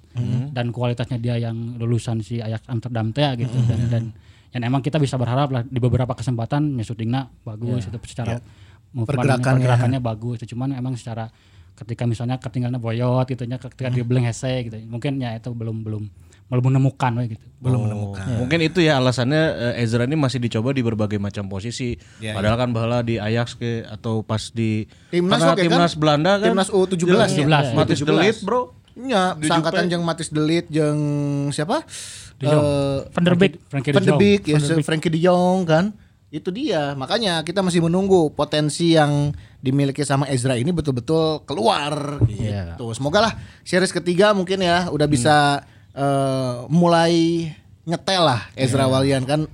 dan 0.53 0.69
kualitasnya 0.69 1.17
dia 1.17 1.35
yang 1.39 1.79
lulusan 1.79 2.21
si 2.21 2.39
Ajax 2.39 2.67
Amsterdam 2.69 3.09
teh 3.11 3.45
gitu. 3.45 3.55
Dan 3.65 3.79
dan 3.89 4.03
dan 4.53 4.61
emang 4.61 4.85
kita 4.85 5.01
bisa 5.01 5.17
berharap 5.17 5.49
lah 5.49 5.61
di 5.65 5.79
beberapa 5.81 6.13
kesempatan 6.13 6.77
ya 6.77 6.85
syutingnya 6.85 7.25
bagus 7.41 7.89
itu 7.89 7.97
secara 8.05 8.37
movement-nya, 8.93 9.41
Pergerakannya. 9.41 9.57
pergerakannya 9.57 9.99
bagus. 10.05 10.37
Cuman 10.45 10.77
emang 10.77 10.93
secara 10.93 11.33
ketika 11.73 12.05
misalnya 12.05 12.37
ketinggalan 12.37 12.77
boyot 12.77 13.25
gitu 13.25 13.49
nya 13.49 13.57
ketika 13.57 13.89
dribbling 13.89 14.29
hese 14.29 14.69
gitu 14.69 14.77
mungkin 14.85 15.17
ya 15.17 15.33
itu 15.33 15.49
belum 15.49 15.81
belum 15.81 16.03
belum 16.53 16.69
menemukan 16.69 17.11
we, 17.17 17.33
gitu 17.33 17.45
Belum 17.63 17.87
menemukan. 17.87 18.27
Mungkin 18.43 18.59
itu 18.59 18.83
ya 18.83 18.99
alasannya 18.99 19.73
eh, 19.73 19.83
Ezra 19.87 20.03
ini 20.03 20.19
masih 20.19 20.37
dicoba 20.37 20.75
di 20.75 20.83
berbagai 20.83 21.15
macam 21.15 21.47
posisi. 21.47 21.95
Ya, 22.19 22.35
Padahal 22.35 22.59
kan 22.59 22.69
bahala 22.75 22.99
di 23.01 23.15
Ajax 23.17 23.55
ke 23.55 23.87
atau 23.87 24.21
pas 24.21 24.51
di 24.51 24.83
Timnas 25.09 25.39
oke 25.39 25.55
kan? 25.55 25.63
timnas 25.63 25.93
Belanda 25.95 26.43
kan. 26.43 26.51
Timnas 26.51 26.69
U17 26.69 27.07
ya? 27.07 27.47
Jelas, 27.47 27.71
Matis 27.71 28.03
U17. 28.03 28.07
Delit, 28.11 28.37
Bro. 28.43 28.75
Sangkatan 29.41 29.87
Jupe. 29.87 29.91
jeung 29.95 30.03
Matis 30.03 30.29
Delit 30.29 30.65
jeung 30.69 31.01
siapa? 31.49 31.81
De 32.37 32.45
Jong. 32.51 32.63
Eh, 32.67 32.97
Van 33.15 33.23
der 33.23 33.35
Beek. 33.39 33.53
Frankie 33.71 33.89
de 33.89 33.97
Van 33.97 34.05
Jong. 34.05 34.19
Beek, 34.19 34.41
ya, 34.45 34.57
Frankie 34.83 35.11
de 35.15 35.19
Jong 35.23 35.59
kan. 35.63 35.85
Itu 36.33 36.49
dia. 36.49 36.97
Makanya 36.99 37.45
kita 37.45 37.63
masih 37.63 37.79
menunggu 37.85 38.33
potensi 38.33 38.97
yang 38.97 39.31
dimiliki 39.63 40.03
sama 40.03 40.27
Ezra 40.27 40.59
ini 40.59 40.75
betul-betul 40.75 41.47
keluar 41.47 42.19
gitu. 42.27 42.91
Semoga 42.91 43.29
lah 43.29 43.33
series 43.63 43.95
ketiga 43.95 44.35
mungkin 44.35 44.59
ya 44.59 44.91
udah 44.91 45.07
bisa 45.07 45.63
eh, 45.93 46.56
mulai 46.69 47.13
nyetel 47.84 48.23
lah 48.23 48.41
Ezra 48.56 48.88
Walian 48.88 49.23
kan 49.23 49.45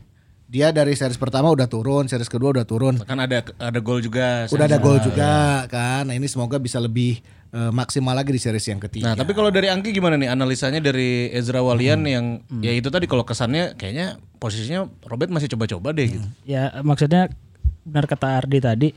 dia 0.49 0.73
dari 0.73 0.97
series 0.97 1.21
pertama 1.21 1.53
udah 1.53 1.69
turun, 1.69 2.09
series 2.09 2.25
kedua 2.25 2.49
udah 2.49 2.65
turun. 2.65 2.97
Kan 3.05 3.21
ada 3.21 3.45
ada 3.61 3.79
gol 3.79 4.01
juga. 4.01 4.49
Udah 4.49 4.65
ada 4.65 4.81
gol 4.81 4.97
ya. 4.97 5.03
juga 5.05 5.33
kan. 5.69 6.09
Nah, 6.09 6.17
ini 6.17 6.25
semoga 6.25 6.57
bisa 6.57 6.81
lebih 6.81 7.21
eh, 7.53 7.69
maksimal 7.69 8.17
lagi 8.17 8.33
di 8.33 8.41
series 8.41 8.65
yang 8.65 8.81
ketiga. 8.81 9.13
Nah, 9.13 9.15
tapi 9.21 9.37
kalau 9.37 9.53
dari 9.53 9.69
Angki 9.69 9.93
gimana 9.93 10.17
nih 10.17 10.25
analisanya 10.33 10.81
dari 10.81 11.29
Ezra 11.29 11.61
Walian 11.61 12.01
yang 12.09 12.25
ya 12.65 12.73
itu 12.73 12.89
tadi 12.89 13.05
kalau 13.05 13.21
kesannya 13.21 13.77
kayaknya 13.77 14.17
posisinya 14.41 14.89
Robert 15.05 15.29
masih 15.29 15.53
coba-coba 15.53 15.93
deh 15.93 16.17
gitu. 16.17 16.25
Ya 16.49 16.73
maksudnya 16.81 17.29
benar 17.85 18.09
kata 18.09 18.41
Ardi 18.41 18.57
tadi 18.57 18.89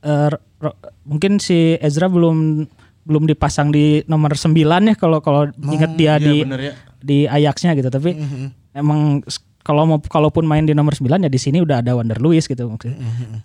eh, 0.00 0.28
Ro- 0.32 0.80
mungkin 1.04 1.44
si 1.44 1.76
Ezra 1.76 2.08
belum 2.08 2.64
belum 3.06 3.24
dipasang 3.24 3.70
di 3.70 4.02
nomor 4.04 4.34
9 4.34 4.50
ya 4.82 4.94
kalau 4.94 5.18
kalau 5.20 5.46
ingat 5.64 5.94
dia 5.94 6.12
iya 6.12 6.14
di 6.18 6.34
bener 6.42 6.60
ya. 6.60 6.72
di 6.98 7.18
Ajaxnya 7.24 7.72
gitu 7.72 7.86
tapi 7.86 8.18
emang 8.72 9.22
s- 9.22 9.38
kalau 9.60 9.82
mau 9.84 9.98
kalaupun 9.98 10.42
main 10.42 10.62
di 10.62 10.72
nomor 10.72 10.90
9 10.92 11.06
ya 11.16 11.26
di 11.26 11.38
sini 11.38 11.58
udah 11.58 11.80
ada 11.80 11.94
Wander 11.94 12.18
Luis 12.18 12.44
gitu 12.44 12.66
maksudnya. 12.66 12.98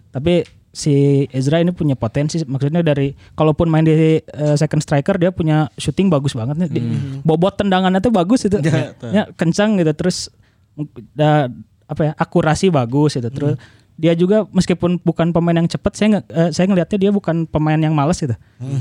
Tapi 0.09 0.41
si 0.69 0.93
Ezra 1.27 1.57
ini 1.57 1.69
punya 1.71 1.93
potensi 1.95 2.39
maksudnya 2.43 2.79
dari 2.79 3.09
kalaupun 3.31 3.65
main 3.65 3.81
di 3.81 3.91
eh, 4.17 4.19
second 4.55 4.79
striker 4.79 5.15
dia 5.15 5.29
punya 5.29 5.65
shooting 5.75 6.07
bagus 6.07 6.31
banget 6.31 6.57
nih. 6.57 6.69
Di- 6.71 6.85
bobot 7.21 7.53
tendangannya 7.55 7.97
tuh 7.99 8.09
bagus 8.09 8.41
itu. 8.43 8.57
ya, 9.17 9.29
kencang 9.31 9.77
gitu 9.77 9.93
terus 9.93 10.29
da, 11.11 11.49
apa 11.85 12.01
ya 12.03 12.13
akurasi 12.15 12.69
bagus 12.69 13.13
gitu 13.13 13.27
terus 13.27 13.57
dia 14.01 14.13
juga 14.13 14.49
meskipun 14.49 14.97
bukan 14.99 15.29
pemain 15.29 15.53
yang 15.53 15.69
cepat 15.69 15.93
saya 15.93 16.07
nge- 16.11 16.27
eh, 16.27 16.49
saya 16.49 16.65
ngelihatnya 16.65 16.97
dia 16.99 17.11
bukan 17.11 17.45
pemain 17.45 17.77
yang 17.77 17.93
malas 17.93 18.17
gitu 18.17 18.33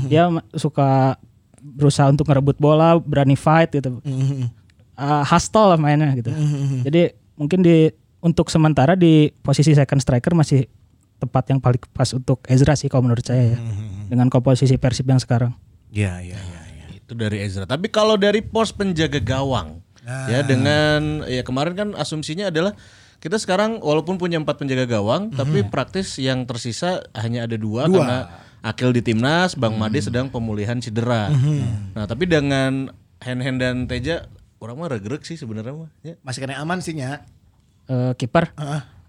dia 0.09 0.25
ma- 0.27 0.41
suka 0.51 1.13
berusaha 1.61 2.09
untuk 2.09 2.25
ngerebut 2.25 2.57
bola 2.57 2.97
berani 2.97 3.37
fight 3.37 3.69
gitu 3.71 4.01
uh, 4.97 5.23
hustle 5.23 5.67
lah 5.67 5.77
mainnya 5.77 6.09
gitu. 6.13 6.33
Jadi 6.81 7.01
mungkin 7.33 7.61
di 7.61 7.89
untuk 8.17 8.49
sementara 8.49 8.93
di 8.93 9.29
posisi 9.41 9.73
second 9.73 9.97
striker 9.97 10.33
masih 10.33 10.65
tepat 11.17 11.53
yang 11.53 11.61
paling 11.61 11.81
pas 11.89 12.09
untuk 12.11 12.41
Ezra 12.45 12.73
sih 12.73 12.85
kalau 12.85 13.05
menurut 13.05 13.21
saya 13.21 13.53
ya. 13.53 13.59
Dengan 14.09 14.27
komposisi 14.27 14.75
Persib 14.75 15.05
yang 15.05 15.17
sekarang. 15.17 15.53
Iya, 15.89 16.17
iya, 16.21 16.37
iya. 16.37 16.61
Ya. 16.81 16.85
Itu 16.97 17.13
dari 17.13 17.41
Ezra. 17.41 17.65
Tapi 17.65 17.87
kalau 17.87 18.17
dari 18.17 18.41
pos 18.41 18.69
penjaga 18.69 19.17
gawang, 19.17 19.81
ya 20.27 20.41
dengan 20.41 21.25
ya 21.25 21.41
kemarin 21.41 21.73
kan 21.73 21.89
asumsinya 21.93 22.49
adalah 22.49 22.73
kita 23.21 23.37
sekarang 23.37 23.77
walaupun 23.77 24.17
punya 24.17 24.35
empat 24.35 24.57
penjaga 24.57 24.89
gawang, 24.89 25.29
tapi 25.29 25.61
praktis 25.63 26.17
yang 26.17 26.43
tersisa 26.43 27.05
hanya 27.13 27.45
ada 27.45 27.53
dua, 27.53 27.85
karena 27.85 28.17
Akil 28.59 28.89
di 28.89 28.99
timnas, 28.99 29.53
Bang 29.53 29.73
Made 29.75 29.97
sedang 29.99 30.25
pemulihan 30.25 30.77
cedera. 30.77 31.29
Nah 31.91 32.03
tapi 32.03 32.25
dengan 32.25 32.89
Hen 33.17 33.37
Hen 33.37 33.55
dan 33.55 33.85
Teja, 33.85 34.25
orang 34.57 34.75
mah 34.75 34.89
regrek 34.91 35.21
sih 35.21 35.33
sebenarnya 35.33 35.73
mah. 35.75 35.89
Ya. 36.01 36.17
Masih 36.19 36.39
kena 36.39 36.57
aman 36.57 36.77
sih 36.77 36.93
nya. 36.93 37.25
eh, 37.83 38.13
kiper 38.15 38.53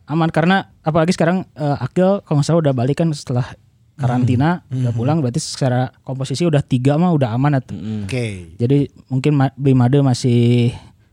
aman 0.04 0.28
karena 0.28 0.72
apalagi 0.80 1.10
sekarang 1.10 1.48
eh, 1.52 1.76
Akil 1.78 2.20
kalau 2.20 2.36
nggak 2.36 2.46
salah 2.46 2.60
udah 2.60 2.74
balik 2.74 2.98
kan 2.98 3.08
setelah 3.10 3.48
karantina 3.94 4.64
Hmm. 4.66 4.82
udah 4.82 4.92
pulang 4.92 5.18
berarti 5.18 5.38
secara 5.38 5.92
komposisi 6.00 6.42
udah 6.42 6.60
tiga 6.60 6.96
mah 6.96 7.12
udah 7.12 7.30
aman 7.30 7.54
atuh. 7.54 7.76
Oke. 8.02 8.56
Jadi 8.56 8.78
mungkin 9.06 9.32
Ma- 9.34 9.54
Bimade 9.54 10.00
masih 10.00 10.72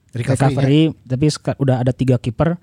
Recovery-nya. 0.09 0.49
recovery, 0.49 0.81
tapi 1.05 1.25
seka- 1.27 1.57
udah 1.57 1.79
ada 1.79 1.91
tiga 1.91 2.17
kiper 2.17 2.57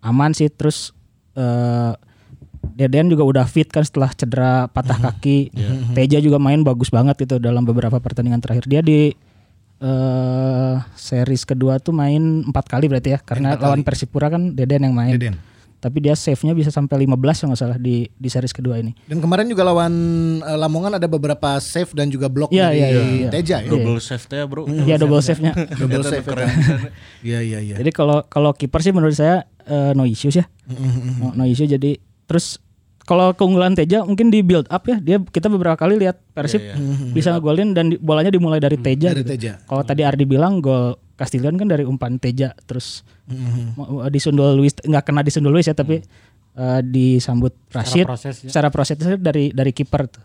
aman 0.00 0.32
sih. 0.32 0.48
Terus 0.48 0.92
eh, 1.32 1.92
Deden 2.70 3.08
juga 3.08 3.24
udah 3.24 3.44
fit 3.44 3.66
kan 3.66 3.80
setelah 3.80 4.12
cedera 4.12 4.52
patah 4.66 4.96
Hmm. 4.96 5.06
kaki. 5.10 5.38
Teja 5.92 6.20
juga 6.20 6.36
main 6.36 6.60
bagus 6.60 6.88
banget 6.88 7.16
gitu 7.18 7.36
dalam 7.36 7.64
beberapa 7.64 7.96
pertandingan 7.96 8.40
terakhir. 8.40 8.68
Dia 8.68 8.80
di 8.80 9.12
eh 9.80 10.76
series 10.92 11.48
kedua 11.48 11.80
tuh 11.80 11.96
main 11.96 12.44
empat 12.44 12.68
kali 12.68 12.84
berarti 12.84 13.16
ya 13.16 13.18
karena 13.18 13.56
lawan 13.56 13.80
Persipura 13.80 14.28
kan 14.28 14.52
Deden 14.52 14.84
yang 14.84 14.92
main. 14.92 15.16
Deden. 15.16 15.40
Tapi 15.80 15.98
dia 16.04 16.12
save-nya 16.12 16.52
bisa 16.52 16.68
sampai 16.68 17.08
15 17.08 17.16
kalau 17.16 17.48
nggak 17.50 17.60
salah 17.60 17.78
di 17.80 18.04
di 18.12 18.28
series 18.28 18.52
kedua 18.52 18.76
ini. 18.76 18.92
Dan 19.08 19.24
kemarin 19.24 19.48
juga 19.48 19.64
lawan 19.64 19.92
eh, 20.44 20.58
Lamongan 20.60 21.00
ada 21.00 21.08
beberapa 21.08 21.56
save 21.56 21.88
dan 21.96 22.12
juga 22.12 22.28
blok 22.28 22.52
Iya, 22.52 22.68
dari 22.68 22.76
iya, 22.76 22.88
iya, 22.92 23.02
iya. 23.08 23.28
Teja 23.32 23.56
ya. 23.64 23.70
Double 23.72 23.96
save 23.98 24.24
ya 24.28 24.44
bro. 24.44 24.68
Iya 24.68 24.96
double 25.00 25.24
save-nya. 25.24 25.52
Double 25.80 26.04
save. 26.04 26.24
keren. 26.28 26.48
Iya 27.26 27.40
iya 27.40 27.58
iya. 27.64 27.74
Jadi 27.80 27.90
kalau 27.96 28.24
kalau 28.28 28.52
kiper 28.52 28.80
sih 28.84 28.92
menurut 28.92 29.16
saya 29.16 29.48
eh, 29.64 29.96
no 29.96 30.04
issues 30.04 30.36
ya. 30.36 30.44
No, 31.18 31.32
no 31.32 31.44
issue 31.48 31.64
jadi 31.64 31.96
terus 32.28 32.60
kalau 33.10 33.34
keunggulan 33.34 33.74
Teja 33.74 34.06
mungkin 34.06 34.30
di 34.30 34.38
build 34.38 34.70
up 34.70 34.86
ya. 34.86 35.02
Dia 35.02 35.18
kita 35.18 35.50
beberapa 35.50 35.74
kali 35.74 35.98
lihat 35.98 36.22
Persib 36.30 36.62
bisa 37.10 37.34
ngegolin 37.34 37.74
dan 37.74 37.90
di- 37.90 37.98
bolanya 37.98 38.30
dimulai 38.30 38.62
dari 38.62 38.78
Teja. 38.78 39.10
Dari 39.10 39.26
gitu. 39.26 39.34
Teja. 39.34 39.52
Kalau 39.66 39.82
tadi 39.82 40.06
Ardi 40.06 40.22
bilang 40.22 40.62
gol 40.62 40.94
Castillion 41.18 41.58
kan 41.58 41.66
dari 41.66 41.82
umpan 41.82 42.16
Teja 42.16 42.54
terus 42.64 43.02
mau- 43.74 44.06
disundul 44.06 44.54
Luis 44.54 44.72
nggak 44.72 45.02
kena 45.02 45.20
disundul 45.20 45.50
Luis 45.50 45.66
ya 45.66 45.74
tapi 45.74 46.06
eh, 46.56 46.80
disambut 46.82 47.54
Rashid. 47.70 48.06
proses 48.06 48.42
ya. 48.42 48.50
Secara 48.50 48.68
prosesnya 48.72 49.14
dari 49.18 49.54
dari 49.54 49.70
kiper 49.70 50.08
tuh. 50.10 50.24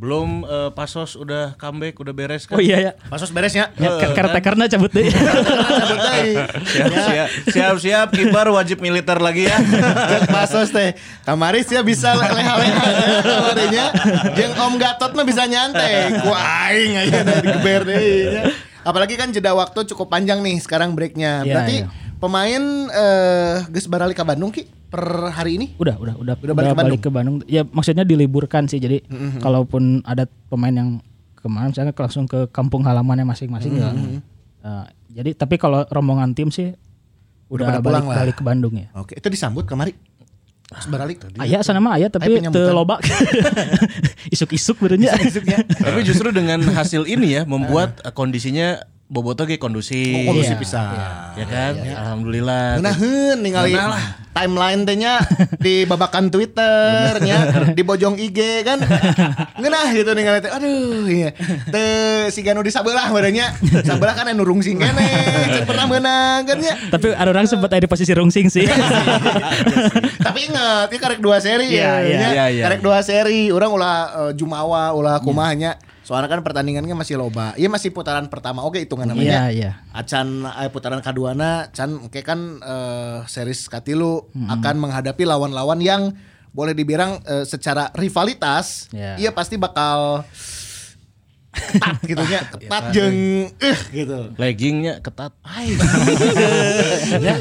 Belum 0.00 0.42
eh, 0.42 0.70
Pasos 0.74 1.14
udah 1.14 1.54
comeback 1.54 1.94
udah 2.00 2.14
beres 2.16 2.48
kan? 2.48 2.56
Oh 2.58 2.62
iya 2.62 2.78
ya. 2.80 2.92
Pasos 3.06 3.30
beresnya. 3.30 3.70
Ya, 3.78 4.10
karena 4.16 4.66
cabut 4.66 4.90
deh. 4.90 5.06
siap, 6.72 6.90
siap, 6.90 7.28
siap, 7.46 7.76
siap, 7.78 8.08
kiper 8.10 8.48
wajib 8.50 8.82
militer 8.82 9.20
lagi 9.20 9.46
ya. 9.46 9.56
Cek 9.60 10.32
pasos 10.32 10.74
teh. 10.74 10.96
Kamaris 11.22 11.68
ya 11.70 11.84
bisa 11.84 12.16
leha-leha 12.16 12.54
kamarinya. 13.22 13.86
Jeung 14.34 14.54
Om 14.56 14.74
Gatot 14.80 15.12
mah 15.14 15.26
bisa 15.28 15.46
nyantai. 15.46 16.16
Ku 16.24 16.32
aing 16.32 16.92
aja 17.06 17.18
dari 17.22 17.46
geber 17.46 17.82
deui 17.86 18.34
nya. 18.34 18.69
Apalagi 18.90 19.14
kan 19.14 19.30
jeda 19.30 19.54
waktu 19.54 19.86
cukup 19.94 20.10
panjang 20.10 20.42
nih 20.42 20.58
sekarang 20.58 20.98
breaknya. 20.98 21.46
Iya, 21.46 21.52
Berarti 21.54 21.76
iya. 21.86 21.86
pemain 22.18 22.62
eh 22.90 23.56
geus 23.70 23.86
baralik 23.86 24.18
ka 24.18 24.26
Bandung 24.26 24.50
ki 24.50 24.66
per 24.90 25.30
hari 25.30 25.62
ini? 25.62 25.66
Udah, 25.78 25.94
udah, 26.02 26.14
udah, 26.18 26.34
Udah 26.34 26.54
balik 26.58 26.74
ke 26.74 26.78
Bandung? 26.82 27.00
ke 27.00 27.10
Bandung. 27.14 27.36
Ya 27.46 27.62
maksudnya 27.62 28.02
diliburkan 28.02 28.66
sih. 28.66 28.82
Jadi 28.82 29.06
kalaupun 29.38 30.02
ada 30.02 30.26
pemain 30.50 30.74
yang 30.74 30.90
kemarin 31.38 31.70
misalnya 31.70 31.94
langsung 31.94 32.26
ke 32.26 32.50
kampung 32.50 32.82
halamannya 32.82 33.24
masing-masing 33.24 33.78
ya. 33.78 33.94
Eh, 34.60 34.86
jadi 35.14 35.30
tapi 35.38 35.56
kalau 35.56 35.86
rombongan 35.88 36.36
tim 36.36 36.52
sih 36.52 36.74
Udah 37.50 37.66
udah, 37.66 37.66
pada 37.66 37.78
balik, 37.78 37.86
pulang 37.86 38.06
balik 38.10 38.36
ke 38.36 38.44
Bandung 38.44 38.74
ya. 38.76 38.88
Oke, 38.94 39.16
itu 39.16 39.26
disambut 39.30 39.66
kamari. 39.66 39.94
Geus 40.70 40.86
baralik. 40.86 41.18
Ayah 41.42 41.66
sana 41.66 41.82
mah 41.82 41.98
ayah 41.98 42.06
tapi 42.06 42.30
Aya 42.30 42.36
penyambutan. 42.38 42.70
teu 42.70 42.74
loba. 42.78 42.96
Isuk-isuk 44.34 44.78
berenya. 44.78 45.18
Tapi 45.18 46.00
justru 46.06 46.30
dengan 46.30 46.62
hasil 46.62 47.10
ini 47.10 47.34
ya 47.34 47.42
membuat 47.42 47.98
eh, 48.06 48.14
kondisinya 48.14 48.78
Boboto 49.10 49.42
ge 49.42 49.58
kondusif. 49.58 50.22
Oh, 50.22 50.30
kondusif 50.30 50.54
Iya, 50.54 50.62
pisan. 50.62 50.94
Ya 51.34 51.46
kan? 51.50 51.72
Alhamdulillah. 51.82 52.78
Ngeunaheun 52.78 53.38
ningali 53.42 53.74
timeline 54.30 54.86
teh 54.86 54.94
nya 54.94 55.18
di 55.66 55.82
babakan 55.82 56.30
Twitter 56.30 57.18
nya 57.18 57.66
di 57.74 57.82
bojong 57.82 58.14
IG 58.14 58.62
kan. 58.62 58.78
Ngeunah 59.58 59.90
gitu 59.98 60.14
ningali 60.14 60.38
teh. 60.38 60.54
Aduh 60.54 61.10
iya. 61.10 61.34
Teu 61.74 62.30
si 62.30 62.46
Ganu 62.46 62.62
di 62.62 62.70
sabelah 62.70 63.10
badannya. 63.10 63.50
Sabelah 63.82 64.14
kan 64.14 64.30
anu 64.30 64.46
rungsing 64.46 64.78
kene. 64.78 65.10
Cek 65.58 65.66
pernah 65.66 65.90
menang 65.90 66.46
kan 66.46 66.62
nya. 66.62 66.78
tapi 66.94 67.10
ada 67.10 67.34
orang 67.34 67.50
sempat 67.50 67.74
ada 67.74 67.82
di 67.82 67.90
posisi 67.90 68.14
rungsing 68.14 68.46
sih. 68.46 68.62
Tapi 70.30 70.46
inget, 70.46 70.86
ini 70.94 70.98
karek 71.00 71.18
dua 71.18 71.42
seri 71.42 71.74
Iya, 71.74 71.82
ya. 71.82 71.94
iya. 72.06 72.28
Iya, 72.30 72.44
iya. 72.54 72.64
Karek 72.68 72.80
dua 72.84 73.02
seri, 73.02 73.50
orang 73.50 73.74
ulah 73.74 73.98
eh, 74.28 74.32
Jumawa, 74.38 74.94
ulah 74.94 75.18
kumahnya. 75.18 75.74
Soalnya 76.10 76.26
kan 76.26 76.42
pertandingannya 76.42 76.90
masih 76.92 77.14
loba. 77.14 77.54
Iya 77.54 77.70
masih 77.70 77.94
putaran 77.94 78.26
pertama. 78.26 78.66
Oke 78.66 78.82
hitungan 78.82 79.06
Iya, 79.06 79.14
namanya. 79.14 79.38
iya. 79.48 79.70
Acan 79.94 80.42
eh, 80.42 80.66
putaran 80.66 80.98
keduana 80.98 81.70
Can 81.70 82.02
oke 82.02 82.18
kan 82.20 82.58
eh, 82.58 83.18
series 83.24 83.70
Katilu 83.70 84.26
Hmm. 84.28 84.50
akan 84.50 84.74
menghadapi 84.80 85.22
lawan-lawan 85.22 85.78
yang 85.78 86.10
boleh 86.50 86.74
dibilang 86.74 87.22
eh, 87.22 87.46
secara 87.46 87.94
rivalitas 87.94 88.90
Ya. 88.90 89.14
iya 89.16 89.30
pasti 89.30 89.54
bakal 89.54 90.26
ketat 91.50 91.96
gitu 92.10 92.22
nya 92.30 92.40
ketat 92.46 92.82
jeung 92.94 93.18
eh 93.58 93.80
gitu. 93.90 94.18
Leggingnya 94.38 95.02
ketat. 95.02 95.34
ya 97.26 97.36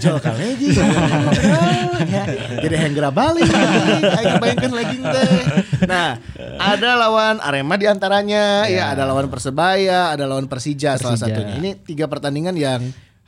jual 0.00 0.16
ka 0.20 0.32
legging. 0.34 0.76
Ya. 2.00 2.24
jadi 2.64 2.76
henggra 2.88 3.12
balik. 3.12 3.44
Aing 3.44 4.40
bayangkeun 4.40 4.72
legging 4.72 5.02
teh. 5.04 5.30
Nah 5.84 6.16
ada 6.56 6.96
lawan 6.96 7.38
Arema 7.44 7.76
di 7.76 7.84
antaranya. 7.84 8.64
Ya. 8.66 8.96
ada 8.96 9.04
lawan 9.04 9.28
Persebaya 9.28 10.16
ada 10.16 10.24
lawan 10.24 10.48
Persija, 10.48 10.96
salah 10.96 11.14
Persija. 11.20 11.28
satunya. 11.28 11.54
Ini 11.60 11.70
tiga 11.84 12.08
pertandingan 12.08 12.56
yang 12.56 12.80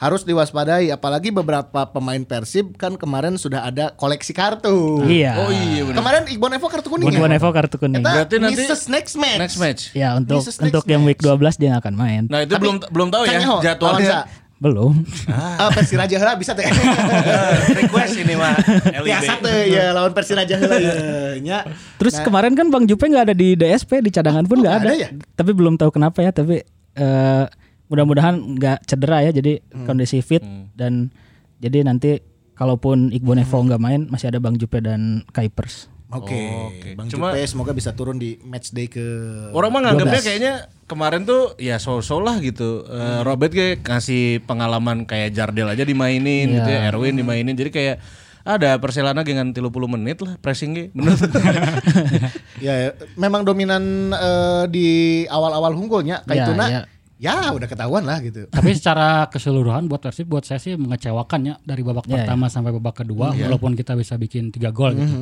harus 0.03 0.22
diwaspadai 0.22 0.90
apalagi 0.90 1.30
beberapa 1.30 1.86
pemain 1.86 2.18
Persib 2.20 2.74
kan 2.74 2.94
kemarin 2.94 3.38
sudah 3.38 3.62
ada 3.62 3.94
koleksi 3.94 4.34
kartu 4.34 4.98
Iya. 5.00 5.38
Oh 5.38 5.48
iya 5.48 5.82
benar. 5.84 5.96
kemarin 5.96 6.22
Iqbal 6.26 6.50
Evo 6.53 6.66
kartu 6.66 6.88
kuning 6.88 7.07
Iqbal 7.09 7.30
ya 7.30 7.38
Evo 7.38 7.50
kartu 7.50 7.76
kuning. 7.78 8.03
Eta 8.03 8.11
Berarti 8.12 8.36
nanti- 8.36 8.59
misses 8.61 8.82
next 8.88 9.14
match 9.14 9.38
Next 9.38 9.57
match. 9.57 9.82
Ya 9.92 10.12
untuk 10.12 10.42
Misses 10.42 10.59
next 10.59 10.66
untuk 10.68 10.84
yang 10.86 11.03
week 11.03 11.22
match. 11.22 11.55
12 11.55 11.55
dia 11.57 11.72
akan 11.76 11.94
main. 11.94 12.22
Nah 12.26 12.42
itu 12.42 12.50
Tapi- 12.50 12.62
belum 12.62 12.76
belum 12.84 13.09
tahu 13.09 13.22
ya 13.24 13.38
jadwalnya. 13.62 14.26
Belum. 14.59 14.94
Ah, 15.26 15.70
Persiraja 15.70 16.14
heula 16.16 16.34
bisa 16.34 16.55
teh 16.55 16.62
Request 17.78 18.14
ini 18.16 18.34
mah. 18.34 18.55
biasa 19.07 19.38
teh 19.38 19.59
ya 19.68 19.90
lawan 19.90 20.11
Persiraja 20.11 20.55
heula 20.55 20.76
ya 20.78 20.94
nya 21.38 21.59
Terus 21.96 22.18
kemarin 22.20 22.55
kan 22.55 22.68
Bang 22.68 22.86
Jupe 22.86 23.05
nggak 23.05 23.24
ada 23.24 23.34
di 23.34 23.55
DSP 23.55 23.98
di 24.00 24.11
cadangan 24.11 24.42
pun 24.44 24.59
Oh, 24.59 24.62
nggak 24.62 24.74
nggak 24.76 24.86
ada. 24.86 24.94
ada 24.94 25.03
ya? 25.03 25.09
Tapi 25.32 25.50
belum 25.50 25.74
tahu 25.74 25.90
kenapa 25.90 26.18
ya. 26.20 26.30
Tapi 26.30 26.62
eh, 26.94 27.44
mudah-mudahan 27.93 28.34
nggak 28.57 28.78
cedera 28.84 29.20
ya. 29.20 29.30
Jadi 29.30 29.61
Hmm. 29.68 29.84
kondisi 29.84 30.18
fit 30.18 30.40
dan 30.72 31.12
jadi 31.59 31.84
nanti 31.84 32.24
kalaupun 32.55 33.11
Iqbal 33.11 33.38
Evo 33.38 33.61
Hmm. 33.61 33.66
nggak 33.68 33.82
main 33.82 34.01
masih 34.09 34.28
ada 34.28 34.38
Bang 34.38 34.57
Jupe 34.57 34.80
dan 34.80 35.22
Kuipers. 35.28 35.93
Oke, 36.11 36.36
Oke. 36.68 36.88
Bang 36.93 37.09
Cuma- 37.09 37.32
Jupe 37.32 37.40
semoga 37.43 37.72
bisa 37.72 37.90
turun 37.90 38.16
di 38.16 38.36
match 38.43 38.68
day 38.70 38.84
ke 38.84 39.01
Orang 39.51 39.72
mah 39.72 39.80
nganggapnya 39.82 40.12
12. 40.14 40.26
kayaknya 40.26 40.53
kemarin 40.84 41.24
tuh 41.24 41.57
ya 41.57 41.76
so-so 41.76 42.18
lah 42.18 42.36
gitu. 42.38 42.84
Eh, 42.84 43.20
Robert 43.22 43.49
kayak 43.49 43.80
ngasih 43.80 44.40
pengalaman 44.43 45.05
kayak 45.05 45.32
Jardel 45.32 45.68
aja 45.68 45.80
dimainin 45.82 46.53
gitu 46.53 46.68
ya, 46.68 46.84
Erwin 46.86 47.16
dimainin. 47.16 47.53
Jadi 47.55 47.70
kayak 47.70 47.97
ada 48.43 48.76
Perselana 48.76 49.22
dengan 49.22 49.51
30 49.51 49.72
menit 49.88 50.20
lah 50.20 50.36
pressing 50.36 50.74
ge. 50.74 50.84
Bener. 50.93 51.16
ya 52.61 52.74
memang 53.14 53.43
dominan 53.43 53.82
eh, 54.11 54.64
di 54.68 54.88
awal-awal 55.26 55.72
unggulnya 55.72 56.20
kayak 56.24 56.36
Ya, 56.36 56.47
Tuna. 56.47 56.66
ya. 56.68 56.82
Ya, 57.22 57.54
udah 57.54 57.70
ketahuan 57.70 58.02
lah 58.02 58.18
gitu. 58.18 58.50
Tapi 58.50 58.74
secara 58.74 59.30
keseluruhan 59.30 59.86
buat 59.86 60.02
Persib 60.02 60.26
buat 60.26 60.42
saya 60.42 60.58
sih 60.58 60.74
mengecewakan 60.74 61.40
ya 61.46 61.54
dari 61.62 61.86
babak 61.86 62.10
Ya, 62.10 62.26
pertama 62.26 62.50
sampai 62.50 62.74
babak 62.74 63.06
kedua 63.06 63.30
walaupun 63.30 63.78
kita 63.78 63.94
bisa 63.94 64.18
bikin 64.18 64.50
tiga 64.50 64.74
gol 64.74 64.98
gitu. 64.98 65.14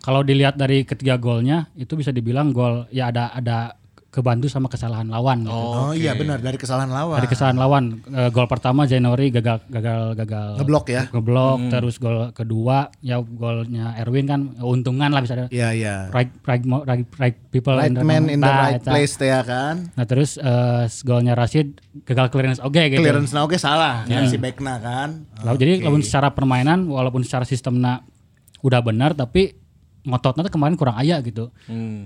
Kalau 0.00 0.24
dilihat 0.24 0.56
dari 0.56 0.88
ketiga 0.88 1.20
golnya 1.20 1.68
itu 1.76 1.92
bisa 2.00 2.16
dibilang 2.16 2.48
gol 2.56 2.88
ya 2.88 3.12
ada 3.12 3.28
ada 3.36 3.76
kebantu 4.14 4.46
sama 4.46 4.70
kesalahan 4.70 5.04
lawan 5.04 5.42
gitu. 5.42 5.50
Oh, 5.50 5.90
iya 5.90 6.14
benar 6.14 6.38
dari 6.38 6.54
kesalahan 6.54 6.86
lawan. 6.86 7.18
Dari 7.18 7.26
kesalahan 7.26 7.58
lawan 7.58 7.84
Eh, 8.06 8.30
gol 8.30 8.46
pertama 8.46 8.86
Januari 8.86 9.28
gagal 9.28 9.66
gagal 9.66 10.14
gagal 10.14 10.48
Ngeblok 10.56 10.86
ya. 10.86 11.02
ngeblok 11.10 11.58
terus 11.68 11.98
gol 11.98 12.30
kedua 12.30 12.94
ya 13.00 13.18
golnya 13.18 13.98
Erwin 13.98 14.24
kan 14.24 14.40
untungan 14.56 15.10
lah 15.10 15.18
bisa 15.18 15.50
Iya, 15.50 15.74
iya. 15.74 15.96
right 16.08 16.30
right 16.40 16.62
mo- 16.62 16.84
right, 16.84 17.02
right 17.16 17.34
people 17.48 17.74
Right 17.74 17.90
the- 17.90 18.00
man 18.00 18.28
in 18.28 18.38
the 18.38 18.46
Nah, 18.46 18.60
right 18.62 18.78
eta. 18.78 18.90
place 18.92 19.18
ya 19.18 19.42
kan. 19.42 19.90
Nah 19.90 20.04
terus 20.04 20.36
eh, 20.36 20.84
golnya 21.02 21.34
Rashid 21.34 21.74
gagal 22.04 22.30
clearance 22.30 22.60
oke 22.60 22.78
gitu. 22.78 23.02
Clearance 23.02 23.32
na 23.32 23.42
oke 23.42 23.58
salah 23.58 24.06
kan 24.06 24.24
si 24.24 24.38
backna 24.38 24.78
kan. 24.78 25.26
Lalu 25.42 25.56
jadi 25.58 25.72
walaupun 25.82 26.02
secara 26.02 26.30
permainan 26.30 26.86
walaupun 26.86 27.20
secara 27.20 27.42
sistemnya 27.42 28.06
udah 28.60 28.78
benar 28.78 29.12
tapi 29.12 29.63
ngototnya 30.04 30.44
tuh 30.44 30.52
kemarin 30.52 30.76
kurang 30.76 30.96
aya 31.00 31.18
gitu. 31.24 31.48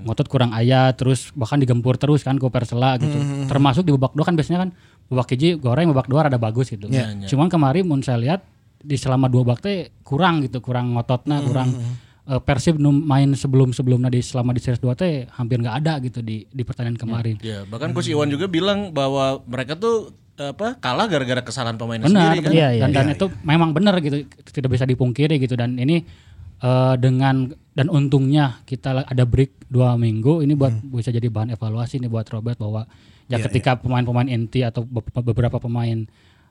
Ngotot 0.06 0.26
kurang 0.30 0.54
aya 0.54 0.94
terus 0.94 1.34
bahkan 1.34 1.58
digempur 1.58 1.98
terus 1.98 2.22
kan 2.22 2.38
ke 2.38 2.46
Persela 2.46 2.94
gitu. 2.98 3.18
Termasuk 3.50 3.82
di 3.82 3.92
babak 3.94 4.14
dua 4.14 4.24
kan 4.24 4.34
biasanya 4.38 4.66
kan 4.66 4.70
babak 5.10 5.34
hiji 5.34 5.58
goreng 5.58 5.90
babak 5.90 6.06
dua 6.06 6.30
ada 6.30 6.38
bagus 6.38 6.70
gitu. 6.70 6.86
Cuman 7.28 7.50
kemarin 7.50 7.84
mun 7.84 8.00
saya 8.00 8.18
lihat 8.22 8.40
di 8.78 8.94
selama 8.94 9.26
dua 9.26 9.42
babak 9.42 9.60
teh 9.66 9.90
kurang 10.06 10.46
gitu, 10.46 10.62
kurang 10.62 10.94
ngototnya, 10.94 11.42
kurang 11.42 11.74
eh, 12.28 12.40
Persib 12.44 12.78
main 12.78 13.34
sebelum-sebelumnya 13.34 14.12
di 14.12 14.20
selama 14.22 14.54
di 14.54 14.60
series 14.60 14.78
2 14.78 14.92
teh 14.94 15.26
hampir 15.34 15.58
nggak 15.58 15.76
ada 15.82 15.98
gitu 16.04 16.20
di 16.22 16.44
di 16.46 16.62
pertandingan 16.62 17.00
kemarin. 17.00 17.34
ya, 17.42 17.64
bahkan 17.66 17.90
Coach 17.96 18.12
Iwan 18.12 18.28
juga 18.30 18.46
bilang 18.46 18.92
bahwa 18.94 19.42
mereka 19.48 19.74
tuh 19.74 20.12
apa 20.38 20.78
kalah 20.78 21.10
gara-gara 21.10 21.42
kesalahan 21.42 21.74
pemainnya 21.74 22.06
Benar, 22.06 22.30
sendiri 22.30 22.38
kan. 22.46 22.50
Iya, 22.54 22.68
iya, 22.78 22.82
dan, 22.86 22.90
dan 22.94 23.06
itu 23.18 23.26
memang 23.42 23.74
benar 23.74 23.98
gitu, 23.98 24.22
tidak 24.54 24.70
bisa 24.70 24.86
dipungkiri 24.86 25.42
gitu. 25.42 25.58
Dan 25.58 25.74
ini 25.82 26.06
eh, 26.62 26.94
dengan 27.02 27.50
dan 27.78 27.86
untungnya 27.94 28.58
kita 28.66 29.06
ada 29.06 29.22
break 29.22 29.70
dua 29.70 29.94
minggu, 29.94 30.42
ini 30.42 30.58
buat 30.58 30.82
bisa 30.82 31.14
jadi 31.14 31.30
bahan 31.30 31.54
evaluasi 31.54 32.02
nih 32.02 32.10
buat 32.10 32.26
Robert 32.26 32.58
bahwa 32.58 32.90
ya 33.30 33.38
ketika 33.38 33.78
pemain-pemain 33.78 34.26
inti 34.26 34.66
atau 34.66 34.82
be- 34.82 35.06
beberapa 35.22 35.62
pemain 35.62 36.02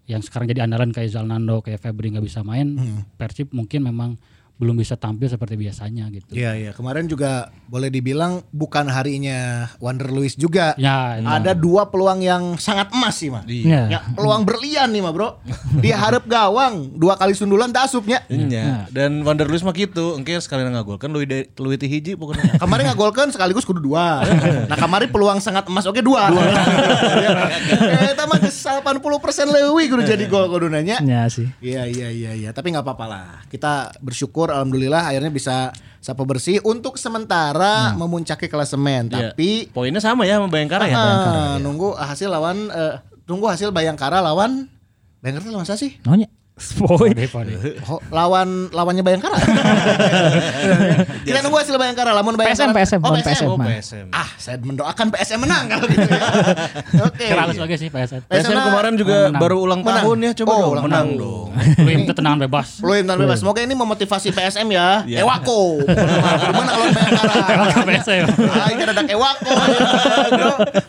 yang 0.08 0.24
sekarang 0.24 0.48
jadi 0.48 0.64
andalan 0.64 0.96
kayak 0.96 1.12
Zalnando, 1.12 1.60
kayak 1.60 1.84
Febri 1.84 2.16
nggak 2.16 2.24
bisa 2.24 2.48
main, 2.48 2.80
Persib 3.20 3.52
mungkin 3.52 3.84
memang 3.84 4.16
belum 4.58 4.74
bisa 4.74 4.98
tampil 4.98 5.30
seperti 5.30 5.54
biasanya 5.54 6.10
gitu. 6.10 6.34
Iya 6.34 6.52
iya 6.54 6.72
kemarin 6.74 7.06
juga 7.06 7.50
boleh 7.66 7.88
dibilang 7.88 8.42
bukan 8.50 8.90
harinya 8.90 9.70
Wander 9.78 10.10
Luis 10.10 10.34
juga. 10.34 10.74
Ya, 10.76 11.22
itu. 11.22 11.30
Ada 11.30 11.54
dua 11.54 11.88
peluang 11.88 12.20
yang 12.20 12.58
sangat 12.58 12.90
emas 12.90 13.14
sih 13.14 13.30
mah. 13.30 13.46
Iya. 13.46 13.82
Ya, 13.88 14.00
peluang 14.12 14.44
berlian 14.44 14.90
nih 14.90 15.00
mah 15.00 15.14
bro. 15.14 15.38
Dia 15.78 15.94
harap 15.96 16.26
gawang 16.26 16.90
dua 16.94 17.14
kali 17.16 17.38
sundulan 17.38 17.70
tak 17.70 17.86
asupnya. 17.86 18.26
Iya. 18.28 18.90
Dan 18.90 19.22
Wander 19.22 19.46
Luis 19.46 19.62
mah 19.62 19.72
gitu, 19.72 20.18
engke 20.18 20.34
sekali 20.42 20.66
ngagol 20.66 20.98
kan 20.98 21.14
Lui 21.14 21.30
de- 21.30 21.54
Lui 21.56 21.78
ti 21.78 21.86
hiji 21.86 22.18
pokoknya. 22.18 22.58
Kemarin 22.64 22.90
ngagolkan 22.90 23.30
sekaligus 23.30 23.62
kudu 23.62 23.80
dua. 23.80 24.26
Nah 24.68 24.76
kemarin 24.76 25.08
peluang 25.08 25.38
sangat 25.38 25.70
emas 25.70 25.86
oke 25.86 26.02
dua. 26.02 26.34
Eh, 26.34 28.10
Eta 28.12 28.26
mah 28.26 28.40
geus 28.40 28.58
80% 28.58 28.90
leuwih 29.48 29.86
kudu 29.88 30.02
jadi 30.04 30.26
gol 30.26 30.50
kudu 30.50 30.68
nanya. 30.68 30.98
Ya 31.00 31.30
sih. 31.30 31.48
Iya 31.60 31.86
iya 31.86 32.10
iya 32.10 32.32
iya, 32.34 32.50
tapi 32.52 32.74
nggak 32.74 32.84
apa-apa 32.84 33.06
lah. 33.06 33.28
Kita 33.48 33.94
bersyukur 34.00 34.47
alhamdulillah 34.52 35.12
akhirnya 35.12 35.32
bisa 35.34 35.72
sapu 35.98 36.24
bersih 36.24 36.64
untuk 36.64 36.96
sementara 36.96 37.92
memuncaki 37.98 38.48
klasemen. 38.48 39.12
Iya. 39.12 39.34
Tapi 39.36 39.68
Poinnya 39.74 40.00
sama 40.00 40.24
ya 40.24 40.40
sama 40.40 40.48
Bayangkara 40.48 40.88
ya. 40.88 40.96
ah, 40.96 41.56
nunggu 41.60 41.98
hasil 41.98 42.32
lawan 42.32 42.70
eh, 42.72 43.02
tunggu 43.28 43.50
hasil 43.52 43.76
Bayangkara 43.76 44.24
lawan 44.24 44.72
Bayangkara 45.20 45.52
lawan 45.52 45.66
siapa 45.68 45.82
sih? 45.82 46.00
Nonya. 46.08 46.32
Oh, 46.58 48.02
lawan 48.10 48.74
lawannya 48.74 49.06
Bayangkara. 49.06 49.38
Kita 51.22 51.38
nunggu 51.46 51.58
hasil 51.62 51.78
Bayangkara 51.78 52.18
lamun 52.18 52.34
PSM, 52.34 52.74
Bayangkara. 52.74 52.74
PSM, 52.74 53.00
oh, 53.00 53.06
lawan 53.06 53.22
PSM. 53.22 53.30
PSM. 53.30 53.48
Oh. 53.48 53.58
PSM. 53.62 54.06
Ah, 54.10 54.30
saya 54.36 54.58
mendoakan 54.58 55.06
PSM 55.14 55.38
menang 55.38 55.64
kalau 55.70 55.86
gitu 55.86 56.02
ya. 56.02 56.22
Oke. 57.06 57.26
Keragus 57.30 57.58
lagi 57.62 57.76
sih 57.78 57.90
PSM. 57.94 58.22
PSM 58.26 58.42
PSM 58.50 58.58
kemarin 58.58 58.94
juga 58.98 59.18
menang. 59.30 59.38
baru 59.38 59.56
ulang 59.62 59.82
Menang. 59.86 60.02
tahun 60.02 60.18
ya, 60.18 60.32
coba 60.34 60.50
Oh, 60.50 60.58
dong 60.58 60.72
ulang 60.74 60.86
menang 60.90 61.08
dong. 61.14 61.48
Luim 61.78 62.02
ketenangan 62.10 62.40
bebas. 62.50 62.68
Peluit 62.82 63.06
dan 63.06 63.18
bebas. 63.22 63.38
Semoga 63.38 63.60
ini 63.62 63.74
memotivasi 63.78 64.28
PSM 64.34 64.68
ya. 64.74 64.88
Iya. 65.06 65.18
Ewako. 65.22 65.86
Gimana 65.86 66.70
kalau 66.74 66.86
Bayangkara? 66.90 67.34
Ewako 67.54 67.80
PSM. 67.86 68.26
Ah, 68.50 68.68
ini 68.74 68.82
ada 68.82 69.04
Ewako. 69.06 69.52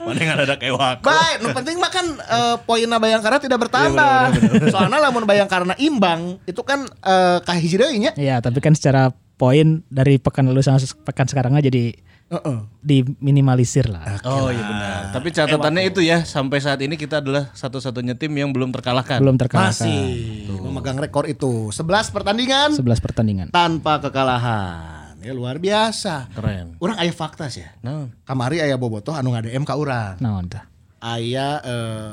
Mana 0.08 0.16
yang 0.16 0.32
ada 0.34 0.56
kewak. 0.56 1.04
Baik, 1.04 1.36
penting 1.52 1.76
mah 1.76 1.92
kan 1.92 2.06
eh, 2.08 2.56
poinna 2.64 2.96
Bayangkara 2.96 3.36
tidak 3.36 3.60
bertambah. 3.60 4.32
Soalnya 4.72 4.98
lamun 5.04 5.28
Bayangkara 5.28 5.57
imbang 5.78 6.38
itu 6.46 6.60
kan 6.62 6.86
eh 7.02 7.38
kah 7.42 7.56
hiji 7.58 7.76
deui 7.80 7.98
nya. 7.98 8.12
Iya, 8.14 8.38
tapi 8.38 8.62
kan 8.62 8.76
secara 8.76 9.10
poin 9.38 9.86
dari 9.88 10.18
pekan 10.18 10.50
lalu 10.50 10.60
sama 10.66 10.82
pekan 11.06 11.30
sekarang 11.30 11.54
aja 11.54 11.70
jadi 11.70 11.94
Heeh. 12.28 12.58
diminimalisir 12.84 13.88
lah. 13.88 14.20
Oh 14.28 14.52
iya 14.52 14.60
benar. 14.60 15.00
Tapi 15.16 15.28
catatannya 15.32 15.82
itu 15.88 16.04
ya 16.04 16.26
sampai 16.28 16.60
saat 16.60 16.76
ini 16.84 17.00
kita 17.00 17.24
adalah 17.24 17.48
satu-satunya 17.56 18.20
tim 18.20 18.34
yang 18.36 18.52
belum 18.52 18.68
terkalahkan. 18.74 19.16
Belum 19.16 19.40
terkalahkan. 19.40 19.72
Masih 19.72 20.44
memegang 20.60 21.00
rekor 21.00 21.24
itu. 21.24 21.72
11 21.72 22.12
pertandingan 22.12 22.76
11 22.76 23.00
pertandingan. 23.00 23.46
tanpa 23.48 24.02
kekalahan. 24.04 25.16
Ya 25.24 25.32
luar 25.32 25.56
biasa. 25.56 26.28
Keren. 26.36 26.76
Orang 26.78 27.00
aya 27.00 27.10
fakta 27.10 27.48
sih 27.48 27.64
ya. 27.64 27.72
Nah, 27.80 28.12
Kamari 28.28 28.60
aya 28.60 28.76
bobotoh 28.76 29.16
anu 29.16 29.32
ngadem 29.34 29.64
ka 29.64 29.74
urang. 29.74 30.20
Nah, 30.20 30.38
udah. 30.44 30.62
Aya 31.02 31.58
eh, 31.64 32.12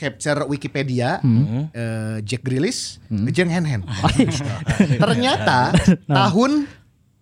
capture 0.00 0.48
Wikipedia 0.48 1.20
Hmm. 1.20 1.68
eh, 1.70 2.16
Jack 2.24 2.40
Grealish 2.40 2.96
jeung 3.28 3.46
Hen 3.46 3.62
Hen. 3.62 3.82
Ternyata 5.04 5.76
tahun 6.08 6.64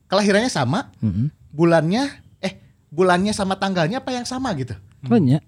kelahirannya 0.06 0.48
sama, 0.48 0.94
Hmm. 1.02 1.34
bulannya 1.50 2.06
eh 2.38 2.54
bulannya 2.88 3.34
sama 3.34 3.58
tanggalnya 3.58 3.98
apa 3.98 4.14
yang 4.14 4.24
sama 4.24 4.54
gitu. 4.54 4.78
Banyak. 5.02 5.42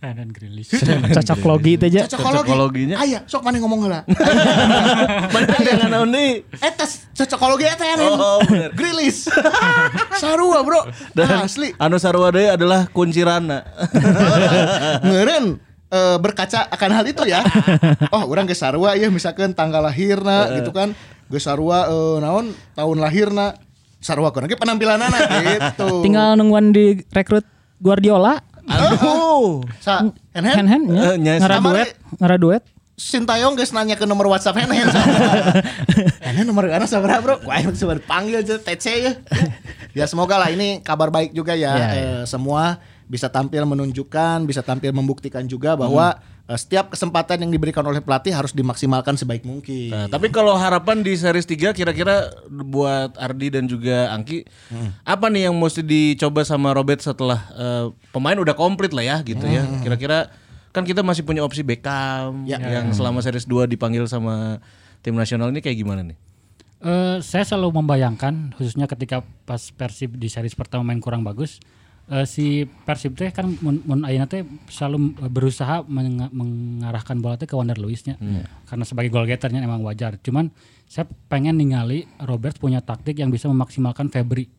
Dan 0.00 0.32
Grilis. 0.32 0.72
Cocok 0.72 1.44
logi 1.44 1.76
itu 1.76 1.84
aja. 1.84 2.08
Cocokologi. 2.08 2.48
Cocokologinya. 2.48 2.96
Aya, 2.96 3.20
sok 3.28 3.44
mana 3.44 3.60
ngomong 3.60 3.84
heula. 3.84 4.00
Mana 5.36 5.60
yang 5.60 5.92
anu 5.92 6.08
nih? 6.08 6.40
Eta 6.56 6.88
cocokologi 7.12 7.68
eta 7.68 7.84
yang 7.84 8.00
Oh, 8.08 8.40
bener. 8.40 8.72
Grilis. 8.72 9.28
Sarua, 10.16 10.64
Bro. 10.64 10.88
Dan 11.12 11.44
Asli. 11.44 11.76
Anu 11.76 12.00
sarua 12.00 12.32
deui 12.32 12.48
adalah 12.48 12.88
kuncirana. 12.88 13.60
Ngeren 15.04 15.60
eh, 15.90 16.16
berkaca 16.16 16.70
akan 16.70 16.90
hal 16.90 17.04
itu 17.04 17.22
ya. 17.26 17.42
Oh, 18.14 18.26
orang 18.26 18.46
ge 18.46 18.54
sarua 18.54 18.94
ya 18.94 19.10
misalkan 19.10 19.52
tanggal 19.52 19.82
lahirna 19.82 20.50
gitu 20.56 20.70
kan. 20.70 20.94
Ge 21.26 21.38
sarua 21.38 21.86
eh, 21.86 22.16
naon 22.18 22.50
tahun 22.72 22.96
lahirna. 22.98 23.54
Sarua 24.00 24.32
kan 24.32 24.46
ge 24.46 24.56
penampilanana 24.56 25.18
gitu. 25.44 26.00
Tinggal 26.00 26.34
nungguan 26.34 26.72
di 26.72 27.02
rekrut 27.10 27.44
Guardiola. 27.78 28.40
Aduh. 28.64 29.60
Sa 29.84 30.06
hen 30.32 30.44
hen 30.46 30.56
Hen 30.56 30.66
hen 30.66 30.82
Eh, 30.88 31.14
nya 31.18 31.32
ngara 31.36 31.58
duet, 31.58 31.90
ngara 32.16 32.36
duet. 32.36 32.62
Sintayong 32.94 33.56
guys 33.56 33.72
nanya 33.72 33.96
ke 33.96 34.04
nomor 34.04 34.28
WhatsApp 34.28 34.60
hen 34.60 34.68
hen. 34.68 34.84
hen 36.20 36.34
hen 36.36 36.44
nomor 36.44 36.68
mana 36.68 36.84
sabaraha 36.84 37.20
bro? 37.20 37.36
Wah 37.48 37.56
yang 37.56 37.72
coba 37.72 37.96
panggil 37.98 38.44
aja 38.44 38.60
TC 38.60 38.86
ya. 39.00 39.12
Ya 39.90 40.04
semoga 40.04 40.36
lah 40.36 40.52
ini 40.52 40.78
kabar 40.80 41.08
baik 41.08 41.32
juga 41.32 41.56
ya. 41.56 41.72
Ya, 41.72 41.86
Eh, 41.96 42.22
semua 42.24 42.76
bisa 43.10 43.26
tampil 43.26 43.66
menunjukkan, 43.66 44.46
bisa 44.46 44.62
tampil 44.62 44.94
membuktikan 44.94 45.42
juga 45.42 45.74
bahwa 45.74 46.14
eh, 46.46 46.54
setiap 46.54 46.94
kesempatan 46.94 47.42
yang 47.42 47.50
diberikan 47.50 47.82
oleh 47.82 47.98
pelatih 47.98 48.30
harus 48.30 48.54
dimaksimalkan 48.54 49.18
sebaik 49.18 49.42
mungkin. 49.42 49.90
Nah, 49.90 50.06
tapi 50.06 50.30
kalau 50.30 50.54
harapan 50.54 51.02
di 51.02 51.18
series 51.18 51.42
3 51.42 51.74
kira-kira 51.74 52.30
buat 52.46 53.18
Ardi 53.18 53.50
dan 53.50 53.66
juga 53.66 54.14
Angki 54.14 54.46
apa 55.02 55.26
nih 55.26 55.50
yang 55.50 55.58
mesti 55.58 55.82
dicoba 55.82 56.46
sama 56.46 56.70
Robert 56.70 57.02
setelah 57.02 57.50
eh, 57.50 57.84
pemain 58.14 58.38
udah 58.38 58.54
komplit 58.54 58.94
lah 58.94 59.02
ya 59.02 59.16
gitu 59.26 59.42
ya. 59.42 59.66
Kira-kira 59.82 60.30
kan 60.70 60.86
kita 60.86 61.02
masih 61.02 61.26
punya 61.26 61.42
opsi 61.42 61.66
Beckham 61.66 62.46
Ya. 62.46 62.62
yang 62.62 62.94
selama 62.94 63.18
series 63.18 63.42
2 63.42 63.66
dipanggil 63.66 64.06
sama 64.06 64.62
tim 65.02 65.18
nasional 65.18 65.50
ini 65.50 65.58
kayak 65.58 65.82
gimana 65.82 66.06
nih? 66.06 66.14
Eh, 66.80 67.18
saya 67.20 67.42
selalu 67.42 67.82
membayangkan 67.82 68.54
khususnya 68.54 68.86
ketika 68.86 69.20
pas 69.44 69.60
Persib 69.74 70.14
di 70.14 70.30
series 70.30 70.54
pertama 70.54 70.86
main 70.86 71.02
kurang 71.02 71.26
bagus 71.26 71.58
eh, 72.10 72.26
si 72.26 72.44
Persib 72.66 73.14
teh 73.14 73.30
kan 73.30 73.46
mun, 73.56 73.80
mun 73.80 74.02
ayeuna 74.02 74.26
teh 74.26 74.42
selalu 74.66 74.98
berusaha 75.24 75.82
menga- 75.84 76.28
mengarahkan 76.30 77.16
bola 77.16 77.34
teh 77.34 77.46
ke 77.46 77.54
Wander 77.54 77.76
Luisnya 77.76 78.18
karena 78.64 78.82
sebagai 78.82 79.08
goal 79.08 79.24
getternya 79.24 79.60
emang 79.60 79.80
wajar. 79.80 80.18
Cuman 80.18 80.50
saya 80.84 81.06
pengen 81.26 81.54
ningali 81.54 82.02
Robert 82.20 82.56
punya 82.56 82.80
taktik 82.80 83.14
yang 83.16 83.30
bisa 83.30 83.46
memaksimalkan 83.46 84.08
Febri. 84.08 84.50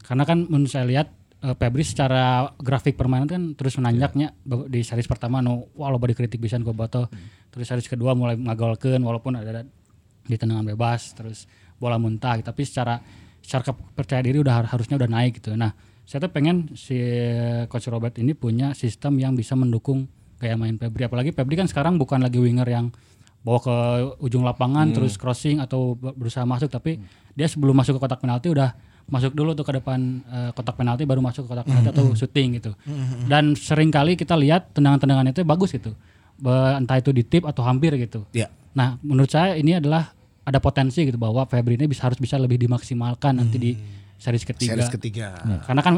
Karena 0.00 0.24
kan 0.24 0.42
menurut 0.42 0.68
saya 0.68 0.84
lihat 0.84 1.08
eh, 1.38 1.54
Febri 1.54 1.82
secara 1.82 2.22
grafik 2.56 2.94
permainan 2.94 3.26
kan 3.26 3.42
terus 3.52 3.76
menanjaknya. 3.76 4.32
Ba- 4.40 4.64
di 4.64 4.80
series 4.80 5.04
pertama 5.04 5.38
no 5.38 5.68
loba 5.74 6.06
dikritik 6.06 6.38
bisa 6.38 6.56
gue 6.56 6.72
boto. 6.72 7.12
Terus 7.50 7.66
series 7.66 7.86
kedua 7.86 8.12
mulai 8.12 8.34
ngagolkeun 8.34 8.98
walaupun 8.98 9.34
ada 9.34 9.62
di 10.22 10.36
tendangan 10.36 10.64
bebas 10.66 11.12
terus 11.12 11.44
bola 11.76 11.96
muntah. 11.96 12.40
Tapi 12.40 12.62
secara 12.62 12.96
secara 13.40 13.68
percaya 13.90 14.20
diri 14.20 14.38
udah 14.38 14.54
har- 14.54 14.70
harusnya 14.70 14.96
udah 14.96 15.08
naik 15.08 15.38
gitu. 15.38 15.52
Nah 15.52 15.72
saya 16.10 16.26
tuh 16.26 16.32
pengen 16.34 16.74
si 16.74 16.98
coach 17.70 17.86
Robert 17.86 18.18
ini 18.18 18.34
punya 18.34 18.74
sistem 18.74 19.14
yang 19.22 19.38
bisa 19.38 19.54
mendukung 19.54 20.10
gaya 20.42 20.58
main 20.58 20.74
Febri. 20.74 21.06
Apalagi 21.06 21.30
Febri 21.30 21.54
kan 21.54 21.70
sekarang 21.70 22.02
bukan 22.02 22.18
lagi 22.18 22.42
winger 22.42 22.66
yang 22.66 22.90
bawa 23.46 23.62
ke 23.62 23.76
ujung 24.18 24.42
lapangan 24.42 24.90
terus 24.90 25.14
crossing 25.14 25.62
atau 25.62 25.94
ber- 25.94 26.18
berusaha 26.18 26.42
masuk. 26.42 26.66
Tapi 26.66 26.98
dia 27.38 27.46
sebelum 27.46 27.78
masuk 27.78 27.94
ke 27.94 28.00
kotak 28.02 28.18
penalti 28.26 28.50
udah 28.50 28.74
masuk 29.06 29.38
dulu 29.38 29.54
tuh 29.54 29.62
ke 29.62 29.78
depan 29.78 30.18
eh, 30.26 30.50
kotak 30.50 30.74
penalti 30.74 31.06
baru 31.06 31.22
masuk 31.22 31.46
ke 31.46 31.48
kotak 31.54 31.66
penalti 31.70 31.88
atau 31.94 32.04
syuting 32.18 32.58
gitu. 32.58 32.74
Dan 33.30 33.54
sering 33.54 33.94
kali 33.94 34.18
kita 34.18 34.34
lihat 34.34 34.74
tendangan-tendangan 34.74 35.30
itu 35.30 35.46
bagus 35.46 35.70
gitu. 35.70 35.94
Entah 36.42 36.98
itu 36.98 37.14
di 37.14 37.22
tip 37.22 37.46
atau 37.46 37.62
hampir 37.62 37.94
gitu. 38.02 38.26
Ya. 38.34 38.50
Nah, 38.74 38.98
menurut 38.98 39.30
saya 39.30 39.54
ini 39.54 39.78
adalah 39.78 40.10
ada 40.42 40.58
potensi 40.58 41.06
gitu 41.06 41.22
bahwa 41.22 41.46
Febri 41.46 41.78
ini 41.78 41.86
bisa 41.86 42.10
harus 42.10 42.18
bisa 42.18 42.34
lebih 42.34 42.58
dimaksimalkan 42.58 43.38
nanti 43.38 43.62
di 43.62 43.72
series 44.20 44.44
ketiga. 44.44 44.76
Series 44.76 44.92
ketiga. 44.92 45.32
Karena 45.64 45.80
kan 45.80 45.94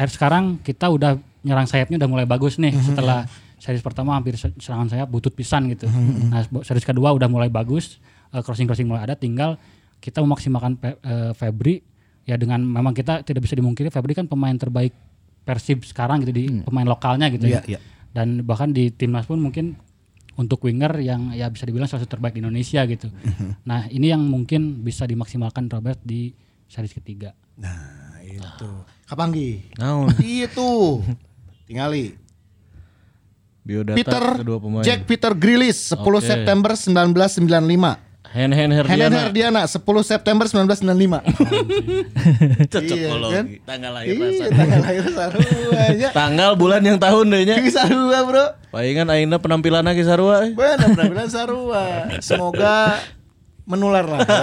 sekarang 0.00 0.44
kita 0.60 0.86
udah 0.86 1.12
nyerang 1.42 1.66
sayapnya 1.66 1.98
udah 1.98 2.08
mulai 2.08 2.24
bagus 2.24 2.56
nih 2.56 2.70
setelah 2.72 3.26
series 3.58 3.82
pertama 3.82 4.14
hampir 4.14 4.34
se- 4.34 4.54
serangan 4.56 4.86
sayap 4.88 5.08
butut 5.08 5.32
pisan 5.32 5.66
gitu. 5.68 5.90
Nah, 6.30 6.46
bo- 6.46 6.62
series 6.62 6.84
kedua 6.84 7.10
udah 7.10 7.26
mulai 7.26 7.48
bagus, 7.48 7.98
crossing 8.30 8.64
crossing 8.64 8.86
mulai 8.86 9.02
ada 9.02 9.14
tinggal 9.14 9.58
kita 9.98 10.20
memaksimalkan 10.20 10.76
Fe- 10.76 11.00
eh, 11.00 11.32
Febri 11.32 11.80
ya 12.22 12.36
dengan 12.36 12.60
memang 12.60 12.92
kita 12.92 13.20
tidak 13.20 13.42
bisa 13.42 13.52
dimungkiri 13.52 13.88
Febri 13.88 14.12
kan 14.12 14.24
pemain 14.24 14.54
terbaik 14.54 14.94
Persib 15.42 15.82
sekarang 15.82 16.22
gitu 16.22 16.32
di 16.32 16.44
pemain 16.62 16.84
lokalnya 16.84 17.28
gitu 17.28 17.44
Iya, 17.44 17.60
ya. 17.66 17.76
iya. 17.76 17.78
Dan 18.08 18.44
bahkan 18.44 18.70
di 18.70 18.88
timnas 18.88 19.24
pun 19.24 19.36
mungkin 19.36 19.76
untuk 20.34 20.62
winger 20.62 20.98
yang 20.98 21.30
ya 21.30 21.46
bisa 21.46 21.62
dibilang 21.62 21.84
salah 21.84 22.00
satu 22.00 22.16
terbaik 22.16 22.32
di 22.32 22.40
Indonesia 22.40 22.80
gitu. 22.84 23.06
Nah, 23.62 23.86
ini 23.86 24.08
yang 24.08 24.24
mungkin 24.24 24.80
bisa 24.80 25.04
dimaksimalkan 25.04 25.68
Robert 25.68 26.00
di 26.00 26.32
series 26.64 26.90
ketiga. 26.92 27.36
Nah, 27.54 28.18
itu. 28.24 28.70
Kapanggi. 29.06 29.68
Naon? 29.78 30.10
Itu. 30.24 31.02
Tingali. 31.64 32.18
Biodata 33.64 33.96
Peter 33.96 34.24
kedua 34.44 34.58
pemain. 34.60 34.84
Jack 34.84 35.08
Peter 35.08 35.32
Grealish 35.32 35.96
10 35.96 36.04
Oke. 36.04 36.20
September 36.20 36.76
1995. 36.76 37.96
Hen 38.34 38.50
Hen 38.50 38.70
Herdiana. 38.74 39.30
Herdiana 39.30 39.62
10 39.64 39.78
September 40.02 40.44
1995. 40.50 41.22
Cocok 42.74 42.96
Iya, 42.98 43.08
kan? 43.14 43.44
tanggal 43.62 43.90
lahir 43.94 44.10
Iya, 44.10 44.50
tanggal 44.50 44.80
lahir 44.82 45.04
sarua 45.14 45.82
ya. 45.94 46.08
Tanggal 46.10 46.50
bulan 46.58 46.82
yang 46.82 46.98
tahun 46.98 47.24
deh 47.30 47.42
nya. 47.46 47.56
Sarua, 47.70 48.18
Bro. 48.26 48.44
Palingan 48.74 49.06
aina 49.08 49.38
penampilan 49.38 49.86
lagi 49.86 50.02
sarua. 50.02 50.50
Benar, 50.50 50.90
penampilan 50.92 51.28
sarua. 51.30 51.84
Semoga 52.18 52.98
menular 53.64 54.04
lah. 54.04 54.20
ya. 54.20 54.38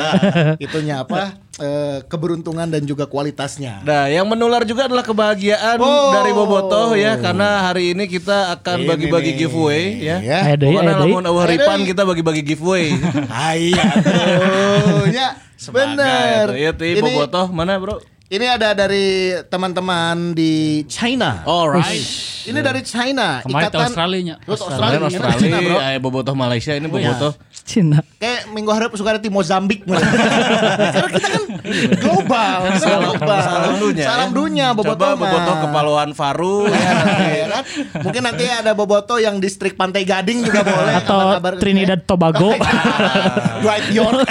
Itunya 0.66 1.02
apa? 1.02 1.38
Eh, 1.62 2.02
keberuntungan 2.10 2.66
dan 2.66 2.82
juga 2.84 3.06
kualitasnya. 3.06 3.86
Nah, 3.86 4.10
yang 4.10 4.26
menular 4.26 4.66
juga 4.66 4.90
adalah 4.90 5.06
kebahagiaan 5.06 5.78
Oh. 5.78 6.10
dari 6.10 6.34
Bobotoh 6.34 6.98
ya 6.98 7.22
karena 7.22 7.70
hari 7.70 7.94
ini 7.94 8.10
kita 8.10 8.58
akan 8.58 8.90
bagi-bagi 8.90 9.38
giveaway 9.38 10.02
ya. 10.02 10.18
Ya. 10.20 10.58
Pokoknya 10.58 10.98
lamun 10.98 11.22
eueuh 11.22 11.46
ripan 11.46 11.78
Ayo 11.78 11.86
deh. 11.86 11.90
kita 11.94 12.02
bagi-bagi 12.02 12.42
giveaway. 12.42 12.90
Iya 13.62 13.84
tuh. 14.02 15.06
Ya, 15.14 15.30
bener. 15.70 16.46
Iya, 16.58 16.70
tuh, 16.74 16.86
Ini, 16.90 17.02
Bobotoh 17.02 17.46
mana, 17.54 17.78
Bro? 17.78 18.02
ini 18.32 18.48
ada 18.48 18.72
dari 18.72 19.36
teman-teman 19.52 20.32
di 20.32 20.82
China. 20.88 21.44
Alright. 21.44 22.00
Ini 22.48 22.58
dari 22.64 22.82
China. 22.82 23.44
Kemarin 23.44 23.68
ke 23.70 23.78
Australia 23.78 24.20
nya. 24.24 24.36
Terus 24.40 24.62
Australia, 24.64 24.98
Australia, 24.98 25.12
ini 25.12 25.20
dari 25.20 25.36
China, 25.38 25.58
bro. 25.60 25.76
Australia, 25.78 25.94
eh, 25.94 26.00
Bobotoh 26.00 26.34
Malaysia 26.34 26.72
ini 26.74 26.88
Bobotoh. 26.88 27.34
Cina. 27.68 28.00
Kayak 28.22 28.54
minggu 28.54 28.70
harap 28.70 28.94
suka 28.94 29.18
ada 29.18 29.22
di 29.22 29.34
Mozambik. 29.34 29.82
Karena 29.90 31.10
kita 31.10 31.28
kan 31.34 31.44
global. 31.98 32.58
kita 32.70 32.78
Salam, 32.86 33.18
global. 33.18 33.40
salam 33.42 33.74
dunia. 33.82 34.06
Salam 34.06 34.30
ya. 34.30 34.36
dunia 34.38 34.66
Boboto 34.78 34.94
Coba 34.94 35.18
mah. 35.18 35.26
Bobotoh 35.26 35.56
kepulauan 35.66 36.12
Faru 36.14 36.70
ya. 36.70 36.94
Ya 37.34 37.46
kan? 37.50 37.64
Mungkin 38.06 38.22
nanti 38.22 38.46
ada 38.46 38.78
Boboto 38.78 39.18
yang 39.18 39.42
distrik 39.42 39.74
Pantai 39.74 40.06
Gading 40.06 40.46
juga 40.46 40.62
boleh. 40.62 40.94
Atau 41.02 41.18
ke 41.42 41.50
Trinidad. 41.58 42.00
Tobago. 42.06 42.54
Dwight 43.66 43.90
York. 43.90 44.30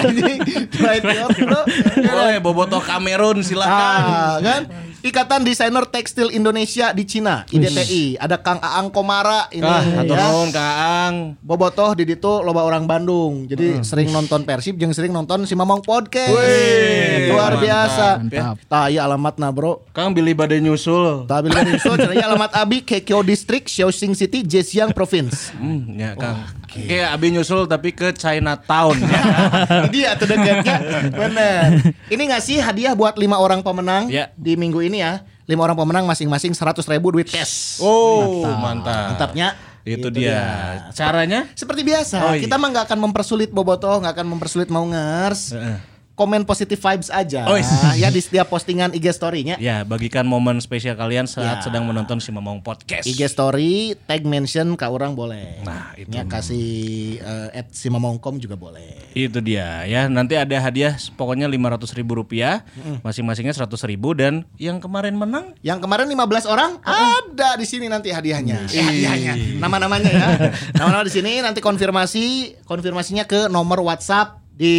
Dwight 0.70 1.04
York 1.10 1.36
bro. 1.42 1.62
Boleh 1.98 2.38
Bobotoh 2.38 2.78
Kamerun 2.78 3.42
silakan. 3.42 3.74
Ah, 3.74 4.38
kan? 4.38 4.62
Ikatan 5.00 5.40
Desainer 5.42 5.80
Tekstil 5.82 6.28
Indonesia 6.28 6.92
di 6.92 7.02
Cina, 7.02 7.48
IDTI. 7.48 8.20
Ada 8.20 8.36
Kang 8.36 8.60
Aang 8.60 8.92
Komara 8.92 9.48
ini 9.48 9.64
Ah, 9.64 9.80
ya. 9.80 10.04
Kang 10.04 10.52
Aang. 10.52 11.14
Bobotoh 11.40 11.96
di 11.96 12.04
ditu 12.04 12.28
loba 12.38 12.60
orang 12.62 12.84
Bandung. 12.84 13.48
Jadi 13.48 13.80
sering 13.80 14.10
nonton 14.10 14.44
Persib 14.44 14.76
jeung 14.76 14.92
sering 14.92 15.08
nonton 15.08 15.44
si 15.44 15.56
Mamong 15.56 15.80
Podcast. 15.80 16.28
Wih, 16.28 17.32
luar 17.32 17.56
mantap. 17.56 17.64
biasa. 17.64 18.06
Mantap. 18.20 18.54
Tah 18.66 18.86
ieu 18.86 19.00
alamatna, 19.00 19.48
Bro. 19.48 19.88
Kang 19.90 20.12
Billy 20.12 20.36
Bade 20.36 20.60
nyusul. 20.60 21.24
Tah 21.24 21.40
bila 21.40 21.64
nyusul 21.64 21.96
cenah 21.96 22.12
ieu 22.12 22.26
alamat 22.26 22.52
abi 22.52 22.84
Kekyo 22.84 23.24
District, 23.24 23.66
Shaoxing 23.66 24.12
City, 24.12 24.44
Zhejiang 24.44 24.92
Province. 24.92 25.48
Hmm, 25.56 25.96
ya 25.96 26.12
Kang. 26.12 26.44
Kayak 26.70 27.10
abi 27.10 27.34
nyusul 27.34 27.64
tapi 27.64 27.90
ke 27.90 28.12
Chinatown 28.12 29.00
ya. 29.00 29.20
Dia 29.94 30.10
tuh 30.14 30.28
dekatnya. 30.28 30.76
Bener. 31.10 31.88
Ini 32.06 32.22
ngasih 32.30 32.60
hadiah 32.60 32.92
buat 32.92 33.16
lima 33.16 33.40
orang 33.40 33.58
pemenang 33.58 34.06
Ya. 34.06 34.28
di 34.34 34.54
minggu 34.54 34.78
ini 34.78 34.89
ya. 34.92 35.22
Lima 35.46 35.66
orang 35.66 35.74
pemenang 35.74 36.06
masing-masing 36.06 36.54
100 36.54 36.82
ribu 36.86 37.10
duit 37.10 37.26
cash. 37.26 37.78
Oh, 37.82 38.46
mantap. 38.58 39.14
Mantapnya. 39.14 39.54
Itu 39.82 40.12
dia. 40.12 40.86
Caranya? 40.92 41.48
Seperti 41.56 41.80
biasa, 41.82 42.20
Oh, 42.20 42.34
iya. 42.36 42.44
kita 42.44 42.60
mah 42.60 42.68
nggak 42.68 42.84
akan 42.86 42.98
mempersulit 43.00 43.48
Bobotoh, 43.48 43.98
nggak 43.98 44.12
akan 44.12 44.26
mempersulit 44.28 44.68
Maungers. 44.68 45.56
Heeh. 45.56 45.89
Komen 46.20 46.44
positive 46.44 46.76
vibes 46.76 47.08
aja. 47.08 47.48
Oh, 47.48 47.56
iya. 47.56 47.96
ya 47.96 48.08
di 48.12 48.20
setiap 48.20 48.52
postingan 48.52 48.92
IG 48.92 49.08
story-nya. 49.16 49.56
Ya, 49.56 49.88
bagikan 49.88 50.28
momen 50.28 50.60
spesial 50.60 50.92
kalian 50.92 51.24
saat 51.24 51.64
Ya. 51.64 51.64
sedang 51.64 51.88
menonton 51.88 52.20
si 52.20 52.28
Mamong 52.28 52.60
Podcast. 52.60 53.08
IG 53.08 53.24
story 53.24 53.96
tag 54.04 54.28
mention 54.28 54.76
ke 54.76 54.84
orang 54.84 55.16
boleh. 55.16 55.64
Nah, 55.64 55.96
itu. 55.96 56.12
Ya 56.12 56.28
kasih 56.28 56.68
eh, 57.16 57.64
at 57.64 57.72
si 57.72 57.88
Mamongkom 57.88 58.36
juga 58.36 58.60
boleh. 58.60 59.00
Itu 59.16 59.40
dia 59.40 59.88
ya. 59.88 60.12
Nanti 60.12 60.36
ada 60.36 60.52
hadiah 60.60 60.92
pokoknya 61.16 61.48
500 61.48 61.88
ribu 61.96 62.20
rupiah. 62.20 62.68
Masing-masingnya 63.00 63.56
100 63.56 63.72
ribu 63.88 64.12
dan 64.12 64.44
yang 64.60 64.76
kemarin 64.76 65.16
menang 65.16 65.56
Yang 65.64 65.88
kemarin 65.88 66.04
15 66.04 66.44
orang 66.44 66.70
ada 66.84 67.56
di 67.56 67.64
sini 67.64 67.88
nanti 67.88 68.12
hadiahnya. 68.12 68.68
Eh, 68.68 68.76
hadiahnya. 68.76 69.32
Nama-namanya 69.56 70.10
ya. 70.12 70.28
Nama-nama 70.76 71.00
di 71.00 71.12
sini 71.16 71.40
nanti 71.40 71.64
konfirmasi 71.64 72.60
konfirmasinya 72.68 73.24
ke 73.24 73.48
nomor 73.48 73.80
WhatsApp 73.80 74.36
di 74.60 74.74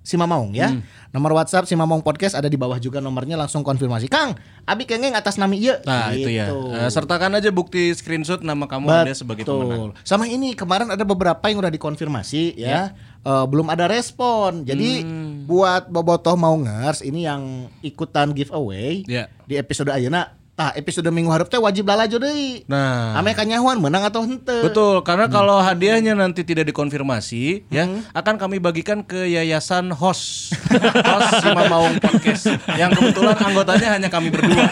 si 0.00 0.16
Mamong 0.16 0.56
ya. 0.56 0.72
Nomor 1.12 1.36
WhatsApp 1.36 1.68
si 1.68 1.76
Mamong 1.76 2.00
Podcast 2.00 2.34
ada 2.34 2.48
di 2.48 2.56
bawah 2.56 2.74
juga 2.76 2.98
nomornya 2.98 3.36
langsung 3.36 3.60
konfirmasi. 3.60 4.08
Kang, 4.08 4.34
abi 4.64 4.82
kengeng 4.82 5.14
atas 5.14 5.36
nama 5.36 5.52
iya. 5.52 5.78
Nah 5.84 6.10
itu 6.10 6.26
ya 6.26 6.48
Gitu. 6.50 6.58
Eh, 6.74 6.90
Sertakan 6.90 7.36
aja 7.36 7.52
bukti 7.52 7.92
screenshot 7.92 8.40
nama 8.40 8.64
kamu 8.64 8.88
ada 8.88 9.12
sebagai 9.12 9.44
pemenang 9.44 9.92
Betul. 9.94 10.02
Sama 10.02 10.26
ini 10.26 10.56
kemarin 10.56 10.90
ada 10.90 11.04
beberapa 11.04 11.44
yang 11.46 11.60
udah 11.60 11.70
dikonfirmasi 11.70 12.58
ya. 12.58 12.96
Eh, 13.20 13.44
belum 13.46 13.68
ada 13.68 13.86
respon. 13.86 14.66
Jadi 14.66 15.04
Hmm. 15.04 15.46
buat 15.46 15.86
Bobotoh 15.86 16.34
Maungers 16.34 16.98
ini 17.00 17.22
yang 17.22 17.70
ikutan 17.78 18.32
giveaway 18.32 19.04
Ya. 19.04 19.28
di 19.44 19.54
episode 19.54 19.92
ayeuna 19.92 20.34
tah 20.54 20.70
episode 20.78 21.10
minggu 21.10 21.34
hareup 21.34 21.50
teh 21.50 21.58
wajib 21.58 21.82
lalajo 21.82 22.22
deui. 22.22 22.62
Nah 22.70 23.18
Ame 23.18 23.34
kanyahuan 23.34 23.82
menang 23.82 24.06
atau 24.06 24.22
henteu. 24.22 24.62
Betul, 24.62 25.02
karena 25.02 25.26
kalau 25.26 25.58
hadiahnya 25.58 26.14
nanti 26.14 26.46
tidak 26.46 26.70
dikonfirmasi, 26.70 27.66
ya 27.74 27.90
akan 28.14 28.38
kami 28.38 28.62
bagikan 28.62 29.02
ke 29.02 29.26
yayasan 29.34 29.90
host, 29.90 30.54
host 31.10 31.30
si 31.42 31.48
Mamaung 31.50 31.98
Podcast, 31.98 32.54
yang 32.78 32.94
kebetulan 32.94 33.34
anggotanya 33.34 33.88
hanya 33.98 34.06
kami 34.06 34.30
berdua. 34.30 34.70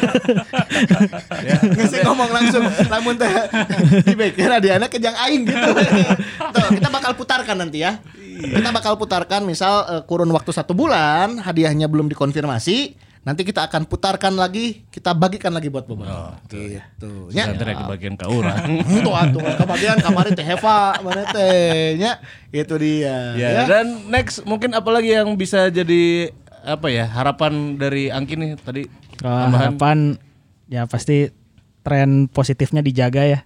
ya. 1.51 1.59
Nggak 1.59 2.03
ngomong 2.07 2.31
langsung 2.31 2.65
lamun 2.87 3.19
teh 3.19 3.31
dibekir 4.07 4.55
hadiahna 4.55 4.87
kejang 4.87 5.19
aing 5.19 5.43
gitu. 5.51 5.69
Tuh, 6.39 6.69
kita 6.79 6.89
bakal 6.95 7.19
putarkan 7.19 7.59
nanti 7.59 7.83
ya. 7.83 7.99
Iya. 8.15 8.63
Kita 8.63 8.71
bakal 8.71 8.95
putarkan 8.95 9.43
misal 9.43 9.83
eh, 9.91 10.03
kurun 10.07 10.31
waktu 10.31 10.55
satu 10.55 10.79
bulan 10.79 11.43
hadiahnya 11.43 11.91
belum 11.91 12.07
dikonfirmasi. 12.07 13.11
Nanti 13.23 13.47
kita 13.47 13.71
akan 13.71 13.87
putarkan 13.87 14.35
lagi, 14.35 14.83
kita 14.91 15.15
bagikan 15.15 15.55
lagi 15.55 15.71
buat 15.71 15.87
Bobo. 15.87 16.03
Oh, 16.03 16.35
gitu. 16.51 17.31
Ya, 17.31 17.47
Ya. 17.47 17.55
nanti 17.55 17.63
lagi 17.63 17.85
bagian 17.87 18.19
ke 18.19 18.27
orang. 18.27 18.83
Itu 18.99 19.11
atuh 19.15 19.39
kebagian 19.63 20.03
kemarin 20.03 20.35
teh 20.35 20.43
Heva 20.43 20.99
mana 20.99 21.23
teh 21.31 21.95
nya. 21.97 22.19
Itu 22.51 22.75
dia. 22.83 23.39
ya, 23.39 23.63
dan 23.65 24.11
next 24.11 24.43
mungkin 24.43 24.75
apalagi 24.75 25.15
yang 25.15 25.39
bisa 25.39 25.71
jadi 25.71 26.35
apa 26.67 26.91
ya 26.91 27.07
harapan 27.07 27.75
dari 27.75 28.11
Angki 28.11 28.35
nih 28.35 28.55
tadi 28.59 28.87
tambahan 29.19 29.75
harapan 29.75 29.99
ya 30.67 30.87
pasti 30.87 31.31
tren 31.83 32.27
positifnya 32.27 32.83
dijaga 32.83 33.23
ya. 33.23 33.39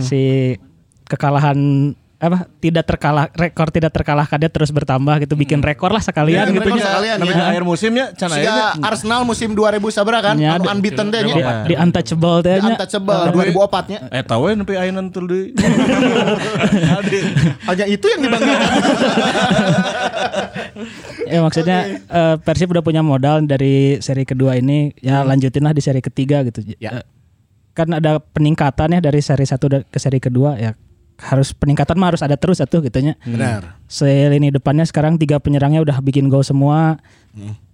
Si 0.00 0.56
kekalahan 1.04 1.92
apa 2.18 2.50
tidak 2.58 2.82
terkalah 2.82 3.30
rekor 3.30 3.70
tidak 3.70 3.94
terkalahkannya 3.94 4.50
terus 4.50 4.74
bertambah 4.74 5.22
gitu 5.22 5.38
bikin 5.38 5.62
rekor 5.62 5.94
lah 5.94 6.02
sekalian 6.02 6.50
Bikin 6.50 6.58
gitu 6.58 6.68
rekor 6.74 6.82
sekalian, 6.82 7.16
namanya 7.22 7.38
ya. 7.38 7.46
akhir 7.54 7.62
musimnya 7.62 8.10
can 8.10 8.34
aya 8.34 8.74
Arsenal 8.82 9.22
musim 9.22 9.54
2000 9.54 9.78
sabra 9.94 10.18
kan? 10.18 10.34
Ya, 10.34 10.58
anu 10.58 10.66
di- 10.66 10.70
unbeaten 10.74 11.14
teh 11.14 11.22
di, 11.22 11.30
nya. 11.30 11.62
di 11.62 11.74
untouchable 11.78 12.42
teh 12.42 12.58
nya. 12.58 12.74
untouchable 12.74 13.22
2004 13.54 13.90
nya. 13.94 13.98
Eh 14.10 14.26
tahu 14.26 14.50
ya 14.50 14.58
nepi 14.58 14.74
ayeuna 14.74 15.06
teu 15.14 15.22
deui. 15.30 15.54
Hanya 17.70 17.86
itu 17.86 18.06
yang 18.10 18.20
dibanggakan. 18.26 18.70
Ya 21.28 21.44
maksudnya 21.44 22.00
eh, 22.00 22.36
Persib 22.40 22.72
udah 22.72 22.80
punya 22.80 23.04
modal 23.04 23.44
dari 23.44 24.00
seri 24.00 24.24
kedua 24.24 24.56
ini 24.56 24.96
ya 24.96 25.20
lanjutin 25.20 25.60
lah 25.60 25.70
di 25.70 25.84
seri 25.84 26.00
ketiga 26.00 26.40
gitu. 26.42 26.64
Ya. 26.80 26.98
Eh, 26.98 27.04
Kan 27.76 27.92
ada 27.92 28.18
peningkatan 28.18 28.90
ya 28.90 28.98
dari 28.98 29.20
seri 29.20 29.44
satu 29.44 29.68
ke 29.68 29.98
seri 30.00 30.18
kedua 30.18 30.56
ya 30.58 30.72
harus 31.18 31.50
peningkatan 31.50 31.98
mah 31.98 32.14
harus 32.14 32.22
ada 32.22 32.38
terus 32.38 32.62
satu 32.62 32.78
gitunya. 32.78 33.18
Benar. 33.26 33.78
Lini 34.32 34.54
depannya 34.54 34.86
sekarang 34.86 35.18
tiga 35.18 35.42
penyerangnya 35.42 35.82
udah 35.82 35.98
bikin 35.98 36.30
gol 36.30 36.46
semua. 36.46 37.02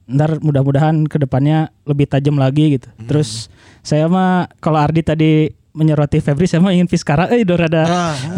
Ntar 0.04 0.40
mudah-mudahan 0.40 1.04
ke 1.08 1.16
depannya 1.20 1.72
lebih 1.84 2.08
tajam 2.08 2.36
lagi 2.40 2.80
gitu. 2.80 2.88
Terus 3.04 3.52
saya 3.84 4.08
mah 4.08 4.48
kalau 4.60 4.80
Ardi 4.80 5.04
tadi 5.04 5.32
menyoroti 5.74 6.22
Febri 6.22 6.46
saya 6.46 6.62
mah 6.62 6.70
ingin 6.70 6.86
Fiskara 6.86 7.26
eh 7.34 7.42
udah 7.42 7.56
rada 7.58 7.82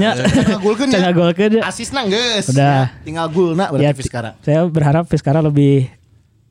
nya 0.01 0.17
Ngagulkeun 0.57 0.89
ya. 0.89 0.95
Cenah 0.97 1.13
golkeun 1.13 1.53
ya. 1.61 1.63
Asisna 1.69 2.09
geus. 2.09 2.49
Udah. 2.49 2.89
Ya, 2.89 3.05
Tinggal 3.05 3.29
gulna 3.29 3.69
Ya, 3.69 3.93
berarti 3.93 3.97
Fiskara. 4.01 4.31
Saya 4.41 4.65
berharap 4.65 5.05
Fiskara 5.05 5.45
lebih 5.45 5.93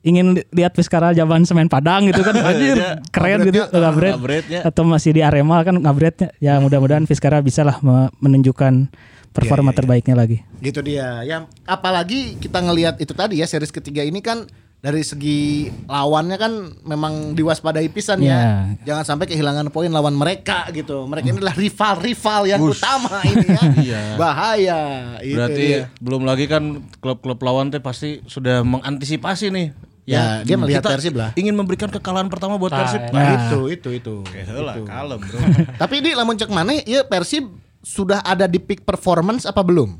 ingin 0.06 0.26
li- 0.32 0.46
lihat 0.54 0.72
Fiskara 0.72 1.10
zaman 1.10 1.42
semen 1.42 1.66
Padang 1.66 2.06
gitu 2.06 2.22
kan 2.22 2.38
anjir 2.48 2.78
keren 3.10 3.42
gitu 3.42 3.66
ngabret 3.66 4.14
atau 4.62 4.86
masih 4.86 5.10
di 5.10 5.20
Arema 5.20 5.60
kan 5.60 5.74
ngabretnya 5.74 6.30
ya 6.38 6.56
mudah-mudahan 6.56 7.04
Fiskara 7.04 7.42
bisa 7.42 7.60
lah 7.60 7.82
me- 7.82 8.14
menunjukkan 8.20 8.86
performa 9.28 9.68
terbaiknya 9.70 10.14
lagi 10.14 10.40
Gitu 10.56 10.80
dia. 10.80 11.20
Yang 11.20 11.52
apalagi 11.62 12.38
kita 12.38 12.56
ngelihat 12.58 12.96
itu 12.96 13.12
tadi 13.12 13.36
ya 13.36 13.44
series 13.44 13.68
ketiga 13.68 14.00
ini 14.00 14.18
kan 14.18 14.48
dari 14.76 15.02
segi 15.02 15.66
lawannya 15.84 16.36
kan 16.36 16.52
memang 16.82 17.34
diwaspadai 17.34 17.90
pisan 17.90 18.22
ya. 18.22 18.70
Jangan 18.82 19.04
sampai 19.04 19.26
kehilangan 19.26 19.68
poin 19.68 19.90
lawan 19.90 20.14
mereka 20.14 20.64
gitu. 20.70 21.04
Mereka 21.04 21.26
ini 21.26 21.36
adalah 21.36 21.52
rival-rival 21.54 22.40
yang 22.46 22.60
utama 22.62 23.20
ini 23.28 23.46
ya. 23.46 23.60
Iya. 23.76 24.00
Bahaya. 24.16 24.80
Itu 25.20 25.36
Berarti 25.36 25.64
dia. 25.66 25.82
belum 25.98 26.22
lagi 26.22 26.46
kan 26.46 26.62
klub-klub 26.96 27.36
lawan 27.38 27.68
teh 27.68 27.78
pasti 27.78 28.24
sudah 28.24 28.62
mengantisipasi 28.62 29.50
nih. 29.50 29.66
Ya, 30.06 30.46
dia 30.46 30.54
melihat 30.54 30.86
kita 30.86 30.94
Persib 30.94 31.14
lah. 31.18 31.30
Ingin 31.34 31.54
memberikan 31.58 31.90
kekalahan 31.90 32.30
pertama 32.30 32.54
buat 32.54 32.70
Nah, 32.70 32.78
Persib. 32.86 33.02
Nah, 33.10 33.26
itu 33.34 33.60
itu 33.74 33.88
itu. 33.98 34.14
Itu. 34.22 34.82
kalem, 34.86 35.18
Bro. 35.18 35.38
Tapi 35.82 35.94
di 35.98 36.10
lamun 36.14 36.38
cek 36.38 36.46
mana 36.46 36.78
ya 36.86 37.02
Persib 37.02 37.50
sudah 37.82 38.22
ada 38.22 38.46
di 38.46 38.62
peak 38.62 38.86
performance 38.86 39.42
apa 39.50 39.66
belum? 39.66 39.98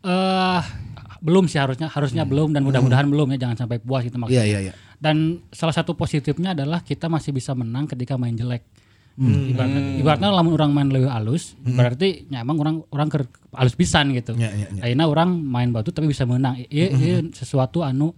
Eh 0.00 0.60
belum 1.20 1.52
sih 1.52 1.60
harusnya 1.60 1.92
harusnya 1.92 2.24
belum 2.24 2.56
dan 2.56 2.64
mudah-mudahan 2.64 3.04
belum 3.04 3.36
ya 3.36 3.44
jangan 3.44 3.68
sampai 3.68 3.76
puas 3.76 4.08
gitu 4.08 4.16
maksudnya. 4.16 4.40
Iya, 4.40 4.56
iya, 4.56 4.60
iya. 4.68 4.74
Dan 4.96 5.44
salah 5.52 5.76
satu 5.76 5.92
positifnya 5.92 6.56
adalah 6.56 6.80
kita 6.80 7.12
masih 7.12 7.36
bisa 7.36 7.52
menang 7.52 7.84
ketika 7.84 8.16
main 8.16 8.32
jelek. 8.32 8.64
Ibaratnya, 9.20 10.00
ibaratnya 10.00 10.28
lamun 10.32 10.56
orang 10.56 10.72
main 10.72 10.88
lebih 10.88 11.12
halus, 11.12 11.52
berarti 11.60 12.24
ya 12.32 12.40
emang 12.40 12.56
orang 12.56 12.80
orang 12.88 13.12
ke 13.12 13.20
halus 13.52 13.76
pisan 13.76 14.16
gitu. 14.16 14.32
Ya, 14.40 14.48
ya, 14.48 14.72
ya. 14.72 14.80
Akhirnya 14.80 15.06
orang 15.12 15.36
main 15.36 15.68
batu 15.76 15.92
tapi 15.92 16.08
bisa 16.08 16.24
menang. 16.24 16.56
Iya 16.72 16.88
iya 16.96 17.18
sesuatu 17.28 17.84
anu 17.84 18.16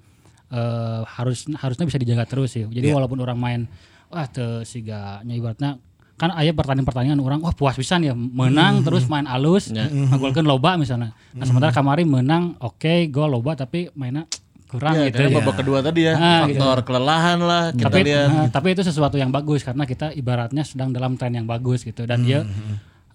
eh, 0.53 1.01
harus 1.09 1.49
harusnya 1.51 1.85
bisa 1.85 1.97
dijaga 1.97 2.25
terus 2.25 2.53
sih. 2.53 2.65
Jadi 2.65 2.93
walaupun 2.93 3.17
orang 3.19 3.37
main 3.37 3.61
wah 4.07 4.29
teu 4.29 4.61
siga 4.63 5.25
nya 5.25 5.33
ibaratnya 5.33 5.81
kan 6.13 6.29
aya 6.31 6.53
pertandingan-pertandingan 6.53 7.19
orang 7.19 7.41
wah 7.41 7.51
puas 7.51 7.75
pisan 7.75 8.05
ya 8.05 8.13
menang 8.13 8.85
terus 8.85 9.09
main 9.09 9.25
halus 9.25 9.73
ngagolkeun 9.73 10.45
loba 10.45 10.77
misalnya. 10.77 11.17
Nah 11.33 11.43
sementara 11.43 11.73
kemarin 11.73 12.07
menang 12.07 12.55
oke 12.61 13.09
gol 13.09 13.33
loba 13.33 13.57
tapi 13.57 13.89
mainnya 13.93 14.29
kurang 14.69 14.97
Ya, 14.97 15.09
gitu 15.09 15.21
ya. 15.23 15.37
babak 15.37 15.57
kedua 15.59 15.79
tadi 15.81 16.01
ya, 16.05 16.17
Ah, 16.17 16.49
faktor 16.49 16.79
kelelahan 16.83 17.37
lah 17.39 17.77
kita 17.77 17.93
tapi, 17.93 18.09
lihat. 18.09 18.25
nah, 18.25 18.47
tapi 18.49 18.73
itu 18.73 18.81
sesuatu 18.81 19.21
yang 19.21 19.29
bagus 19.29 19.61
karena 19.61 19.85
kita 19.85 20.17
ibaratnya 20.17 20.65
sedang 20.65 20.89
dalam 20.89 21.13
tren 21.13 21.35
yang 21.35 21.45
bagus 21.45 21.85
gitu 21.85 22.09
dan 22.09 22.25
dia 22.25 22.41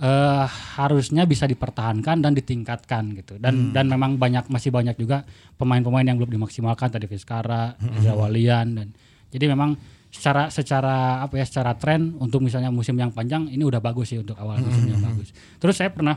eh, 0.01 0.45
harusnya 0.77 1.25
bisa 1.25 1.45
dipertahankan 1.49 2.21
dan 2.21 2.31
ditingkatkan 2.37 3.17
gitu. 3.17 3.37
Dan 3.41 3.73
dan 3.73 3.89
memang 3.89 4.17
banyak 4.17 4.49
masih 4.49 4.69
banyak 4.69 4.97
juga 4.97 5.25
pemain-pemain 5.57 6.05
yang 6.05 6.17
belum 6.17 6.37
dimaksimalkan. 6.37 6.93
Tadi 6.93 7.05
Fiskara, 7.09 7.77
Reza 7.77 8.13
Walian 8.13 8.67
dan 8.77 8.87
jadi 9.33 9.51
memang 9.51 9.75
secara 10.07 10.47
secara 10.49 11.21
apa 11.21 11.35
ya 11.35 11.45
secara 11.45 11.75
tren 11.75 12.15
untuk 12.17 12.39
misalnya 12.41 12.71
musim 12.71 12.95
yang 12.95 13.11
panjang 13.11 13.51
ini 13.51 13.61
udah 13.61 13.83
bagus 13.83 14.15
sih 14.15 14.19
untuk 14.23 14.39
awal 14.39 14.57
musim 14.63 14.87
yang 14.87 15.03
bagus. 15.03 15.35
Terus 15.59 15.75
saya 15.77 15.91
pernah 15.91 16.15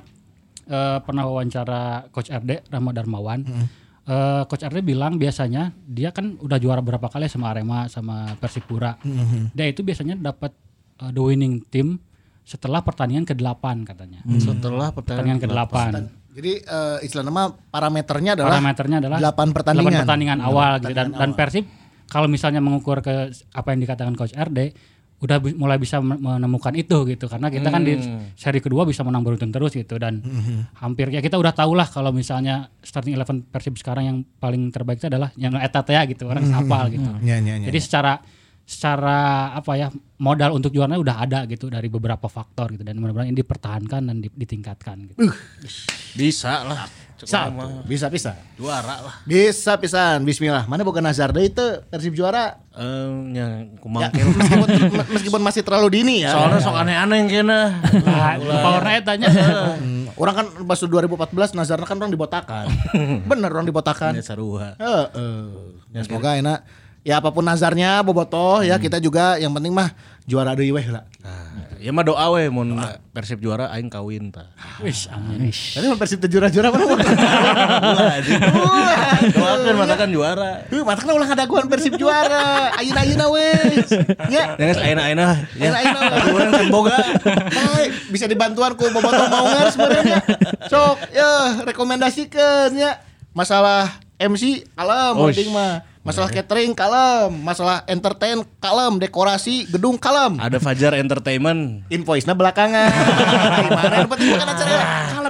eh, 0.71 0.99
pernah 1.03 1.27
wawancara 1.27 2.09
coach 2.15 2.31
RD 2.31 2.71
Rahmat 2.71 2.95
Darmawan. 2.97 3.41
Eh, 4.11 4.43
coach 4.49 4.65
RD 4.65 4.81
bilang 4.83 5.21
biasanya 5.21 5.71
dia 5.87 6.11
kan 6.11 6.39
udah 6.41 6.59
juara 6.59 6.81
berapa 6.81 7.07
kali 7.07 7.29
sama 7.29 7.53
Arema 7.53 7.87
sama 7.91 8.35
Persipura. 8.41 8.97
Dia 9.53 9.67
itu 9.69 9.85
biasanya 9.85 10.17
dapat 10.17 10.55
eh, 11.03 11.11
the 11.13 11.21
winning 11.21 11.61
team 11.69 12.01
setelah 12.43 12.81
pertandingan 12.81 13.25
ke-8 13.25 13.65
katanya. 13.85 14.21
Setelah 14.37 14.91
Pertandingan 14.91 15.39
pertandingan 15.39 15.39
ke-8. 15.39 15.75
Jadi 16.31 16.53
eh, 16.59 16.99
istilah 17.03 17.25
nama 17.25 17.43
parameternya 17.51 18.33
adalah 18.33 18.55
Parameternya 18.55 18.97
adalah 18.99 19.19
8 19.21 19.51
pertandingan. 19.51 19.83
delapan 19.85 20.03
pertandingan 20.03 20.39
awal 20.41 20.73
gitu. 20.79 20.93
Dan 20.93 21.07
dan 21.13 21.31
Persib 21.33 21.65
kalau 22.07 22.27
misalnya 22.27 22.59
mengukur 22.59 22.99
ke 22.99 23.15
apa 23.51 23.69
yang 23.69 23.81
dikatakan 23.81 24.15
coach 24.15 24.31
RD 24.33 24.75
udah 25.21 25.37
bi- 25.37 25.53
mulai 25.53 25.77
bisa 25.77 26.01
men- 26.01 26.17
menemukan 26.17 26.73
itu 26.73 27.05
gitu. 27.05 27.27
Karena 27.27 27.53
kita 27.53 27.69
kan 27.69 27.83
di 27.83 27.93
seri 28.35 28.59
kedua 28.59 28.83
bisa 28.83 29.03
menang 29.03 29.21
beruntun 29.21 29.51
terus 29.51 29.71
gitu. 29.71 29.95
Dan 29.95 30.23
hampir 30.77 31.07
ya 31.09 31.21
kita 31.21 31.35
udah 31.35 31.53
tahu 31.53 31.75
lah 31.75 31.85
kalau 31.85 32.09
misalnya 32.11 32.67
starting 32.79 33.13
eleven 33.13 33.45
Persib 33.45 33.77
sekarang 33.77 34.05
yang 34.07 34.19
paling 34.35 34.71
terbaik 34.71 34.97
itu 34.97 35.07
adalah 35.07 35.29
yang 35.35 35.53
etat 35.57 35.85
ya 35.85 36.03
gitu. 36.05 36.25
Orang 36.25 36.47
hafal 36.49 36.89
gitu. 36.89 37.11
Ya, 37.21 37.37
ya, 37.37 37.55
ya, 37.55 37.67
Jadi 37.69 37.79
secara 37.79 38.17
secara 38.71 39.19
apa 39.51 39.75
ya 39.75 39.91
modal 40.17 40.55
untuk 40.55 40.71
juaranya 40.71 41.03
udah 41.03 41.17
ada 41.19 41.39
gitu 41.45 41.67
dari 41.67 41.91
beberapa 41.91 42.31
faktor 42.31 42.71
gitu 42.71 42.87
dan 42.87 42.95
mudah-mudahan 42.97 43.27
ini 43.27 43.43
dipertahankan 43.43 44.01
dan 44.05 44.17
di- 44.23 44.31
ditingkatkan 44.31 45.11
gitu. 45.11 45.27
Bisa 46.15 46.63
lah. 46.63 46.87
Bisa, 47.21 47.53
bisa, 47.85 48.07
bisa. 48.09 48.33
juara 48.57 48.97
lah. 49.05 49.15
Bisa 49.29 49.77
pisan, 49.77 50.25
bismillah. 50.25 50.65
Mana 50.65 50.81
bukan 50.81 51.05
Nazar 51.05 51.37
deui 51.37 51.53
itu 51.53 51.61
Persib 51.93 52.17
juara. 52.17 52.57
Eh, 52.73 53.11
yang 53.37 53.51
Ya, 53.69 53.77
kumangkir. 53.77 54.25
meskipun, 54.25 54.69
meskipun 55.13 55.41
masih 55.45 55.61
terlalu 55.61 56.01
dini 56.01 56.25
ya. 56.25 56.33
Soalnya 56.33 56.65
sok 56.65 56.81
aneh-aneh 56.81 57.29
kena. 57.29 57.77
Powernya 58.41 59.01
tanya. 59.05 59.29
Hmm, 59.77 60.09
orang 60.17 60.35
kan 60.35 60.47
pas 60.65 60.81
2014 60.81 61.53
Nazarnya 61.53 61.85
kan 61.85 61.99
orang 61.99 62.09
dibotakan. 62.09 62.67
Bener 63.29 63.51
orang 63.51 63.69
dibotakan. 63.69 64.17
Ini 64.17 64.25
sarua. 64.25 64.81
Heeh. 64.81 65.43
Ya, 65.93 66.01
semoga 66.01 66.41
enak. 66.41 66.65
Ya 67.01 67.17
apa 67.17 67.33
pun 67.33 67.41
nazarnya 67.41 68.05
bobotoh 68.05 68.61
ya 68.61 68.77
kita 68.77 69.01
juga 69.01 69.41
yang 69.41 69.57
penting 69.57 69.73
mah 69.73 69.89
juara 70.29 70.53
deui 70.53 70.69
weh 70.69 70.85
lah. 70.85 71.09
Nah, 71.25 71.81
ya 71.81 71.91
mah 71.97 72.05
doa 72.05 72.29
we 72.37 72.53
mun 72.53 72.77
Persib 73.17 73.41
juara 73.41 73.73
aing 73.73 73.89
kawin 73.89 74.29
tah. 74.29 74.53
Wis 74.85 75.09
amin. 75.09 75.49
Tadi 75.49 75.89
mah 75.89 75.97
Persib 75.97 76.21
teh 76.21 76.29
juara-juara 76.29 76.69
aja. 76.69 78.33
Doakeun 79.33 79.77
matakan 79.81 80.09
juara. 80.13 80.69
Heuh, 80.69 80.85
mata 80.85 81.03
ulah 81.09 81.25
ngadaguan 81.25 81.73
Persib 81.73 81.97
juara. 81.97 82.69
Ayeuna-ayeuna 82.77 83.27
wes. 83.33 83.89
Ya. 84.29 84.55
Ya. 85.57 85.73
Ayeuna-ayeuna 85.73 86.01
we. 86.21 86.33
Urang 86.37 86.53
kan 86.53 86.67
boga. 86.69 86.99
Baik, 87.49 87.91
bisa 88.13 88.29
dibantuan 88.29 88.77
ku 88.77 88.85
bobotoh 88.93 89.27
maungan 89.27 89.67
sebenarnya. 89.73 90.21
Sok, 90.69 90.97
ya 91.17 91.65
rekomendasikeun 91.65 92.77
ya. 92.77 93.01
Masalah 93.33 93.89
MC 94.21 94.69
Oh, 95.17 95.33
penting 95.33 95.49
mah. 95.49 95.90
Masalah 96.01 96.33
catering 96.33 96.73
kalem, 96.73 97.29
masalah 97.45 97.85
entertain 97.85 98.41
kalem, 98.57 98.97
dekorasi 98.97 99.69
gedung 99.69 100.01
kalem. 100.01 100.41
Ada 100.41 100.57
Fajar 100.57 100.97
Entertainment. 100.97 101.85
Invoice-nya 101.93 102.33
belakangan. 102.33 102.89
Gimana 103.69 103.95
yang 104.01 104.09
penting 104.09 104.33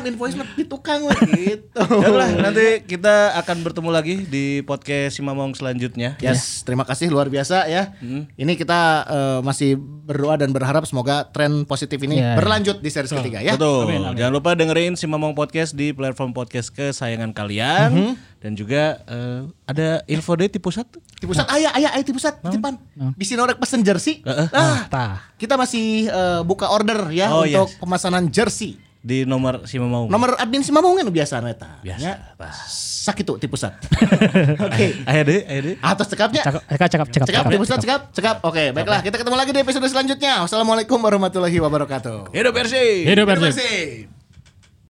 kalem 0.01 0.16
invoice-nya 0.16 0.48
di 0.51 0.64
tukang 0.64 1.05
we, 1.05 1.12
gitu. 1.28 1.84
Ya 2.03 2.09
udah, 2.09 2.28
nanti 2.40 2.66
kita 2.82 3.36
akan 3.36 3.57
bertemu 3.61 3.90
lagi 3.92 4.14
di 4.24 4.64
podcast 4.64 5.20
Simamong 5.20 5.53
selanjutnya. 5.53 6.16
Yes, 6.18 6.64
terima 6.64 6.88
kasih 6.88 7.12
luar 7.12 7.28
biasa 7.28 7.68
ya. 7.68 7.92
Ini 8.34 8.53
kita 8.57 8.80
eh, 9.05 9.40
masih 9.40 9.76
berdoa 9.76 10.34
dan 10.34 10.51
berharap 10.51 10.82
semoga 10.82 11.28
tren 11.28 11.62
positif 11.64 12.01
ini 12.01 12.16
Ya. 12.16 12.34
berlanjut 12.34 12.80
di 12.80 12.88
series 12.88 13.12
ketiga 13.12 13.40
ya. 13.40 13.55
Betul. 13.55 13.92
Jangan 14.12 14.32
lupa 14.32 14.53
dengerin 14.53 14.92
si 14.92 15.05
Mamong 15.05 15.32
Podcast 15.32 15.72
di 15.72 15.92
platform 15.92 16.32
podcast 16.32 16.68
kesayangan 16.70 17.30
kalian 17.30 18.16
dan 18.40 18.53
juga 18.53 19.05
eh, 19.05 19.40
ada 19.64 20.01
info 20.07 20.32
deh 20.34 20.48
tipe 20.48 20.66
satu. 20.66 20.96
Di 21.14 21.28
pusat 21.28 21.44
ayah 21.51 21.76
ayah 21.76 21.90
ayah 21.92 22.03
di 22.03 22.12
pusat 22.12 22.40
titipan. 22.40 22.80
Bisa 23.14 23.36
norek 23.36 23.57
pesen 23.57 23.80
jersey. 23.80 24.24
Ah, 24.51 24.88
Tah. 24.88 25.12
kita 25.36 25.55
masih 25.55 26.09
eh, 26.09 26.40
buka 26.42 26.68
order 26.68 27.09
ya 27.11 27.28
Oh, 27.30 27.44
untuk 27.44 27.68
yes. 27.68 27.76
pemesanan 27.76 28.28
jersey. 28.28 28.80
Di 29.01 29.24
nomor 29.24 29.64
si 29.64 29.80
Mamong. 29.80 30.12
Nomor 30.12 30.36
admin 30.36 30.61
si 30.61 30.70
Mamungan 30.70 31.09
biasa 31.09 31.40
neta. 31.40 31.80
Biasa, 31.80 32.05
Ya. 32.05 32.14
Sakit 33.01 33.24
tuh 33.24 33.36
di 33.40 33.48
pusat. 33.48 33.72
Oke. 34.68 34.92
Ayo 35.09 35.22
deh, 35.24 35.40
ayo 35.48 35.61
deh. 35.72 35.76
Atas 35.80 36.12
cekapnya. 36.12 36.44
Cakep, 36.44 36.62
cakep, 36.68 36.88
cakep, 36.92 37.09
cakep. 37.09 37.26
Cekap 37.32 37.44
di 37.48 37.57
pusat 37.57 37.78
cekap, 37.80 38.01
cekap. 38.12 38.36
Oke, 38.44 38.76
baiklah 38.76 39.01
kita 39.01 39.16
ketemu 39.16 39.36
lagi 39.40 39.51
di 39.57 39.61
episode 39.64 39.88
selanjutnya. 39.88 40.44
Wassalamualaikum 40.44 41.01
warahmatullahi 41.01 41.57
wabarakatuh. 41.64 42.36
Hidup 42.36 42.53
Persib. 42.53 43.09
Hidup 43.09 43.24
kasih. 43.24 44.20